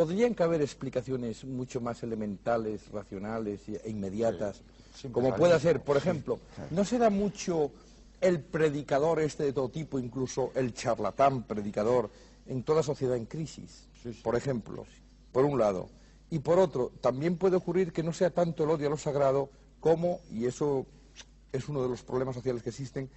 [0.00, 4.62] podrían caber explicaciones mucho más elementales, racionales e inmediatas,
[5.12, 6.40] como pueda ser, por ejemplo,
[6.70, 7.70] no se da mucho
[8.22, 12.08] el predicador este de todo tipo, incluso el charlatán predicador,
[12.46, 13.88] en toda sociedad en crisis,
[14.22, 14.86] por ejemplo,
[15.32, 15.90] por un lado.
[16.30, 19.50] Y por otro, también puede ocurrir que no sea tanto el odio a lo sagrado
[19.80, 20.86] como, y eso
[21.52, 23.10] es uno de los problemas sociales que existen,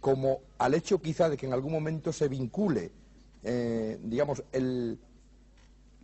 [0.00, 2.90] como al hecho quizá de que en algún momento se vincule,
[3.44, 4.98] eh, digamos, el,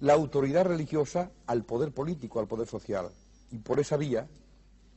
[0.01, 3.11] la autoridad religiosa al poder político, al poder social.
[3.51, 4.27] Y por esa vía,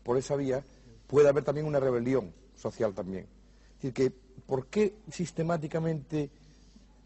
[0.03, 0.63] por esa vía,
[1.07, 3.25] puede haber también una rebelión social también.
[3.77, 4.11] Es decir, que
[4.45, 6.29] ¿por qué sistemáticamente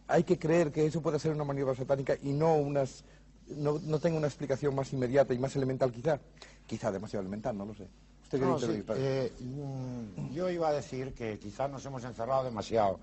[0.07, 3.03] hay que creer que eso puede ser una maniobra satánica y no unas
[3.47, 6.19] no, no tenga una explicación más inmediata y más elemental quizá?
[6.65, 7.87] Quizá demasiado elemental, no lo sé.
[8.23, 12.99] ¿Usted No, sí, eh, mm, yo iba a decir que quizás nos hemos encerrado demasiado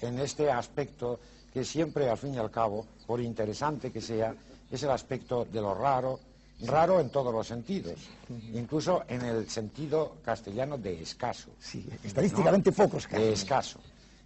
[0.00, 1.20] en este aspecto
[1.52, 4.34] que siempre, al fin y al cabo, por interesante que sea,
[4.70, 6.18] es el aspecto de lo raro,
[6.62, 7.96] raro en todos los sentidos,
[8.54, 11.50] incluso en el sentido castellano de escaso.
[11.58, 13.20] Sí, estadísticamente pocos casos.
[13.26, 13.80] de escaso.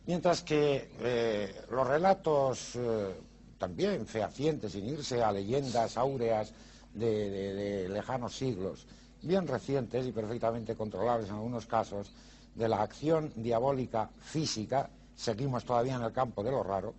[0.07, 3.15] Mientras que eh, los relatos eh,
[3.59, 6.53] también fehacientes, sin irse a leyendas áureas
[6.95, 8.87] de, de- de lejanos siglos,
[9.23, 12.13] bien recientes y perfectamente controlables en algunos casos,
[12.55, 16.95] de la acción diabólica física, seguimos todavía en el campo de lo raro,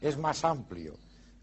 [0.00, 0.94] es más amplio.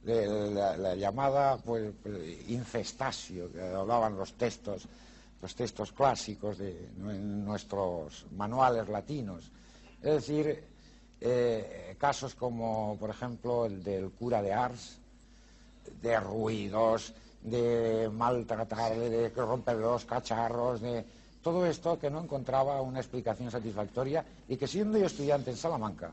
[0.03, 4.87] La, la llamada pues, que hablaban los textos,
[5.41, 9.51] los textos clásicos de nuestros manuales latinos.
[10.01, 10.63] Es decir,
[11.19, 14.97] eh, casos como, por ejemplo, el del cura de Ars,
[16.01, 21.05] de ruidos, de maltratar, de romper los cacharros, de
[21.41, 26.11] todo esto que no encontraba una explicación satisfactoria y que siendo yo estudiante en Salamanca,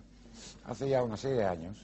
[0.67, 1.77] hace ya una serie de años,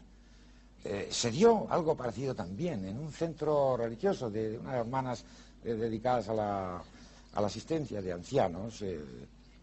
[0.84, 5.24] eh, se dio algo parecido también en un centro religioso de unas hermanas
[5.64, 6.82] eh, dedicadas a la,
[7.34, 8.82] asistencia de ancianos.
[8.82, 9.00] eh,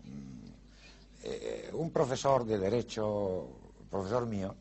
[0.05, 3.47] mm, un profesor de derecho,
[3.89, 4.55] profesor mío,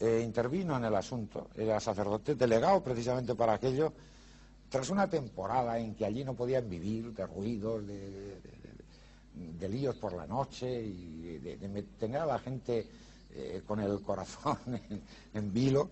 [0.00, 3.92] intervino en el asunto, era sacerdote delegado precisamente para aquello,
[4.68, 10.26] tras una temporada en que allí no podían vivir de ruidos, de, líos por la
[10.26, 12.86] noche y de, tener a la gente
[13.34, 14.58] eh, con el corazón
[15.34, 15.90] en, vilo,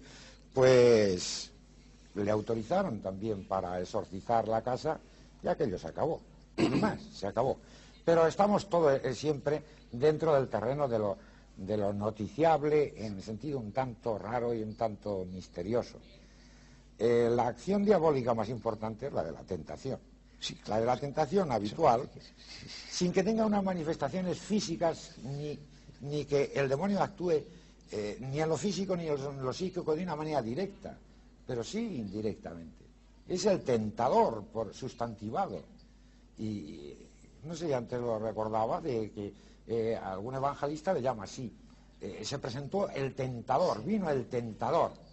[0.53, 1.51] pues
[2.15, 4.99] le autorizaron también para exorcizar la casa
[5.43, 6.21] y aquello se acabó.
[6.81, 7.59] Más, se acabó.
[8.05, 11.17] Pero estamos todo eh, siempre dentro del terreno de lo,
[11.57, 15.99] de lo noticiable en sentido un tanto raro y un tanto misterioso.
[17.07, 20.01] Eh, la acción diabólica más importante es la de la tentación.
[20.69, 22.09] La de la tentación habitual,
[22.89, 25.59] sin que tenga unas manifestaciones físicas ni,
[26.01, 27.43] ni que el demonio actúe
[27.93, 30.97] eh, ni en lo físico ni en lo psíquico de una manera directa,
[31.47, 32.85] pero sí indirectamente.
[33.29, 35.61] Es el tentador por sustantivado.
[36.39, 36.95] Y
[37.43, 39.35] no sé, antes lo recordaba de que
[39.67, 41.53] eh, algún evangelista le llama así.
[42.01, 45.04] Eh, se presentó el tentador, vino el tentador.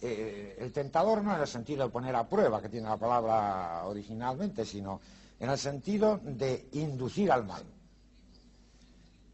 [0.00, 3.84] Eh, el tentador no en el sentido de poner a prueba, que tiene la palabra
[3.84, 5.00] originalmente, sino
[5.38, 7.62] en el sentido de inducir al mal.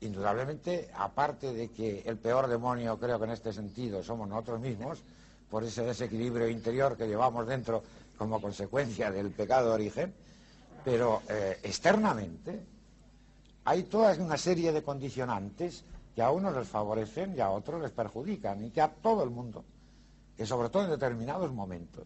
[0.01, 5.03] Indudablemente, aparte de que el peor demonio, creo que en este sentido, somos nosotros mismos,
[5.51, 7.83] por ese desequilibrio interior que llevamos dentro
[8.19, 10.15] como consecuencia del pecado de origen,
[10.87, 12.65] Pero eh, externamente
[13.65, 15.85] hay toda una serie de condicionantes
[16.15, 19.31] que a unos les favorecen y a otros les perjudican y que a todo el
[19.31, 19.65] mundo,
[20.37, 22.05] que sobre todo en determinados momentos,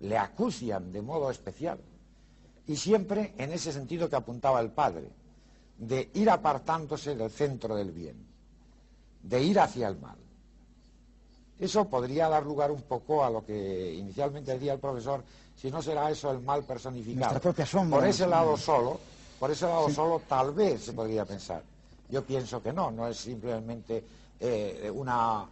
[0.00, 1.78] le acucian de modo especial.
[2.66, 5.08] Y siempre en ese sentido que apuntaba el padre,
[5.78, 8.16] de ir apartándose del centro del bien,
[9.22, 10.16] de ir hacia el mal.
[11.58, 15.22] Eso podría dar lugar un poco a lo que inicialmente decía el profesor,
[15.56, 17.40] si no será eso el mal personificado.
[17.96, 18.98] Por ese lado solo,
[19.38, 21.62] por ese lado solo tal vez se podría pensar.
[22.08, 24.04] Yo pienso que no, no es simplemente
[24.40, 25.46] eh, una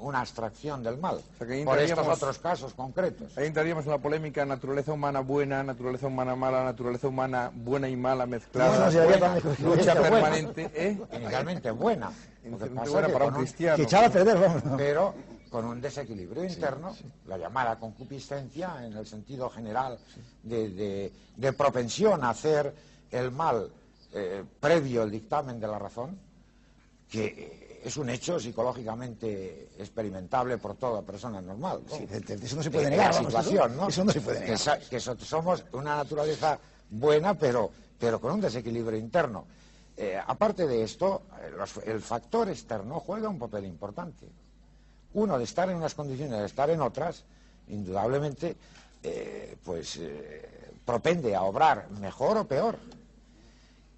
[0.00, 1.20] una abstracción del mal,
[1.64, 3.36] por estos otros casos concretos.
[3.36, 7.96] Ahí entraríamos en la polémica naturaleza humana buena, naturaleza humana mala, naturaleza humana buena y
[7.96, 8.90] mala mezclada,
[9.62, 10.98] lucha permanente, ¿eh?
[11.12, 12.10] Inicialmente buena,
[12.88, 13.76] buena para un cristiano.
[13.76, 14.62] Que echaba a perder, vamos.
[14.76, 15.14] Pero
[15.50, 16.96] con un desequilibrio interno,
[17.26, 19.98] la llamada concupiscencia en el sentido general
[20.42, 21.12] de,
[21.56, 22.72] propensión a hacer
[23.10, 23.70] el mal
[24.12, 26.18] eh, previo al dictamen de la razón,
[27.10, 31.82] que es un hecho psicológicamente experimentable por toda persona normal.
[31.88, 33.14] eso no se puede negar.
[33.14, 33.88] La situación, ¿no?
[33.88, 34.80] Eso no se puede negar.
[34.88, 36.58] Que, somos una naturaleza
[36.90, 39.46] buena, pero, pero con un desequilibrio interno.
[39.96, 41.22] Eh, aparte de esto,
[41.84, 44.26] el factor externo juega un papel importante.
[45.14, 47.24] Uno, de estar en unas condiciones, de estar en otras,
[47.68, 48.56] indudablemente,
[49.02, 52.78] eh, pues eh, propende a obrar mejor o peor.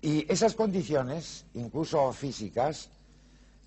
[0.01, 2.89] Y esas condiciones, incluso físicas,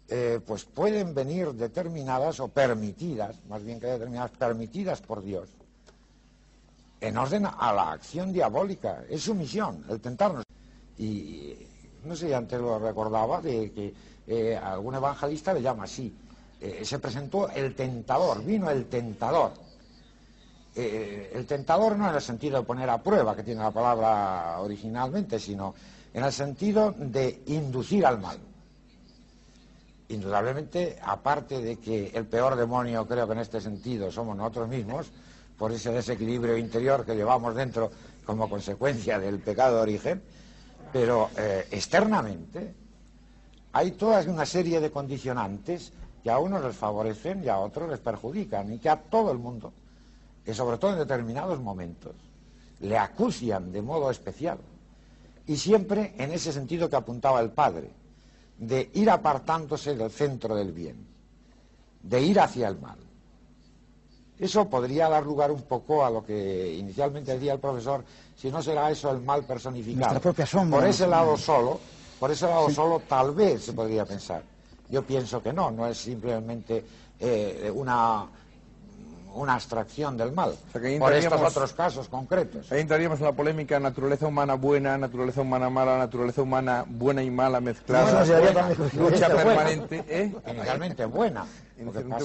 [0.08, 5.50] eh, pues pueden venir determinadas o permitidas, más bien que determinadas, permitidas por Dios,
[7.02, 9.04] en orden a la acción diabólica.
[9.10, 10.44] Es su misión, el tentarnos.
[11.00, 11.56] Y
[12.04, 13.94] no sé, antes lo recordaba, de que
[14.28, 16.16] eh, algún evangelista le llama así.
[16.62, 19.54] Eh, se presentó el tentador, vino el tentador.
[20.76, 25.40] el tentador no en el sentido de poner a prueba, que tiene la palabra originalmente,
[25.40, 25.74] sino
[26.14, 28.38] en el sentido de inducir al mal
[30.10, 35.12] indudablemente, aparte de que el peor demonio creo que en este sentido somos nosotros mismos,
[35.58, 37.90] por ese desequilibrio interior que llevamos dentro
[38.26, 40.22] como consecuencia del pecado de origen,
[40.92, 42.74] pero eh, externamente
[43.72, 45.92] hay toda una serie de condicionantes
[46.24, 49.38] que a unos les favorecen y a otros les perjudican y que a todo el
[49.38, 49.74] mundo,
[50.44, 52.16] que sobre todo en determinados momentos,
[52.80, 54.58] le acucian de modo especial.
[55.48, 57.92] Y siempre en ese sentido que apuntaba el padre,
[58.58, 61.06] de ir apartándose del centro del bien,
[62.02, 62.98] de ir hacia el mal.
[64.38, 68.04] Eso podría dar lugar un poco a lo que inicialmente decía el profesor,
[68.36, 70.20] si no será eso el mal personificado.
[70.70, 71.80] Por ese lado solo,
[72.20, 74.44] por ese lado solo tal vez se podría pensar.
[74.90, 76.84] Yo pienso que no, no es simplemente
[77.20, 78.28] eh, una
[79.36, 80.56] una abstracción del mal,
[81.00, 82.72] por estos otros casos concretos.
[82.72, 87.30] Ahí entraríamos en la polémica naturaleza humana buena, naturaleza humana mala, naturaleza humana buena y
[87.30, 88.26] mala mezclada,
[88.94, 90.34] lucha permanente, ¿eh?
[90.48, 91.46] Inicialmente buena,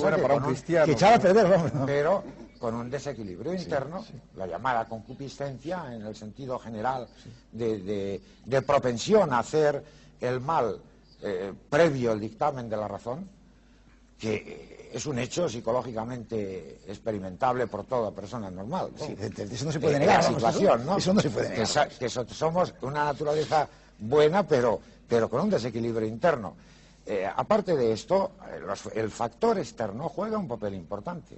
[0.00, 0.86] buena para un cristiano.
[0.86, 1.72] Que echaba a perder, vamos.
[1.84, 2.22] Pero
[2.60, 4.04] con un desequilibrio interno,
[4.36, 7.08] la llamada concupiscencia en el sentido general
[7.50, 8.20] de,
[8.66, 9.82] propensión a hacer
[10.20, 10.78] el mal
[11.22, 13.28] eh, previo al dictamen de la razón,
[14.18, 18.90] que es un hecho psicológicamente experimentable por toda persona normal.
[18.98, 20.22] eso no se puede negar.
[20.22, 20.96] situación, ¿no?
[20.96, 21.88] Eso no se puede negar.
[21.88, 23.68] Que, somos una naturaleza
[23.98, 26.54] buena, pero, pero con un desequilibrio interno.
[27.06, 28.32] Eh, aparte de esto,
[28.94, 31.36] el factor externo juega un papel importante.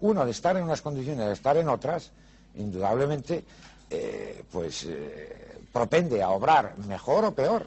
[0.00, 2.12] Uno, de estar en unas condiciones, de estar en otras,
[2.54, 3.44] indudablemente,
[3.90, 7.64] eh, pues eh, propende a obrar mejor o peor.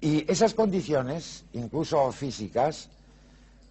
[0.00, 2.88] Y esas condiciones, incluso físicas,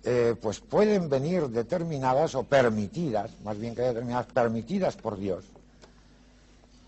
[0.04, 5.46] eh, pues pueden venir determinadas o permitidas, más bien que determinadas, permitidas por Dios,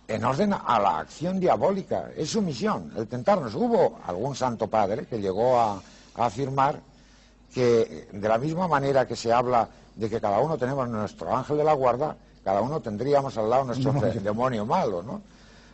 [0.07, 2.10] en orden a la acción diabólica.
[2.18, 3.53] Es su misión, el tentarnos.
[3.53, 5.81] Hubo algún santo padre que llegó a,
[6.15, 6.80] afirmar
[7.53, 11.57] que de la misma manera que se habla de que cada uno tenemos nuestro ángel
[11.57, 15.22] de la guarda, cada uno tendríamos al lado nuestro demonio malo, ¿no?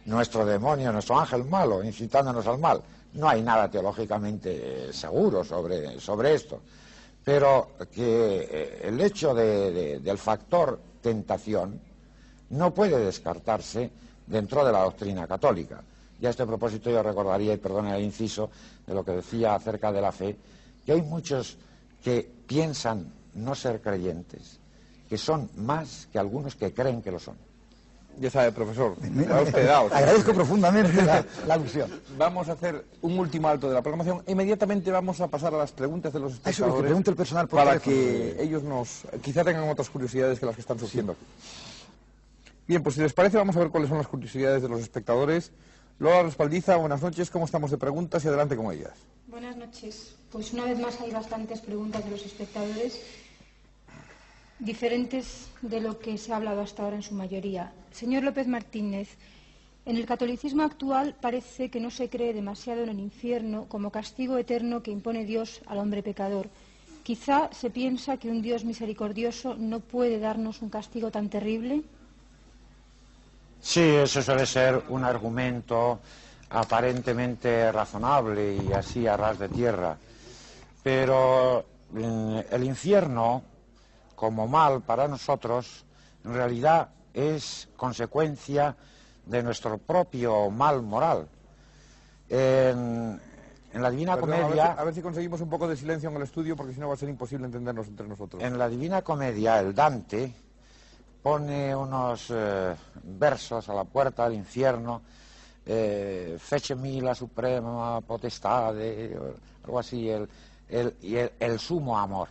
[0.06, 2.82] Nuestro demonio, nuestro ángel malo, incitándonos al mal.
[3.14, 6.62] No hay nada teológicamente seguro sobre, sobre esto
[7.24, 11.80] pero que eh, el hecho del factor tentación
[12.50, 13.92] no puede descartarse
[14.26, 15.82] dentro de la doctrina católica.
[16.22, 18.50] Y a este propósito yo recordaría, y perdone el inciso,
[18.86, 20.36] de lo que decía acerca de la fe,
[20.86, 21.58] que hay muchos
[22.04, 24.60] que piensan no ser creyentes,
[25.08, 27.49] que son más que algunos que creen que lo son.
[28.20, 28.96] Ya sabe, profesor.
[29.92, 31.90] Agradezco profundamente la, alusión.
[32.18, 34.24] Vamos a hacer un último alto de la programación.
[34.28, 36.92] Inmediatamente vamos a pasar a las preguntas de los espectadores.
[36.92, 39.04] el personal para que ellos nos...
[39.22, 41.26] Quizá tengan otras curiosidades que las que están surgiendo aquí.
[42.68, 45.52] Bien, pues si les parece vamos a ver cuáles son las curiosidades de los espectadores.
[45.98, 48.94] Lola Respaldiza, buenas noches, ¿cómo estamos de preguntas y adelante con ellas?
[49.28, 50.16] Buenas noches.
[50.32, 53.02] Pues una vez más hay bastantes preguntas de los espectadores,
[54.60, 57.72] diferentes de lo que se ha hablado hasta ahora en su mayoría.
[57.92, 59.10] Señor López Martínez,
[59.86, 64.38] en el catolicismo actual parece que no se cree demasiado en el infierno como castigo
[64.38, 66.48] eterno que impone Dios al hombre pecador.
[67.04, 71.82] Quizá se piensa que un Dios misericordioso no puede darnos un castigo tan terrible.
[73.62, 76.00] Sí, eso suele ser un argumento
[76.52, 79.98] aparentemente razonable y así a ras de tierra.
[80.84, 83.44] Pero mm, el infierno,
[84.20, 85.86] como mal para nosotros,
[86.26, 88.76] en realidad es consecuencia
[89.26, 91.30] de nuestro propio mal moral.
[92.28, 93.18] En,
[93.74, 94.74] en la Divina Perdón, a ver Comedia...
[94.74, 96.90] si- a ver si conseguimos un poco de silencio en el estudio porque si no
[96.90, 98.44] va a ser imposible entendernos entre nosotros.
[98.44, 100.34] En la Divina Comedia, el Dante
[101.24, 105.02] pone unos eh, versos a la puerta del infierno,
[105.66, 109.34] eh, fecemi la suprema potestade, o
[109.64, 110.28] algo así, el,
[110.68, 112.28] el- y el- el sumo amor.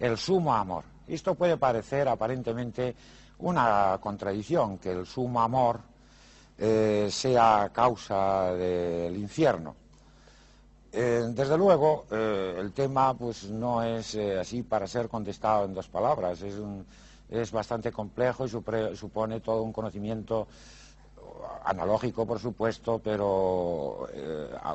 [0.00, 0.84] El sumo amor.
[1.06, 2.96] Esto puede parecer aparentemente
[3.40, 5.80] una contradicción, que el sumo amor
[6.56, 9.76] eh, sea causa del infierno.
[10.90, 15.88] Eh, desde luego, eh, el tema pues no es así para ser contestado en dos
[15.88, 16.40] palabras.
[16.40, 16.54] Es,
[17.28, 20.48] es bastante complejo y supone todo un conocimiento
[21.64, 24.08] analógico, por supuesto, pero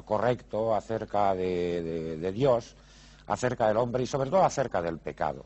[0.05, 2.75] correcto acerca de Dios,
[3.27, 5.45] acerca del hombre y sobre todo acerca del pecado.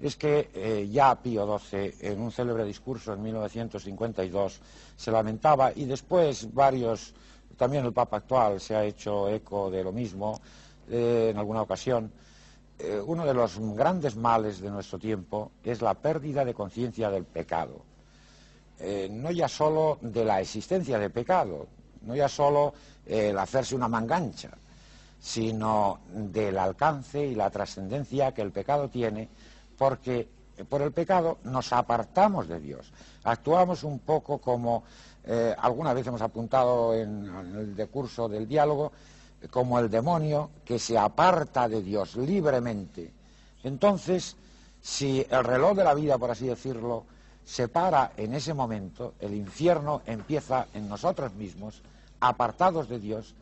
[0.00, 4.60] Es que eh, ya Pío XII, en un célebre discurso en 1952,
[4.96, 7.14] se lamentaba y después varios,
[7.56, 10.40] también el Papa actual se ha hecho eco de lo mismo
[10.90, 12.12] eh, en alguna ocasión.
[12.78, 17.24] Eh, uno de los grandes males de nuestro tiempo es la pérdida de conciencia del
[17.24, 17.82] pecado.
[19.08, 21.66] No ya solo de la existencia de pecado,
[22.02, 22.74] no ya solo
[23.06, 24.50] el hacerse una mangancha,
[25.26, 29.28] sino del alcance y la trascendencia que el pecado tiene,
[29.76, 30.28] porque
[30.68, 32.92] por el pecado nos apartamos de Dios.
[33.24, 34.84] Actuamos un poco como,
[35.24, 38.92] eh, alguna vez hemos apuntado en, en el decurso del diálogo,
[39.50, 43.10] como el demonio que se aparta de Dios libremente.
[43.64, 44.36] Entonces,
[44.80, 47.04] si el reloj de la vida, por así decirlo,
[47.44, 51.82] se para en ese momento, el infierno empieza en nosotros mismos,
[52.20, 53.34] apartados de Dios.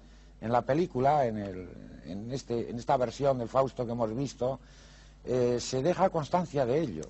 [0.44, 4.60] En la película, en, este- esta versión del Fausto que hemos visto,
[5.24, 7.06] eh, se deja constancia de ello,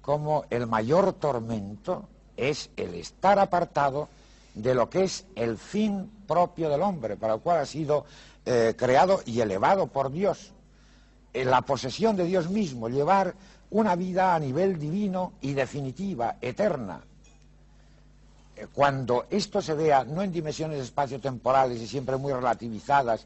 [0.00, 4.08] como el mayor tormento es el estar apartado
[4.54, 8.06] de lo que es el fin propio del hombre, para el cual ha sido
[8.46, 10.52] eh, creado y elevado por Dios
[11.34, 13.34] en la posesión de Dios mismo, llevar
[13.70, 17.02] una vida a nivel divino y definitiva, eterna.
[18.62, 23.24] Eh, Cuando esto se vea no en dimensiones espaciotemporales y siempre muy relativizadas,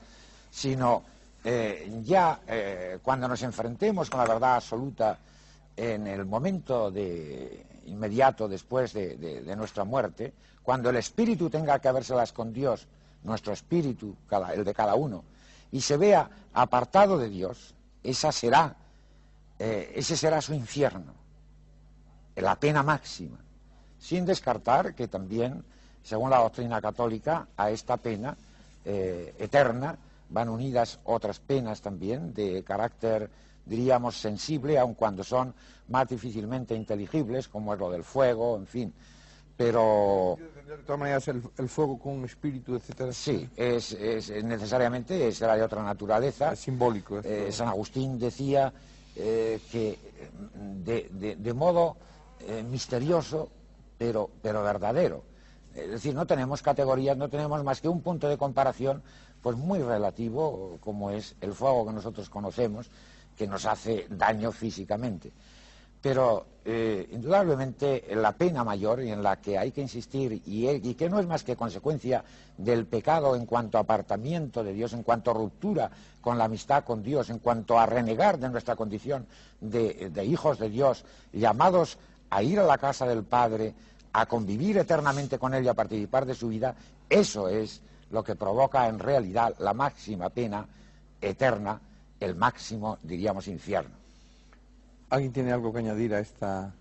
[0.50, 1.02] sino
[1.44, 5.18] eh, ya eh, cuando nos enfrentemos con la verdad absoluta
[5.76, 10.32] en el momento de- inmediato después de, nuestra muerte,
[10.62, 12.88] cuando el espíritu tenga que habérselas con Dios,
[13.22, 14.16] nuestro espíritu,
[14.52, 15.22] el de cada uno,
[15.70, 18.74] y se vea apartado de Dios, esa será,
[19.56, 21.12] ese será su infierno,
[22.34, 23.38] la pena máxima,
[24.06, 25.64] sin descartar que también,
[26.04, 28.36] según la doctrina católica, a esta pena
[28.84, 29.96] eh, eterna
[30.30, 33.28] van unidas otras penas también de carácter,
[33.64, 35.52] diríamos, sensible, aun cuando son
[35.88, 38.92] más difícilmente inteligibles, como es lo del fuego, en fin.
[39.56, 40.38] Pero
[40.68, 43.12] De todas maneras, el, el fuego con un espíritu, etcétera.
[43.12, 46.52] sí, es, es- necesariamente será de otra naturaleza.
[46.52, 47.20] Es simbólico.
[47.24, 48.72] Eh, San Agustín decía
[49.16, 49.98] eh, que
[50.84, 51.96] de, de- de modo
[52.40, 53.48] eh, misterioso,
[53.98, 55.24] pero, verdadero.
[55.74, 59.02] Es decir, no tenemos categorías, no tenemos más que un punto de comparación,
[59.42, 62.90] pues muy relativo, como es el fuego que nosotros conocemos,
[63.36, 65.32] que nos hace daño físicamente.
[66.00, 71.10] Pero eh, indudablemente la pena mayor y en la que hay que insistir y, que
[71.10, 72.24] no es más que consecuencia
[72.56, 75.90] del pecado en cuanto a apartamiento de Dios, en cuanto a ruptura
[76.20, 79.26] con la amistad con Dios, en cuanto a renegar de nuestra condición
[79.60, 81.98] de hijos de Dios, llamados
[82.30, 83.72] a ir a la casa del Padre,
[84.12, 86.74] a convivir eternamente con Él y a participar de su vida,
[87.08, 87.80] eso es
[88.10, 90.66] lo que provoca en realidad la máxima pena
[91.20, 91.80] eterna,
[92.20, 93.94] el máximo, diríamos, infierno.
[95.10, 96.72] ¿Alguien tiene algo que añadir a esta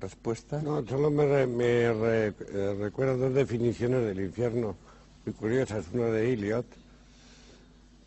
[0.00, 0.60] respuesta?
[0.60, 4.76] No, solo me, re- me re- eh, recuerdo dos definiciones del infierno
[5.24, 5.86] muy curiosas.
[5.92, 6.66] Una de Eliot,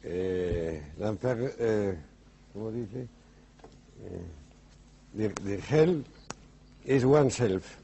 [0.04, 1.98] eh, la enfer- eh,
[2.54, 3.08] ¿cómo dice?
[4.02, 4.26] Eh,
[5.18, 6.04] the, the hell
[6.86, 7.78] es oneself.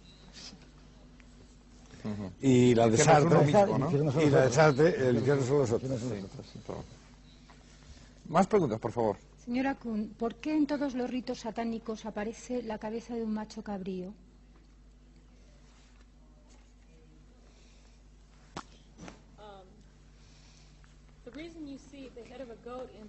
[2.42, 4.22] Y la de Sartre, ¿no?
[4.22, 5.92] y, la de Sartre, el infierno los otros.
[8.28, 9.18] Más preguntas, por favor.
[9.44, 13.64] Señora Kuhn, ¿por qué en todos los ritos satánicos aparece la cabeza de un macho
[13.64, 14.14] cabrío?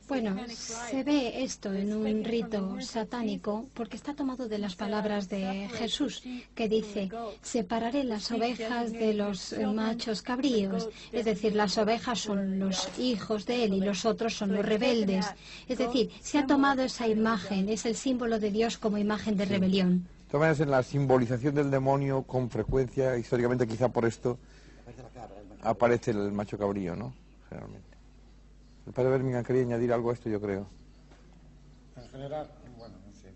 [0.09, 5.69] Bueno, se ve esto en un rito satánico porque está tomado de las palabras de
[5.73, 6.23] Jesús,
[6.55, 7.09] que dice,
[7.43, 10.89] separaré las ovejas de los eh, machos cabríos.
[11.11, 15.27] Es decir, las ovejas son los hijos de él y los otros son los rebeldes.
[15.67, 19.47] Es decir, se ha tomado esa imagen, es el símbolo de Dios como imagen de
[19.47, 20.07] rebelión.
[20.27, 24.39] De todas maneras, en la simbolización del demonio, con frecuencia, históricamente quizá por esto,
[25.63, 27.13] aparece el macho cabrío, ¿no?
[27.49, 27.96] Generalmente.
[28.87, 30.67] El padre Birmingham quería añadir algo a esto, yo creo.
[31.97, 32.49] En general,
[32.79, 33.33] bueno, no sé.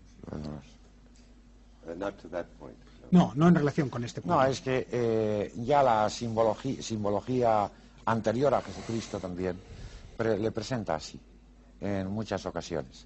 [1.97, 2.77] Not to that point.
[3.11, 4.35] No, no en relación con este punto.
[4.37, 7.69] No, es que eh, ya la simbología, simbología
[8.05, 9.59] anterior a Jesucristo también
[10.15, 11.19] pre- le presenta así
[11.81, 13.05] en muchas ocasiones.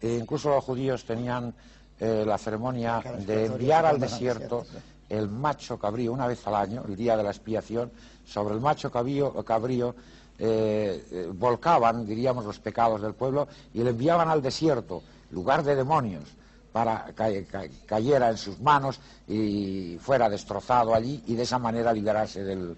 [0.00, 1.54] E incluso los judíos tenían
[1.98, 4.66] eh, la ceremonia de enviar al desierto
[5.08, 7.90] el macho cabrío una vez al año, el día de la expiación,
[8.24, 9.94] sobre el macho cabrío, cabrío
[10.40, 15.76] eh, eh, volcaban, diríamos, los pecados del pueblo y le enviaban al desierto, lugar de
[15.76, 16.24] demonios,
[16.72, 21.92] para que ca- cayera en sus manos y fuera destrozado allí y de esa manera
[21.92, 22.76] liberarse del,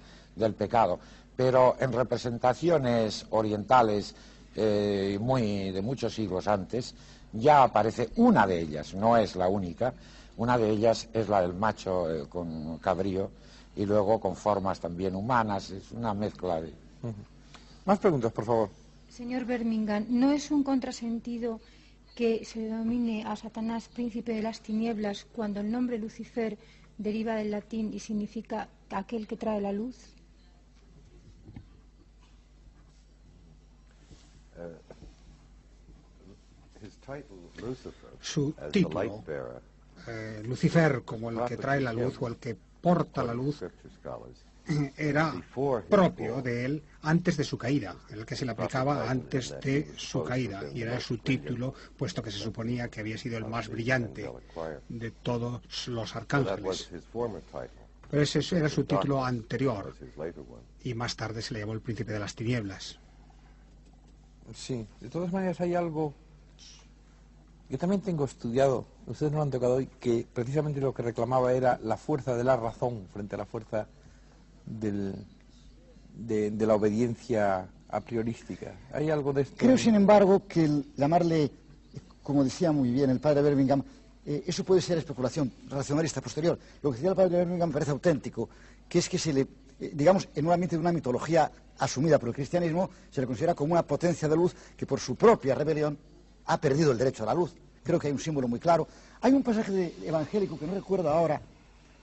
[0.55, 0.99] pecado.
[1.37, 4.15] Pero en representaciones orientales
[4.57, 6.95] eh, muy, de muchos siglos antes
[7.33, 9.95] ya aparece una de ellas, no es la única,
[10.37, 13.31] una de ellas es la del macho con cabrío
[13.77, 16.75] y luego con formas también humanas, es una mezcla de...
[17.85, 18.71] Más preguntas, por favor.
[19.09, 21.61] Señor Birmingham, ¿no es un contrasentido
[22.15, 26.59] que se denomine a Satanás príncipe de las tinieblas cuando el nombre Lucifer
[26.99, 29.97] deriva del latín y significa aquel que trae la luz?
[37.61, 39.25] Lucifer, Su título,
[40.07, 43.63] eh, Lucifer, como el que trae la luz o el que porta la luz,
[44.97, 45.35] era
[45.89, 49.93] propio de él antes de su caída, en el que se le aplicaba antes de
[49.97, 53.69] su caída, y era su título, puesto que se suponía que había sido el más
[53.69, 54.31] brillante
[54.89, 56.91] de todos los so that was arcángeles.
[56.93, 57.83] his former title.
[58.11, 59.95] Pero ese era su título anterior,
[60.85, 62.99] y más tarde se le llamó el príncipe de las tinieblas.
[64.55, 66.15] Sí, de todas maneras hay algo
[67.69, 71.55] que también tengo estudiado, ustedes no lo han tocado hoy, que precisamente lo que reclamaba
[71.55, 73.89] era la fuerza de la razón frente a la fuerza
[74.67, 75.15] del,
[76.15, 78.75] de, de la obediencia a priorística.
[78.93, 79.57] ¿Hay algo de esto?
[79.59, 81.51] Creo, sin embargo, que el llamarle,
[82.23, 83.83] como decía muy bien el padre Birmingham,
[84.25, 86.59] eh, eso puede ser especulación racionalista posterior.
[86.83, 88.49] Lo que decía el padre Birmingham me parece auténtico,
[88.89, 89.41] que es que se le,
[89.81, 93.55] eh, digamos, en un ambiente de una mitología asumida por el cristianismo, se le considera
[93.55, 95.99] como una potencia de luz que por su propia rebelión
[96.47, 97.53] ha perdido el derecho a la luz.
[97.83, 98.87] Creo que hay un símbolo muy claro.
[99.21, 101.41] Hay un pasaje de- evangélico que no recuerdo ahora,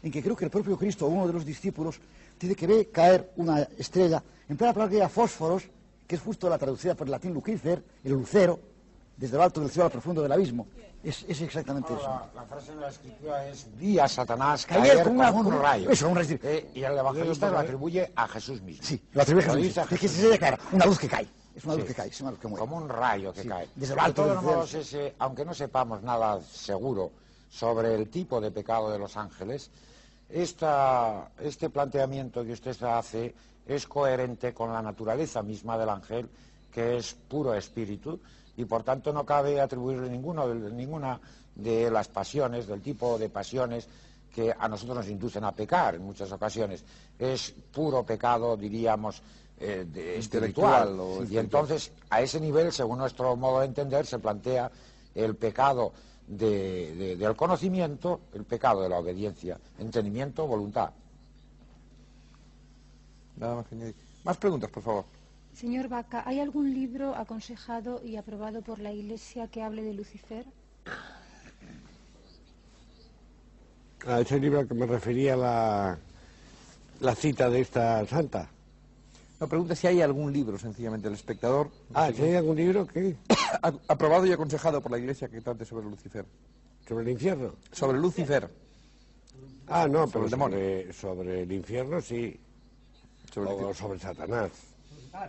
[0.03, 1.99] en que creo que el propio Cristo o uno de los discípulos
[2.47, 5.63] dice que ve caer una estrella, en plena palabra griega fósforos,
[6.07, 8.59] que es justo la traducida por el latín lucifer, el lucero,
[9.17, 10.67] desde lo alto del cielo al profundo del abismo.
[11.03, 12.03] Es, es exactamente eso.
[12.03, 15.19] La, la frase de la escritura es vi a Satanás Caer caer, un
[15.61, 15.89] rayo.
[15.89, 16.37] eso, un rayo.
[16.43, 18.83] Eh, y el evangelista lo atribuye a Jesús mismo.
[18.83, 19.77] Sí, lo atribuye a Jesús.
[19.77, 21.27] a Es que se ve clara, una luz que cae.
[21.55, 21.87] Es una luz Sí.
[21.89, 22.59] que cae, es una luz que muere.
[22.61, 23.67] como un rayo que Sí, cae.
[23.75, 24.55] desde lo de alto todos del cielo.
[24.57, 27.11] modos, ese, aunque no sepamos nada seguro
[27.49, 29.71] sobre el tipo de pecado de los ángeles,
[30.29, 33.33] esta- este planteamiento que usted hace
[33.67, 36.29] es coherente con la naturaleza misma del ángel,
[36.71, 38.19] que es puro espíritu,
[38.57, 41.19] y por tanto no cabe atribuirle ninguno ninguna
[41.55, 43.87] de las pasiones, del tipo de pasiones
[44.33, 46.83] que a nosotros nos inducen a pecar en muchas ocasiones.
[47.17, 49.21] Es puro pecado, diríamos,
[49.59, 50.95] eh, de- espiritual.
[51.29, 54.71] Y entonces, a ese nivel, según nuestro modo de entender, se plantea
[55.15, 55.91] el pecado
[56.29, 60.91] de- de- del conocimiento, el pecado de la obediencia, entendimiento, voluntad.
[63.37, 63.95] Nada más que añadir.
[64.23, 65.05] Más preguntas, por favor.
[65.55, 70.45] Señor Vaca, ¿hay algún libro aconsejado y aprobado por la Iglesia que hable de Lucifer?
[74.07, 75.97] A ese libro al que me refería la,
[77.01, 78.49] la cita de esta santa.
[79.39, 83.15] No, pregunta si hay algún libro, sencillamente, el espectador, Ah, ¿si hay algún libro que
[83.61, 86.25] a- aprobado y aconsejado por la Iglesia que trate sobre Lucifer.
[86.87, 87.53] sobre el infierno?
[87.71, 88.49] Sobre Lucifer,
[89.67, 90.57] Ah, no, Sobre pero el demonio.
[90.57, 92.37] sobre, sobre el infierno sí,
[93.31, 94.51] sobre, o sobre Satanás.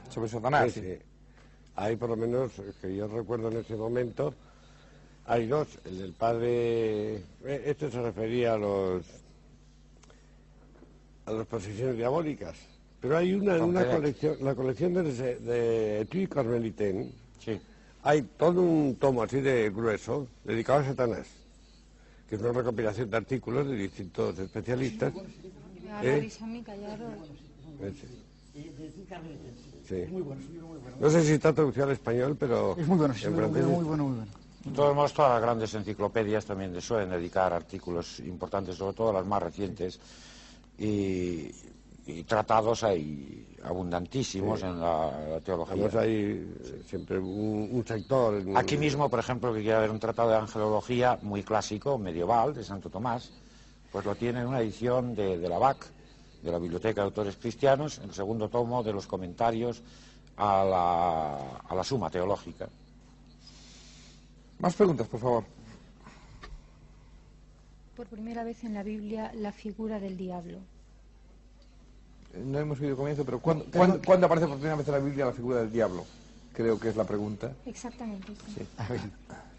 [0.09, 0.73] sobre Satanás.
[0.73, 0.87] Sí, sí.
[0.95, 0.99] sí.
[1.77, 2.51] Hay por lo menos,
[2.81, 4.35] que yo recuerdo en ese momento,
[5.27, 5.69] hay dos.
[5.85, 9.05] El del padre, eh, este se refería a los
[11.27, 12.57] a las posesiones diabólicas.
[13.01, 17.59] Pero hay una, en una colección, la colección de, de Etui Carmeliten, Sí.
[18.03, 21.27] hay todo un tomo así de grueso dedicado a Satanás,
[22.29, 25.13] que es una recopilación de artículos de distintos especialistas.
[26.03, 26.29] ¿Eh?
[27.81, 28.07] Ese.
[29.89, 30.05] Sí.
[31.01, 33.65] No sé si está traducido al español, pero Es muy bueno, sí, en muy francés
[33.65, 34.33] bueno, muy bueno, muy bueno.
[34.65, 39.25] De todos modos, todas las grandes enciclopedias también suelen dedicar artículos importantes, sobre todo las
[39.25, 39.99] más recientes,
[40.79, 41.51] y,
[42.19, 45.75] y tratados hay abundantísimos en la, la teología.
[45.75, 48.35] Además hay siempre un, un sector...
[48.41, 52.55] en- Aquí mismo, por ejemplo, que quiere haber un tratado de angelología muy clásico, medieval,
[52.55, 53.31] de Santo Tomás,
[53.93, 55.87] pues lo tiene en una edición de, de la BAC,
[56.43, 59.83] de la Biblioteca de Autores Cristianos, el segundo tomo de los comentarios
[60.37, 61.37] a la,
[61.69, 62.69] a la Suma Teológica.
[64.61, 65.45] Más preguntas, por favor.
[67.97, 70.59] Por primera vez en la Biblia la figura del diablo.
[72.35, 75.27] No hemos oído comienzo, pero ¿cuándo, cuándo- cuándo aparece por primera vez en la Biblia
[75.27, 76.05] la figura del diablo?
[76.53, 77.53] Creo que es la pregunta.
[77.67, 78.33] Exactamente.
[78.55, 78.67] sí.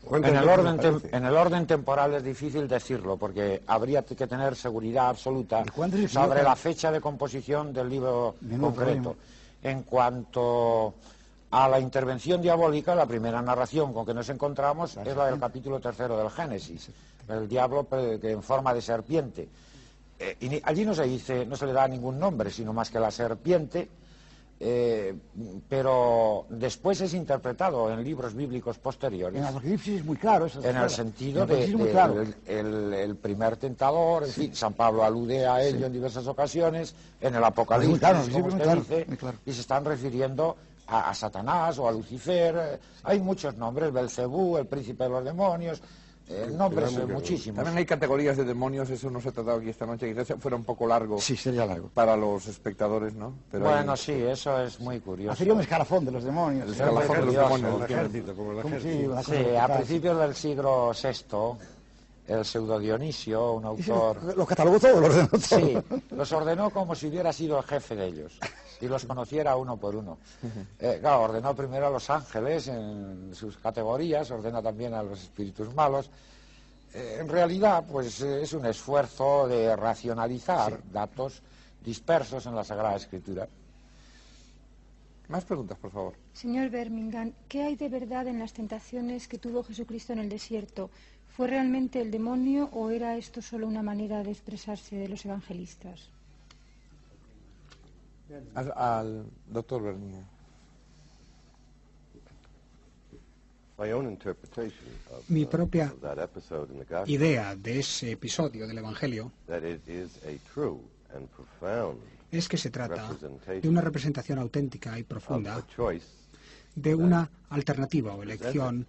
[0.04, 1.16] ¿Cuántas En el, orden tem- aparece?
[1.16, 5.98] en el orden temporal es difícil decirlo, porque habría que tener seguridad absoluta ¿Y cuándo
[5.98, 9.16] se sobre la fecha de composición del libro Menudo concreto.
[9.64, 10.96] En cuanto
[11.52, 15.80] a la intervención diabólica, la primera narración con que nos encontramos es la del capítulo
[15.80, 16.90] tercero del Génesis,
[17.28, 19.48] el diablo que en forma de serpiente.
[20.24, 23.00] Eh, y allí no se dice, no se le da ningún nombre, sino más que
[23.00, 23.90] la serpiente,
[24.60, 25.16] eh,
[25.68, 29.40] pero después es interpretado en libros bíblicos posteriores.
[29.42, 30.64] En Apocalipsis es muy claro eso.
[30.64, 32.22] en el sentido En de, claro.
[32.22, 36.94] el, el- el primer tentador, en fin, San Pablo alude a ello en diversas ocasiones,
[37.20, 39.08] en el Apocalipsis, claro, como usted claro, dice,
[39.48, 44.68] y se están refiriendo a, a Satanás o a Lucifer, hay muchos nombres, Belcebú, el
[44.68, 45.82] príncipe de los demonios,
[46.32, 47.56] eh, nombres eh, muchísimos.
[47.58, 50.56] También hay categorías de demonios, eso no se ha tratado aquí esta noche, quizás fuera
[50.58, 51.90] un poco largo Sí, sería largo.
[51.94, 53.34] para los espectadores, ¿no?
[53.52, 55.34] Pero Bueno, hay- sí, eso es muy curioso.
[55.34, 56.66] Hacería un escalafón de los demonios.
[56.68, 57.76] El escalafón de los demonios.
[57.76, 59.24] Un ejército, como el ejército.
[59.24, 61.58] Sí, a principios del siglo VI,
[62.28, 64.36] el pseudo Dionisio, un autor...
[64.38, 65.30] Lo catalogó todo, lo ordenó.
[65.40, 65.78] Sí,
[66.12, 68.40] los ordenó como si hubiera sido el jefe de ellos
[68.82, 70.18] y los conociera uno por uno.
[70.80, 75.74] Eh, claro, ordenó primero a los ángeles en sus categorías, ordena también a los espíritus
[75.74, 76.10] malos.
[76.94, 81.42] Eh, en realidad, pues eh, es un esfuerzo de racionalizar datos
[81.84, 83.48] dispersos en la Sagrada Escritura.
[85.30, 86.14] Más preguntas, por favor.
[86.34, 90.90] Señor Birmingham, ¿qué hay de verdad en las tentaciones que tuvo Jesucristo en el desierto?
[91.30, 96.10] ¿Fue realmente el demonio o era esto solo una manera de expresarse de los evangelistas?
[98.56, 100.24] Al, al doctor Bernier.
[105.28, 109.32] Mi uh, propia of that episode in the gospel idea de ese episodio del Evangelio
[109.48, 110.80] that it is a true
[111.16, 111.98] and profound
[112.32, 113.18] es que se trata
[113.62, 115.66] de una representación auténtica y of profunda
[116.76, 118.86] de una alternativa o elección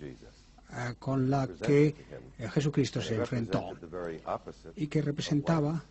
[0.00, 1.94] eh, con la que
[2.52, 3.70] Jesucristo se enfrentó
[4.74, 5.84] y que representaba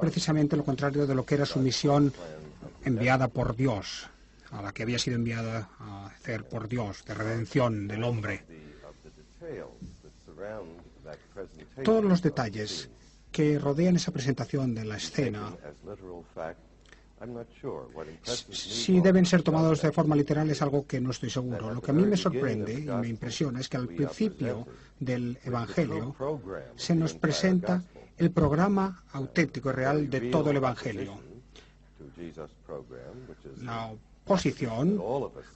[0.00, 2.12] precisamente lo contrario de lo que era su misión
[2.84, 4.08] enviada por Dios,
[4.50, 8.44] a la que había sido enviada a hacer por Dios, de redención del hombre.
[11.84, 12.90] Todos los detalles
[13.30, 15.52] que rodean esa presentación de la escena
[18.50, 21.72] si deben ser tomados de forma literal es algo que no estoy seguro.
[21.74, 24.66] Lo que a mí me sorprende y me impresiona es que al principio
[25.00, 26.14] del Evangelio
[26.76, 27.82] se nos presenta
[28.16, 31.18] el programa auténtico y real de todo el Evangelio.
[33.62, 33.90] La
[34.24, 35.00] oposición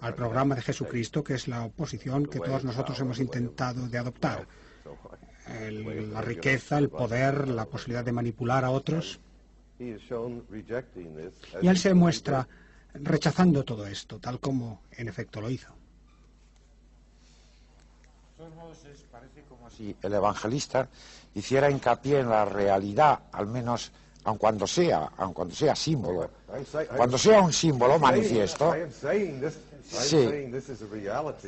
[0.00, 4.46] al programa de Jesucristo, que es la oposición que todos nosotros hemos intentado de adoptar.
[5.48, 9.20] El- la riqueza, el poder, la posibilidad de manipular a otros.
[11.60, 12.46] Y él he se muestra
[12.94, 15.72] rechazando todo esto, tal como en efecto lo hizo.
[19.10, 20.88] Parece como si el evangelista
[21.34, 23.92] hiciera hincapié en la realidad, al menos
[24.24, 26.30] aun cuando sea, aun cuando sea símbolo,
[26.96, 28.74] cuando sea un símbolo manifiesto,
[29.84, 30.28] Sí.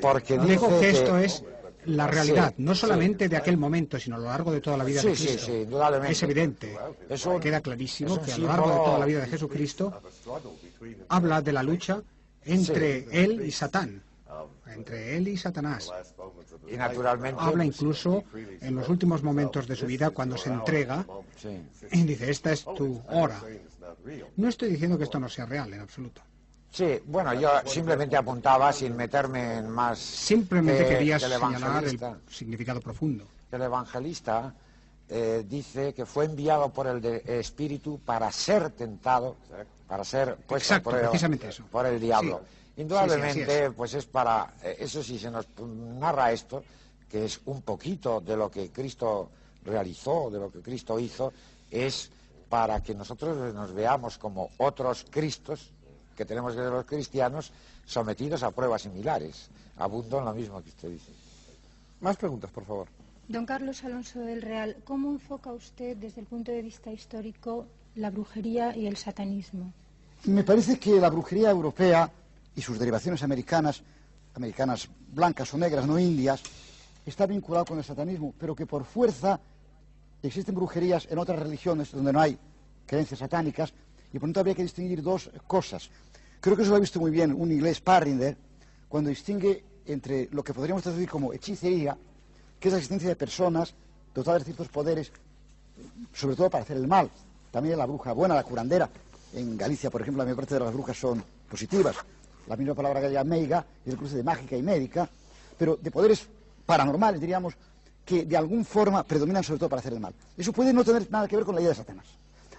[0.00, 1.42] porque Digo que esto es
[1.86, 2.80] la realidad, Sí, no sí.
[2.82, 5.52] solamente de aquel momento, sino a lo largo de toda la vida Sí, de Cristo.
[6.08, 6.76] Es evidente,
[7.08, 9.92] Es un- queda clarísimo que a lo largo de toda la vida de Jesucristo
[11.08, 12.02] habla de la lucha
[12.44, 14.02] entre él y Satán,
[14.66, 15.90] entre él y Satanás.
[16.70, 18.24] y naturalmente Habla incluso
[18.60, 21.06] en los últimos momentos de su vida cuando se entrega
[21.92, 23.40] y dice, esta es tu hora.
[24.36, 26.22] No estoy diciendo que esto no sea real en absoluto.
[26.74, 29.96] Sí, bueno, yo simplemente apuntaba sin meterme en más.
[29.96, 33.24] Simplemente que- quería que el señalar el significado profundo.
[33.48, 34.52] que el evangelista
[35.08, 39.36] eh, dice que fue enviado por el de- Espíritu para ser tentado,
[39.86, 41.64] para ser puesto Exacto, por, el, precisamente eso.
[41.70, 42.40] por el diablo.
[42.74, 42.80] Sí.
[42.80, 43.70] Indudablemente, Sí, sí, así es.
[43.76, 46.64] pues es para, eh, eso sí se nos narra esto,
[47.08, 49.30] que es un poquito de lo que Cristo
[49.64, 51.32] realizó, de lo que Cristo hizo,
[51.70, 52.10] es
[52.48, 55.70] para que nosotros nos veamos como otros Cristos,
[56.14, 57.52] que tenemos que ser los cristianos,
[57.84, 59.48] sometidos a pruebas similares.
[59.76, 61.12] Abundo en lo mismo que usted dice.
[62.00, 62.88] Más preguntas, por favor.
[63.28, 68.10] Don Carlos Alonso del Real, ¿cómo enfoca usted desde el punto de vista histórico la
[68.10, 69.72] brujería y el satanismo?
[70.24, 72.10] Me parece que la brujería europea
[72.54, 73.82] y sus derivaciones americanas,
[74.34, 76.42] americanas blancas o negras, no indias,
[77.06, 79.40] está vinculado con el satanismo, pero que por fuerza
[80.22, 82.38] existen brujerías en otras religiones donde no hay
[82.86, 83.72] creencias satánicas
[84.14, 85.90] y por lo tanto habría que distinguir dos cosas.
[86.40, 88.36] Creo que eso lo ha visto muy bien un inglés Parrinder
[88.88, 91.98] cuando distingue entre lo que podríamos traducir como hechicería,
[92.60, 93.74] que es la existencia de personas
[94.14, 95.10] dotadas de ciertos poderes
[96.12, 97.10] sobre todo para hacer el mal.
[97.50, 98.88] También la bruja buena, la curandera.
[99.32, 101.20] En Galicia, por ejemplo, la mayor parte de las brujas son
[101.50, 101.96] positivas.
[102.46, 105.08] La misma palabra gallega meiga es el cruce de mágica y médica,
[105.58, 106.28] pero de poderes
[106.64, 107.54] paranormales, diríamos,
[108.04, 110.14] que de alguna forma predominan sobre todo para hacer el mal.
[110.38, 112.06] Eso puede no tener nada que ver con la idea de Satanás.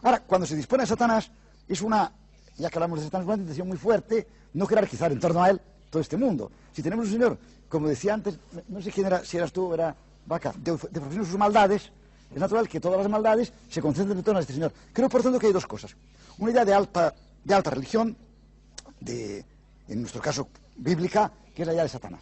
[0.03, 1.32] Ahora, cuando se dispone a Satanás,
[1.67, 2.11] es una,
[2.57, 5.61] ya que hablamos de Satanás, una intención muy fuerte no jerarquizar en torno a él
[5.89, 6.51] todo este mundo.
[6.73, 7.37] Si tenemos un señor,
[7.69, 8.37] como decía antes,
[8.67, 11.91] no sé quién era, si eras tú o era Vaca, de, de sus maldades,
[12.33, 14.73] es natural que todas las maldades se concentren en torno a este señor.
[14.91, 15.95] Creo, por tanto, que hay dos cosas.
[16.39, 17.13] Una idea de alta,
[17.43, 18.15] de alta religión,
[18.99, 19.45] de,
[19.87, 22.21] en nuestro caso bíblica, que es la idea de Satanás.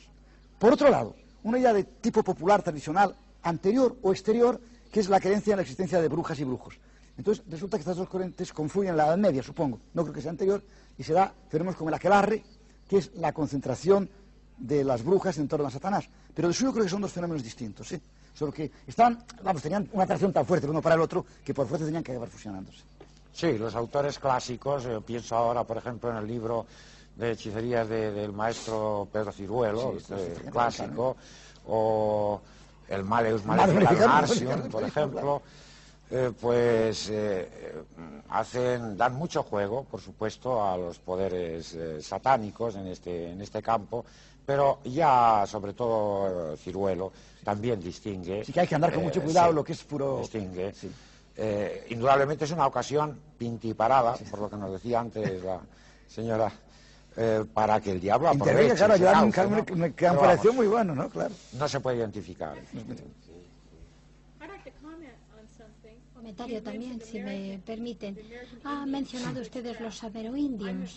[0.60, 4.60] Por otro lado, una idea de tipo popular, tradicional, anterior o exterior,
[4.92, 6.78] que es la creencia en la existencia de brujas y brujos.
[7.18, 9.80] Entonces, resulta que estas dos corrientes confluyen en la Edad Media, supongo.
[9.94, 10.64] No creo que sea anterior,
[10.98, 12.44] y se da fenómenos como el aquelarre,
[12.90, 14.10] que es la concentración
[14.58, 16.08] de las brujas en torno a Satanás.
[16.34, 18.02] Pero de suyo creo que son dos fenómenos distintos, ¿sí?
[18.34, 21.54] Solo que estaban, vamos, tenían una atracción tan fuerte el uno para el otro que
[21.54, 22.80] por fuerza tenían que acabar fusionándose.
[23.32, 26.66] Sí, los autores clásicos, eh, pienso ahora, por ejemplo, en el libro
[27.16, 31.16] de hechicerías de- del maestro Pedro Ciruelo, Sí, este clásico,
[31.68, 32.42] o
[32.90, 35.42] el Maleus Maleficarum por ejemplo,
[36.12, 37.84] eh, pues eh, eh,
[38.30, 43.62] hacen, dan mucho juego, por supuesto, a los poderes eh, satánicos en este, en este
[43.62, 44.06] campo,
[44.46, 47.12] pero ya, sobre todo, Ciruelo
[47.44, 48.44] también distingue.
[48.46, 50.20] Sí que hay que andar con mucho cuidado sí, lo que es puro...
[50.20, 50.74] distingue.
[50.74, 50.92] Sí.
[51.90, 55.60] Indudablemente es una ocasión pintiparada, por lo que nos decía antes la
[56.08, 56.52] señora,
[57.54, 58.74] para que el diablo aproveche.
[58.74, 58.76] Intervenga,
[59.96, 61.10] claro, muy bueno, ¿no?
[61.10, 61.34] Claro.
[61.54, 62.56] No se puede identificar.
[66.24, 68.18] Comentario también, si me permiten.
[68.64, 70.02] Ha mencionado ustedes los
[70.38, 70.88] Indian.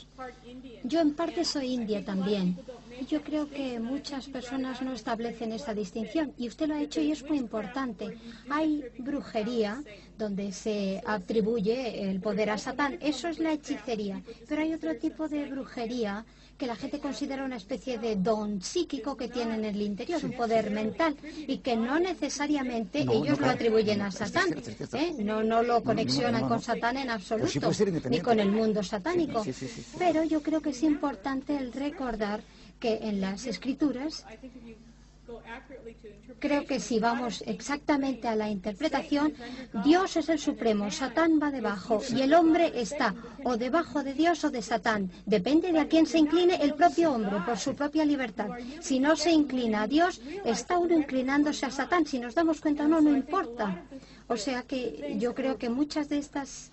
[0.84, 2.56] Yo en parte soy india también.
[3.08, 7.10] Yo creo que muchas personas no establecen esa distinción y usted lo ha hecho y
[7.10, 8.16] es muy importante.
[8.48, 9.82] Hay brujería
[10.16, 15.26] donde se atribuye el poder a Satán, eso es la hechicería, pero hay otro tipo
[15.28, 16.24] de brujería
[16.56, 20.32] que la gente considera una especie de don psíquico que tienen en el interior, un
[20.32, 21.16] poder mental
[21.46, 24.48] y que no necesariamente No, ellos no, lo atribuyen a Satán.
[24.92, 25.14] ¿eh?
[25.18, 26.62] no, no lo conexionan no, con.
[26.62, 29.44] Satán en absoluto, sí ni con el mundo satánico.
[29.44, 29.84] Sí, sí.
[29.98, 32.40] Pero yo creo que es importante el recordar
[32.80, 34.24] que en las escrituras,
[36.38, 39.32] Creo que si vamos exactamente a la interpretación,
[39.84, 43.14] Dios es el supremo, Satán va debajo y el hombre está
[43.44, 45.10] o debajo de Dios o de Satán.
[45.24, 48.50] Depende de a quién se incline el propio hombre por su propia libertad.
[48.80, 52.06] Si no se inclina a Dios, está uno inclinándose a Satán.
[52.06, 53.82] Si nos damos cuenta o no, no importa.
[54.28, 56.70] O sea que yo creo que muchas de estas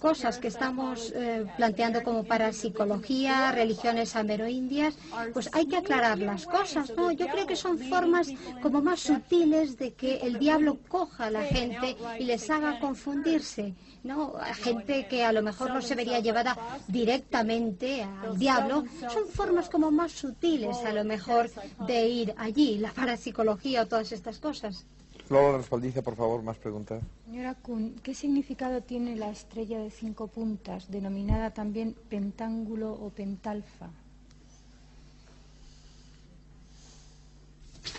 [0.00, 4.94] cosas que estamos eh, planteando como parapsicología, religiones ameroindias,
[5.32, 7.10] pues hay que aclarar las cosas, ¿no?
[7.10, 8.28] Yo creo que son formas
[8.62, 13.74] como más sutiles de que el diablo coja a la gente y les haga confundirse,
[14.04, 14.34] ¿no?
[14.62, 16.56] Gente que a lo mejor no se vería llevada
[16.88, 21.50] directamente al diablo, son formas como más sutiles a lo mejor
[21.86, 24.86] de ir allí, la parapsicología o todas estas cosas.
[25.28, 27.02] Lola Respaldiza, por favor, más preguntas.
[27.24, 33.90] Señora Kuhn, ¿qué significado tiene la estrella de cinco puntas, denominada también pentángulo o pentalfa?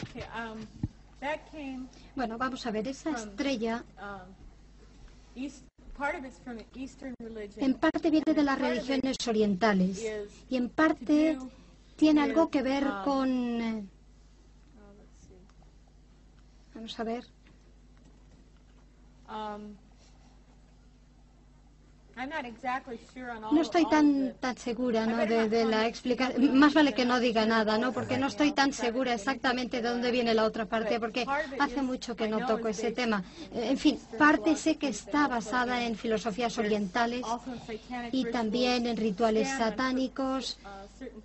[0.10, 0.60] Okay, um,
[1.20, 5.66] that came Bueno, vamos a ver, esa estrella um, east.
[5.98, 7.66] Part of it's from the Eastern religion.
[7.66, 10.06] En parte viene de las religiones orientales
[10.48, 11.40] y en parte
[11.96, 13.90] tiene algo que ver con...
[16.78, 17.24] Vamos a ver.
[19.28, 19.76] Um,
[23.52, 25.18] No estoy tan, segura ¿no?
[25.26, 26.58] de, de la explicación.
[26.58, 27.92] Más vale que no diga nada, ¿no?
[27.94, 31.26] Porque no estoy tan segura exactamente de dónde viene la otra parte, porque
[31.60, 33.24] hace mucho que no toco ese tema.
[33.54, 37.24] Eh, En fin, parte sé que está basada en filosofías orientales
[38.12, 40.58] y también en rituales satánicos.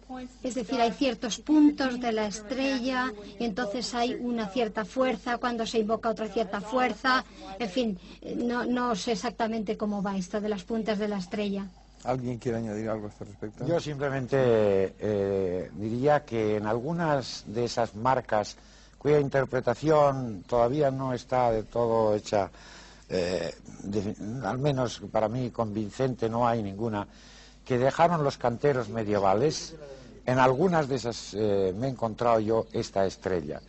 [0.09, 3.11] uh, Es decir, hay ciertos puntos de la estrella
[3.41, 7.25] y entonces hay una cierta fuerza cuando se invoca otra cierta fuerza.
[7.59, 11.19] En fin, eh, no, no sé exactamente cómo va esto de las puntas de la
[11.19, 11.67] estrella.
[12.05, 13.65] ¿Alguien quiere añadir algo a este respecto?
[13.67, 14.37] Yo simplemente
[14.99, 18.57] eh, diría que en algunas de esas marcas
[18.99, 22.51] cuya interpretación todavía no está de todo hecha,
[23.09, 23.55] eh,
[23.85, 27.07] de- al menos para mí convincente, no hay ninguna,
[27.65, 29.75] que dejaron los canteros medievales,
[30.27, 33.61] en algunas de esas eh, me he encontrado yo esta estrella,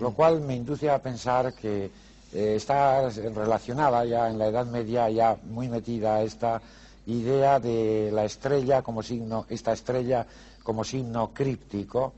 [0.00, 1.90] lo cual me induce a pensar que
[2.36, 6.60] eh, está relacionada ya en la Edad Media, ya muy metida esta
[7.06, 10.26] idea de la estrella como signo, esta estrella
[10.62, 12.12] como signo críptico,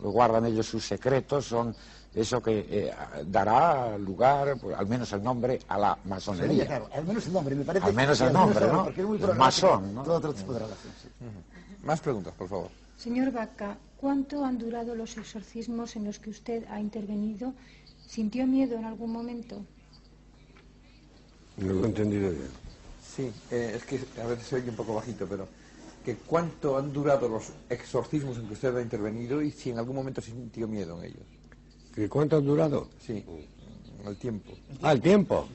[0.00, 1.74] guardan ellos sus secretos, son
[2.14, 2.94] eso que eh,
[3.26, 6.66] dará lugar, pues, al menos el nombre, a la masonería.
[6.66, 7.86] Claro, al menos el nombre, me parece.
[7.86, 8.84] Al menos el nombre, ¿no?
[8.84, 10.02] Porque es muy masón, ¿no?
[10.02, 11.08] Todo otro tipo de relación, sí.
[11.84, 12.70] Más preguntas, por favor.
[12.96, 17.52] Señor Vaca, ¿cuánto han durado los exorcismos en los que usted ha intervenido?
[18.08, 19.64] ¿Sintió miedo en algún momento?
[21.58, 22.48] No lo he entendido bien.
[23.04, 25.46] Sí, eh, es que a veces se oye un poco bajito, pero
[26.04, 29.96] que cuánto han durado los exorcismos en que usted ha intervenido y si en algún
[29.96, 31.26] momento sintió miedo en ellos.
[31.96, 32.88] ¿Y cuánto han durado?
[33.04, 33.24] Sí,
[34.06, 34.52] el tiempo.
[34.80, 35.46] Ah, el tiempo.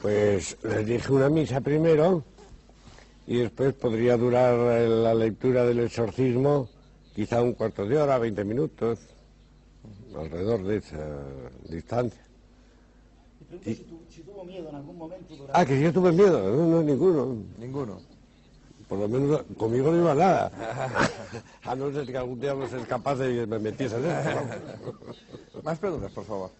[0.00, 2.24] Pues les dije una misa primero
[3.26, 4.56] y después podría durar
[4.88, 6.68] la lectura del exorcismo
[7.14, 8.98] quizá un cuarto de hora, 20 minutos,
[10.16, 11.22] alrededor de esa
[11.68, 12.22] distancia.
[13.62, 13.74] Si,
[14.22, 15.52] tuvo miedo en algún momento durante...
[15.58, 17.36] Ah, que si yo tuve miedo, no, no, ninguno.
[17.58, 18.00] Ninguno.
[18.88, 20.50] Por lo menos conmigo no iba nada.
[21.64, 25.24] A no ser que algún día no seas capaz de que me metiese en vamos.
[25.64, 26.50] Más preguntas, por favor.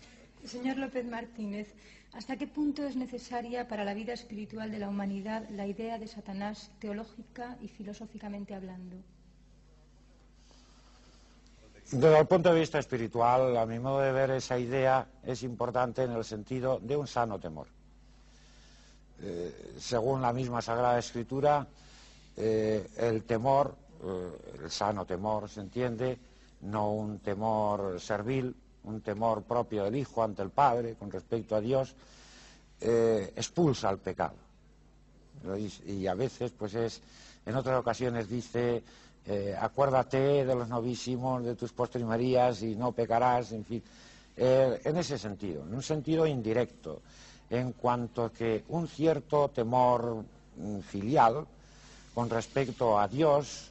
[0.45, 1.69] Señor López Martínez,
[2.13, 6.09] ¿hasta qué punto es necesaria para la vida espiritual de la humanidad la idea de
[6.09, 8.97] Satanás teológica y filosóficamente hablando?
[11.93, 16.03] Desde el punto de vista espiritual, a mi modo de ver, esa idea es importante
[16.03, 17.67] en el sentido de un sano temor.
[19.21, 21.67] Eh, según la misma Sagrada Escritura,
[22.35, 24.31] eh, el temor, eh,
[24.63, 26.19] el sano temor, se entiende,
[26.63, 31.61] no un temor servil, un temor propio del Hijo ante el Padre con respecto a
[31.61, 31.95] Dios,
[32.81, 34.37] expulsa al pecado.
[35.87, 37.03] Y a veces, pues es,
[37.45, 38.83] en otras ocasiones dice,
[39.27, 43.83] eh, acuérdate de los novísimos, de tus postrimerías y no pecarás, en fin.
[44.37, 47.03] Eh, en ese sentido, en un sentido indirecto,
[47.51, 50.25] en cuanto que un cierto temor
[50.57, 51.47] mm, filial
[52.15, 53.71] con respecto a Dios,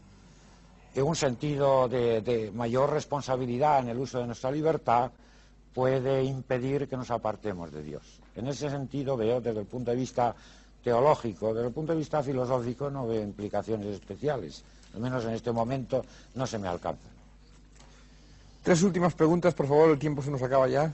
[0.93, 5.11] en un sentido de, de mayor responsabilidad en el uso de nuestra libertad,
[5.73, 8.19] puede impedir que nos apartemos de Dios.
[8.35, 10.35] En ese sentido veo desde el punto de vista
[10.83, 14.63] teológico, desde el punto de vista filosófico no veo implicaciones especiales.
[14.93, 16.05] Al menos en este momento
[16.35, 17.11] no se me alcanzan.
[18.63, 20.93] Tres últimas preguntas, por favor, el tiempo se nos acaba ya.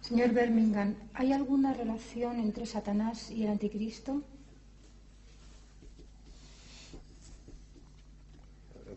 [0.00, 4.20] Señor Birmingham, ¿hay alguna relación entre Satanás y el anticristo?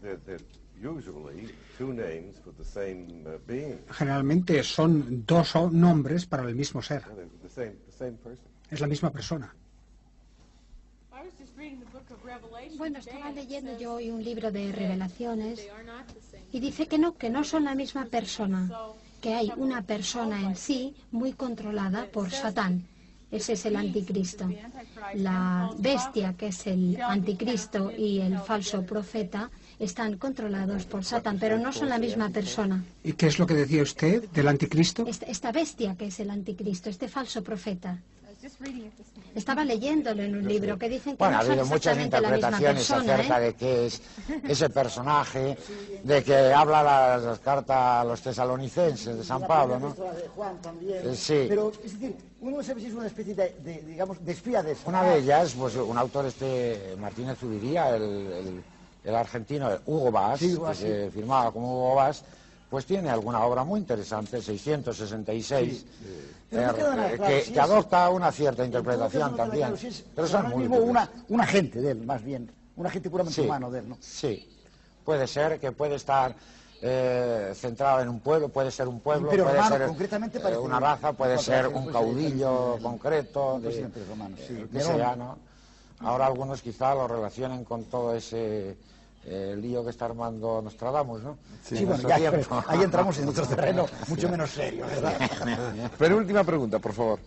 [0.01, 0.43] They're, they're
[0.81, 3.79] usually two names for the same uh, being.
[3.91, 7.03] Generalmente son dos nombres para el mismo ser.
[8.69, 9.53] Es la misma persona.
[12.77, 15.67] Bueno, estaba leyendo yo hoy un libro de revelaciones
[16.51, 18.69] y dice que no, que no son la misma persona,
[19.21, 22.85] que hay una persona en sí muy controlada por Satán.
[23.29, 24.49] Ese es el anticristo.
[25.15, 31.57] La bestia, que es el anticristo, y el falso profeta están controlados por Satán, pero
[31.57, 32.85] no son la misma persona.
[33.03, 35.05] ¿Y qué es lo que decía usted del anticristo?
[35.05, 37.99] Esta bestia que es el anticristo, este falso profeta.
[38.47, 39.31] I was just reading it this morning.
[39.35, 43.13] Estaba leyéndolo en un libro que dicen que Bueno, ha son habido muchas interpretaciones persona.
[43.13, 43.43] acerca ¿eh?
[43.45, 44.01] de qué es
[44.47, 45.57] ese personaje,
[46.03, 49.89] de que habla las, las cartas a los tesalonicenses de San Pablo, ¿no?
[49.93, 51.09] de Juan también.
[51.09, 51.45] Eh, sí.
[51.49, 54.63] Pero, es decir, uno no sabe si es una especie de, de, digamos, de espía
[54.63, 58.63] de Una de ellas, pues un autor este Martínez Zubiría, el, el-
[59.03, 60.81] el argentino Hugo Bas, Sí, que sí.
[60.83, 62.23] se firmaba como Hugo Bas,
[62.69, 65.85] pues tiene alguna obra muy interesante, 666,
[66.49, 69.37] Pero no queda nada eh, claro, que, si que es- adopta una cierta interpretación no
[69.37, 69.61] también.
[69.63, 72.49] claro si es Pero son mismo una, un agente de él, más bien.
[72.75, 73.97] Un agente puramente Sí, humano de él, ¿no?
[73.99, 74.47] Sí,
[75.03, 76.35] puede ser que puede estar
[76.81, 80.57] eh, centrado en un pueblo, puede ser un pueblo, Imperio puede romano, ser concretamente eh,
[80.57, 85.15] una un- raza, puede ser un caudillo concreto, de, presidente romano, sí, eh, que sea,
[85.15, 85.39] ¿no?
[86.01, 88.77] Ahora algunos quizá lo relacionen con todo ese
[89.27, 91.37] eh, lío que está armando Nostradamus, ¿no?
[91.63, 92.15] Sí, En bueno, ya,
[92.67, 95.91] ahí entramos en otro terreno mucho menos serio, ¿verdad?
[95.97, 97.19] Penúltima pregunta, por favor.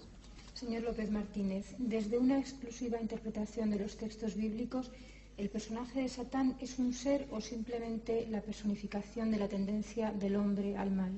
[0.55, 4.90] Señor López Martínez, desde una exclusiva interpretación de los textos bíblicos,
[5.39, 10.36] ¿el personaje de Satán es un ser o simplemente la personificación de la tendencia del
[10.36, 11.12] hombre al mal?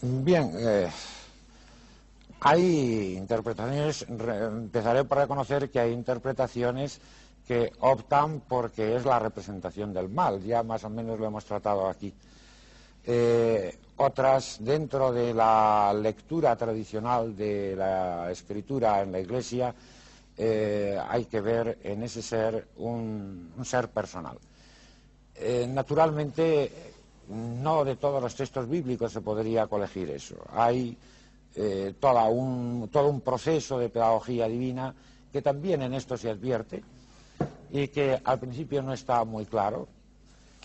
[0.00, 0.88] Bien, eh,
[2.40, 7.00] hay interpretaciones, re- empezaré por reconocer que hay interpretaciones
[7.46, 11.88] que optan porque es la representación del mal, ya más o menos lo hemos tratado
[11.88, 12.12] aquí.
[13.04, 19.74] Eh, otras, dentro de la lectura tradicional de la escritura en la Iglesia,
[20.36, 24.38] eh, hay que ver en ese ser un, ser personal.
[25.34, 26.70] Eh, naturalmente,
[27.28, 30.36] no de todos los textos bíblicos se podría colegir eso.
[30.52, 30.96] Hay
[32.00, 32.30] todo
[33.08, 34.94] un proceso de pedagogía divina
[35.30, 36.82] que también en esto se advierte
[37.70, 39.88] y que al principio no está muy claro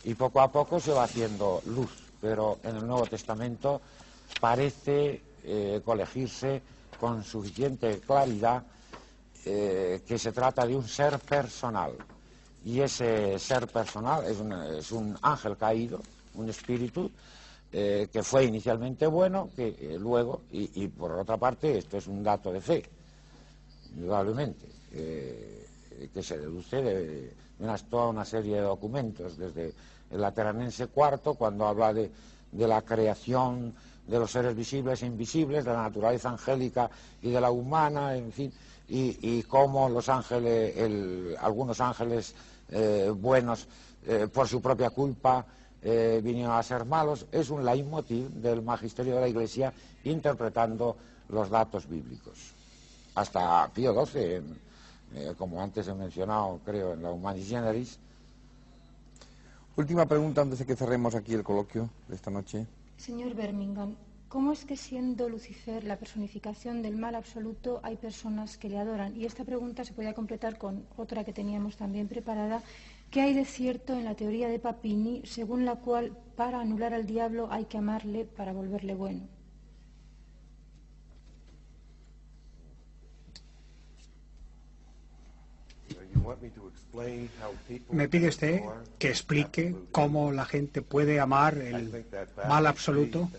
[0.04, 1.92] y poco a poco se va haciendo luz,
[2.22, 3.82] pero en el Nuevo Testamento
[4.40, 6.62] parece eh, colegirse
[7.00, 8.64] con suficiente claridad
[9.46, 11.94] eh, que se trata de un ser personal.
[12.66, 16.02] Y ese ser personal es, un ángel caído,
[16.34, 17.10] un espíritu,
[17.72, 22.24] eh, que fue inicialmente bueno, que eh, luego, y, por otra parte, esto es un
[22.24, 22.84] dato de fe,
[23.96, 24.68] indudablemente,
[26.14, 27.34] que se deduce de,
[27.90, 29.74] toda una serie de documentos, desde
[30.12, 32.12] el Lateranense IV, cuando habla de,
[32.52, 33.74] de la creación
[34.08, 36.90] de los seres visibles e invisibles, de la naturaleza angélica
[37.22, 38.54] y de la humana, en fin,
[38.88, 42.34] y, y cómo los ángeles, el- algunos ángeles
[42.70, 43.68] eh, buenos,
[44.06, 45.46] eh, por su propia culpa,
[45.82, 49.74] eh, vinieron a ser malos, es un leitmotiv del magisterio de la Iglesia
[50.06, 50.96] interpretando
[51.30, 52.54] los datos bíblicos.
[53.16, 54.42] Hasta Pío XII,
[55.18, 58.00] eh, como antes he mencionado, creo, en la Humanis Generis.
[59.76, 62.66] Última pregunta antes de que cerremos aquí el coloquio de esta noche.
[62.98, 63.96] Señor Birmingham,
[64.28, 69.16] ¿cómo es que siendo Lucifer la personificación del mal absoluto hay personas que le adoran?
[69.16, 72.64] Y esta pregunta se podía completar con otra que teníamos también preparada.
[73.12, 77.06] ¿Qué hay de cierto en la teoría de Papini, según la cual para anular al
[77.06, 79.37] diablo hay que amarle para volverle bueno?
[87.92, 88.62] Me pide usted
[88.98, 92.06] que explique cómo la gente puede amar el
[92.48, 93.30] mal absoluto.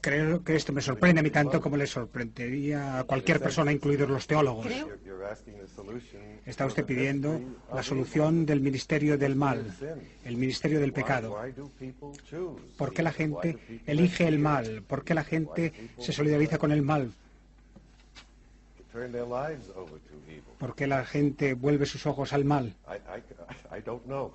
[0.00, 4.08] Creo que esto me sorprende a mí tanto como le sorprendería a cualquier persona, incluidos
[4.08, 4.66] los teólogos.
[6.44, 7.40] Está usted pidiendo
[7.72, 9.64] la solución del ministerio del mal,
[10.24, 11.36] el ministerio del pecado.
[12.76, 14.82] ¿Por qué la gente elige el mal?
[14.82, 17.12] ¿Por qué la gente se solidariza con el mal?
[20.58, 22.74] ¿Por qué la gente vuelve sus ojos al mal?
[22.86, 22.96] I,
[23.74, 24.32] I, I don't know.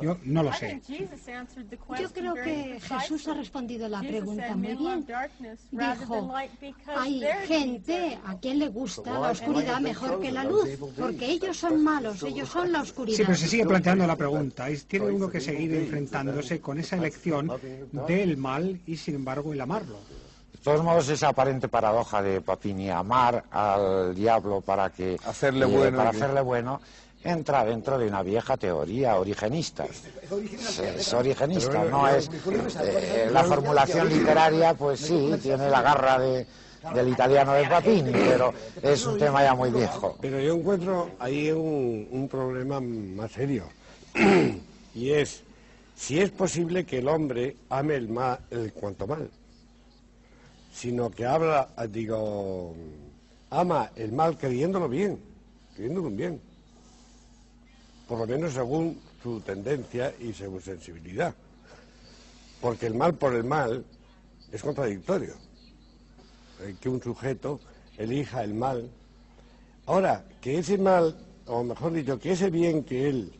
[0.00, 0.68] Yo no lo I sé.
[0.68, 2.80] think Jesus answered the Yo question creo very que.
[2.80, 4.94] Jesús ha respondido la pregunta said, muy "Men bien.
[5.00, 9.32] love darkness rather than Dijo, light because hay gente a quien le gusta la why-
[9.32, 13.18] oscuridad mejor que la luz, porque ellos son malos, ellos son la Sí, oscuridad.
[13.26, 14.70] pero se sigue planteando la pregunta.
[14.70, 17.50] y Tiene uno que seguir enfrentándose con esa elección
[18.06, 19.96] del mal y, sin embargo, el amarlo.
[20.58, 25.68] De todos modos, esa aparente paradoja de Papini, amar al diablo para que Hacerle eh,
[25.68, 26.80] bueno para hacerle bueno,
[27.22, 29.84] entra dentro de una vieja teoría origenista.
[29.84, 32.28] Es, es origenista, no es
[32.82, 36.46] eh, la formulación literaria, pues sí, tiene la garra de,
[36.92, 38.52] del italiano de Papini, pero
[38.82, 40.18] es un tema ya muy viejo.
[40.20, 43.64] Pero yo encuentro ahí un, un problema más serio.
[44.94, 45.44] y es
[45.98, 49.28] si es posible que el hombre ame el mal, el cuanto mal,
[50.78, 52.72] sino que habla, digo,
[53.50, 55.18] ama el mal creyéndolo bien,
[55.74, 56.40] creyéndolo bien.
[58.06, 61.34] Por lo menos según su tendencia y según sensibilidad.
[62.60, 63.84] Porque el mal por el mal
[64.52, 65.34] es contradictorio.
[66.60, 67.60] Eh, Que un sujeto
[67.96, 68.88] elija el mal
[69.88, 73.32] Ahora, que ese mal, o mejor dicho, que ese bien que él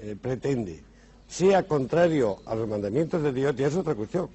[0.00, 0.82] eh, pretende
[1.28, 4.28] sea contrario a los mandamientos de Dios, ya es otra cuestión.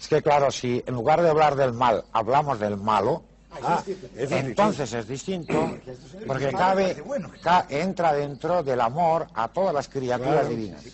[0.00, 3.24] Es que claro, si en lugar de hablar del mal hablamos del malo,
[3.62, 3.82] Ah,
[4.14, 5.76] es entonces es distinto,
[6.26, 7.02] porque cabe,
[7.42, 10.48] ca- entra dentro del amor a todas las criaturas Claro.
[10.48, 10.84] divinas,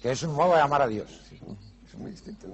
[0.00, 1.10] que es un modo de amar a Dios.
[1.84, 2.46] Es muy distinto.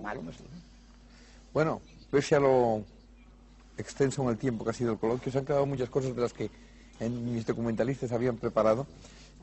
[1.53, 2.83] Bueno, pese a lo
[3.77, 6.23] extenso en el tiempo que ha sido el coloquio, se han quedado muchas cosas de
[6.23, 6.51] las que
[6.99, 8.87] en mis documentalistas habían preparado,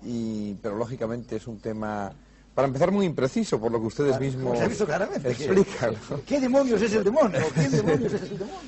[0.04, 2.12] y, pero lógicamente es un tema
[2.54, 5.30] para empezar, muy impreciso, por lo que ustedes mismos visto claramente.
[5.32, 5.96] explican.
[6.10, 6.22] ¿no?
[6.26, 7.40] ¿Qué demonios es el demonio?
[7.54, 8.60] ¿Quién demonios es el demonio?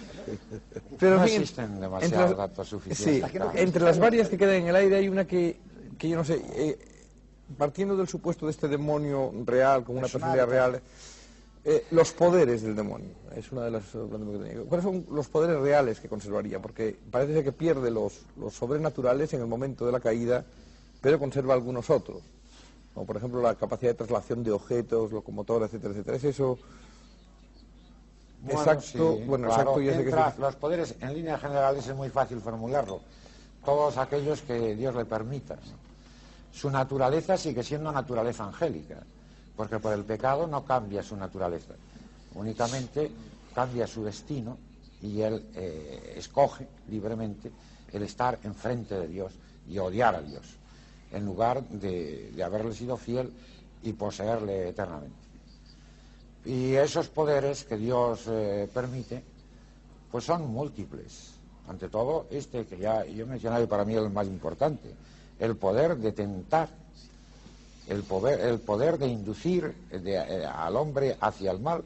[1.00, 3.32] Pero no en fin, existen demasiados datos Sí, suficientes.
[3.32, 3.52] claro.
[3.56, 5.58] entre las varias que quedan en el aire hay una que,
[5.98, 6.78] que yo no sé, eh,
[7.58, 10.82] partiendo del supuesto de este demonio real, como una personalidad real,
[11.66, 13.84] eh, los poderes del demonio, es una de las...
[13.84, 14.66] planteamientos que tenía.
[14.70, 16.60] ¿Cuáles son los poderes reales que conservaría?
[16.62, 20.46] Porque parece ser que pierde los, los sobrenaturales en el momento de la caída,
[21.02, 22.22] pero conserva algunos otros.
[22.94, 26.18] Como por ejemplo la capacidad de traslación de objetos, locomotora, etcétera, etcétera.
[26.18, 26.58] ¿Es eso
[28.44, 28.82] Bueno, exacto?
[29.18, 31.96] sí, bueno, claro, exacto, ya sé que entra- es los poderes en líneas generales es
[31.96, 33.02] muy fácil formularlo.
[33.64, 35.58] Todos aquellos que Dios le permita.
[36.52, 39.04] Su naturaleza sigue siendo naturaleza angélica,
[39.56, 41.76] porque por el pecado no cambia su naturaleza,
[42.34, 43.12] únicamente
[43.54, 44.58] cambia su destino
[45.02, 47.52] y él eh, escoge libremente
[47.94, 49.34] el estar enfrente de Dios
[49.70, 50.58] y odiar a Dios,
[51.12, 53.32] en lugar de, de haberle sido fiel
[53.84, 55.22] y poseerle eternamente.
[56.46, 59.24] Y esos poderes que Dios eh, permite,
[60.12, 61.34] pues son múltiples.
[61.68, 64.92] Ante todo, este que ya yo he mencionado y para mí es el más importante,
[65.40, 66.70] el poder de tentar,
[67.88, 71.84] el poder, el poder de inducir eh, al hombre hacia el mal.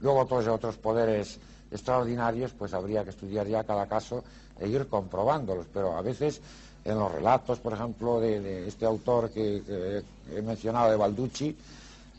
[0.00, 1.38] Luego otros otros poderes
[1.70, 4.22] extraordinarios, pues habría que estudiar ya cada caso
[4.60, 6.40] e ir comprobándolos, pero a veces
[6.86, 11.56] en los relatos, por ejemplo, de, de este autor que, que he mencionado, de Balducci,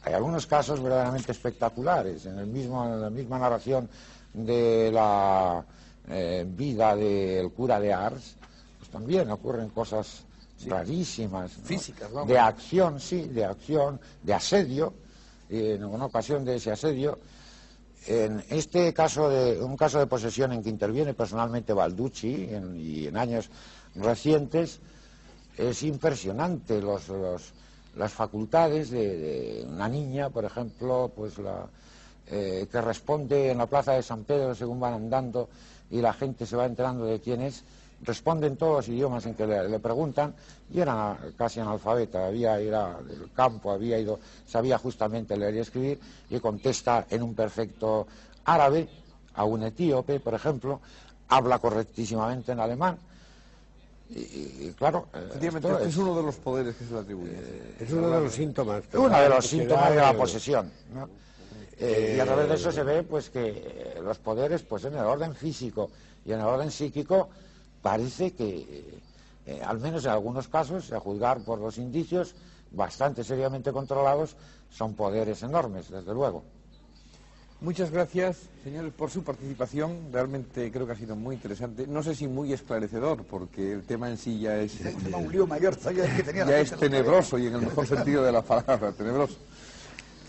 [0.04, 2.26] hay algunos casos verdaderamente espectaculares.
[2.26, 3.90] En, el mismo, en la misma narración
[4.34, 5.64] de la
[6.10, 8.36] eh, vida del cura de Ars,
[8.78, 10.24] pues también ocurren cosas
[10.66, 11.58] rarísimas.
[11.58, 11.64] ¿no?
[11.64, 12.28] Físicas, vamos.
[12.30, 14.94] De acción, sí, de acción, de asedio,
[15.50, 17.20] en una ocasión de ese asedio.
[18.06, 23.08] En este caso, de, un caso de posesión en que interviene personalmente Balducci en- y
[23.08, 23.50] en años
[23.98, 24.80] recientes,
[25.58, 31.68] es impresionante las facultades de, una niña, por ejemplo, pues la,
[32.28, 35.50] eh, que responde en la plaza de San Pedro según van andando
[35.90, 37.64] y la gente se va enterando de quién es,
[38.04, 40.36] responde en todos los idiomas en que le, le preguntan
[40.72, 46.00] y era casi analfabeta, había era del campo, había ido, sabía justamente leer y escribir
[46.30, 48.06] y contesta en un perfecto
[48.46, 48.88] árabe
[49.34, 50.82] a un etíope, por ejemplo,
[51.30, 52.98] habla correctísimamente en alemán.
[54.10, 56.94] Y, y- y claro, eh, Efectivamente, esto es- es uno de los poderes que se
[56.94, 57.34] le atribuye.
[57.80, 58.84] Es uno de los síntomas.
[58.94, 60.72] uno de los síntomas de la posesión.
[60.94, 61.10] ¿no?
[61.80, 64.94] Eh, y a través de eso se ve pues que eh, los poderes, pues en
[64.94, 65.92] el orden físico
[66.26, 67.30] y en el orden psíquico,
[67.82, 69.00] parece que, eh,
[69.46, 72.34] eh, al menos en algunos casos, a juzgar por los indicios,
[72.72, 74.36] bastante seriamente controlados,
[74.72, 76.44] son poderes enormes, desde luego.
[77.60, 80.10] Muchas gracias, señores, por su participación.
[80.14, 81.88] Realmente creo que ha sido muy interesante.
[81.88, 84.78] No sé si muy esclarecedor, porque el tema en sí ya es,
[85.16, 86.78] un lío mayor que tenía ya es día.
[86.80, 89.38] tenebroso y en el mejor sentido de la palabra, tenebroso.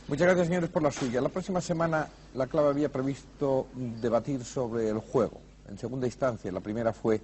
[0.08, 1.20] Muchas gracias, señores, por la suya.
[1.20, 5.38] La próxima semana la clave había previsto debatir sobre el juego.
[5.68, 7.20] En segunda instancia, la primera fue,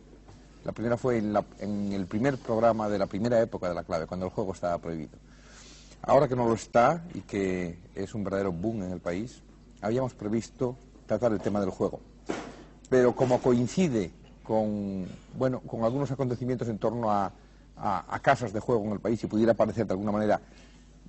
[0.66, 3.84] la primera fue en, la- en el primer programa de la primera época de la
[3.84, 5.16] clave, cuando el juego estaba prohibido.
[6.02, 9.40] Ahora que no lo está y que es un verdadero boom en el país,
[9.84, 12.00] habíamos previsto tratar el tema del juego.
[12.88, 14.10] Pero como coincide
[14.42, 15.06] con,
[15.36, 17.32] bueno, con algunos acontecimientos en torno a,
[17.76, 20.40] a- casas de juego en el país y pudiera parecer de alguna manera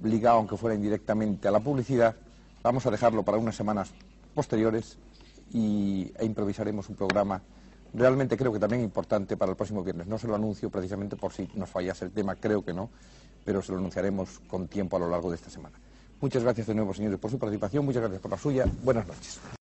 [0.03, 2.15] ligado, aunque fuera indirectamente, a la publicidad,
[2.64, 3.91] vamos a dejarlo para unas semanas
[4.34, 4.97] posteriores
[5.53, 7.41] y, e improvisaremos un programa
[7.93, 10.07] realmente creo que también importante para el próximo viernes.
[10.07, 12.89] No se lo anuncio precisamente por si nos fallase el tema, creo que no,
[13.45, 15.80] pero se lo anunciaremos con tiempo a lo largo de esta semana.
[16.21, 18.65] Muchas gracias de nuevo, señores, por su participación, muchas gracias por la suya.
[18.83, 19.39] Buenas noches.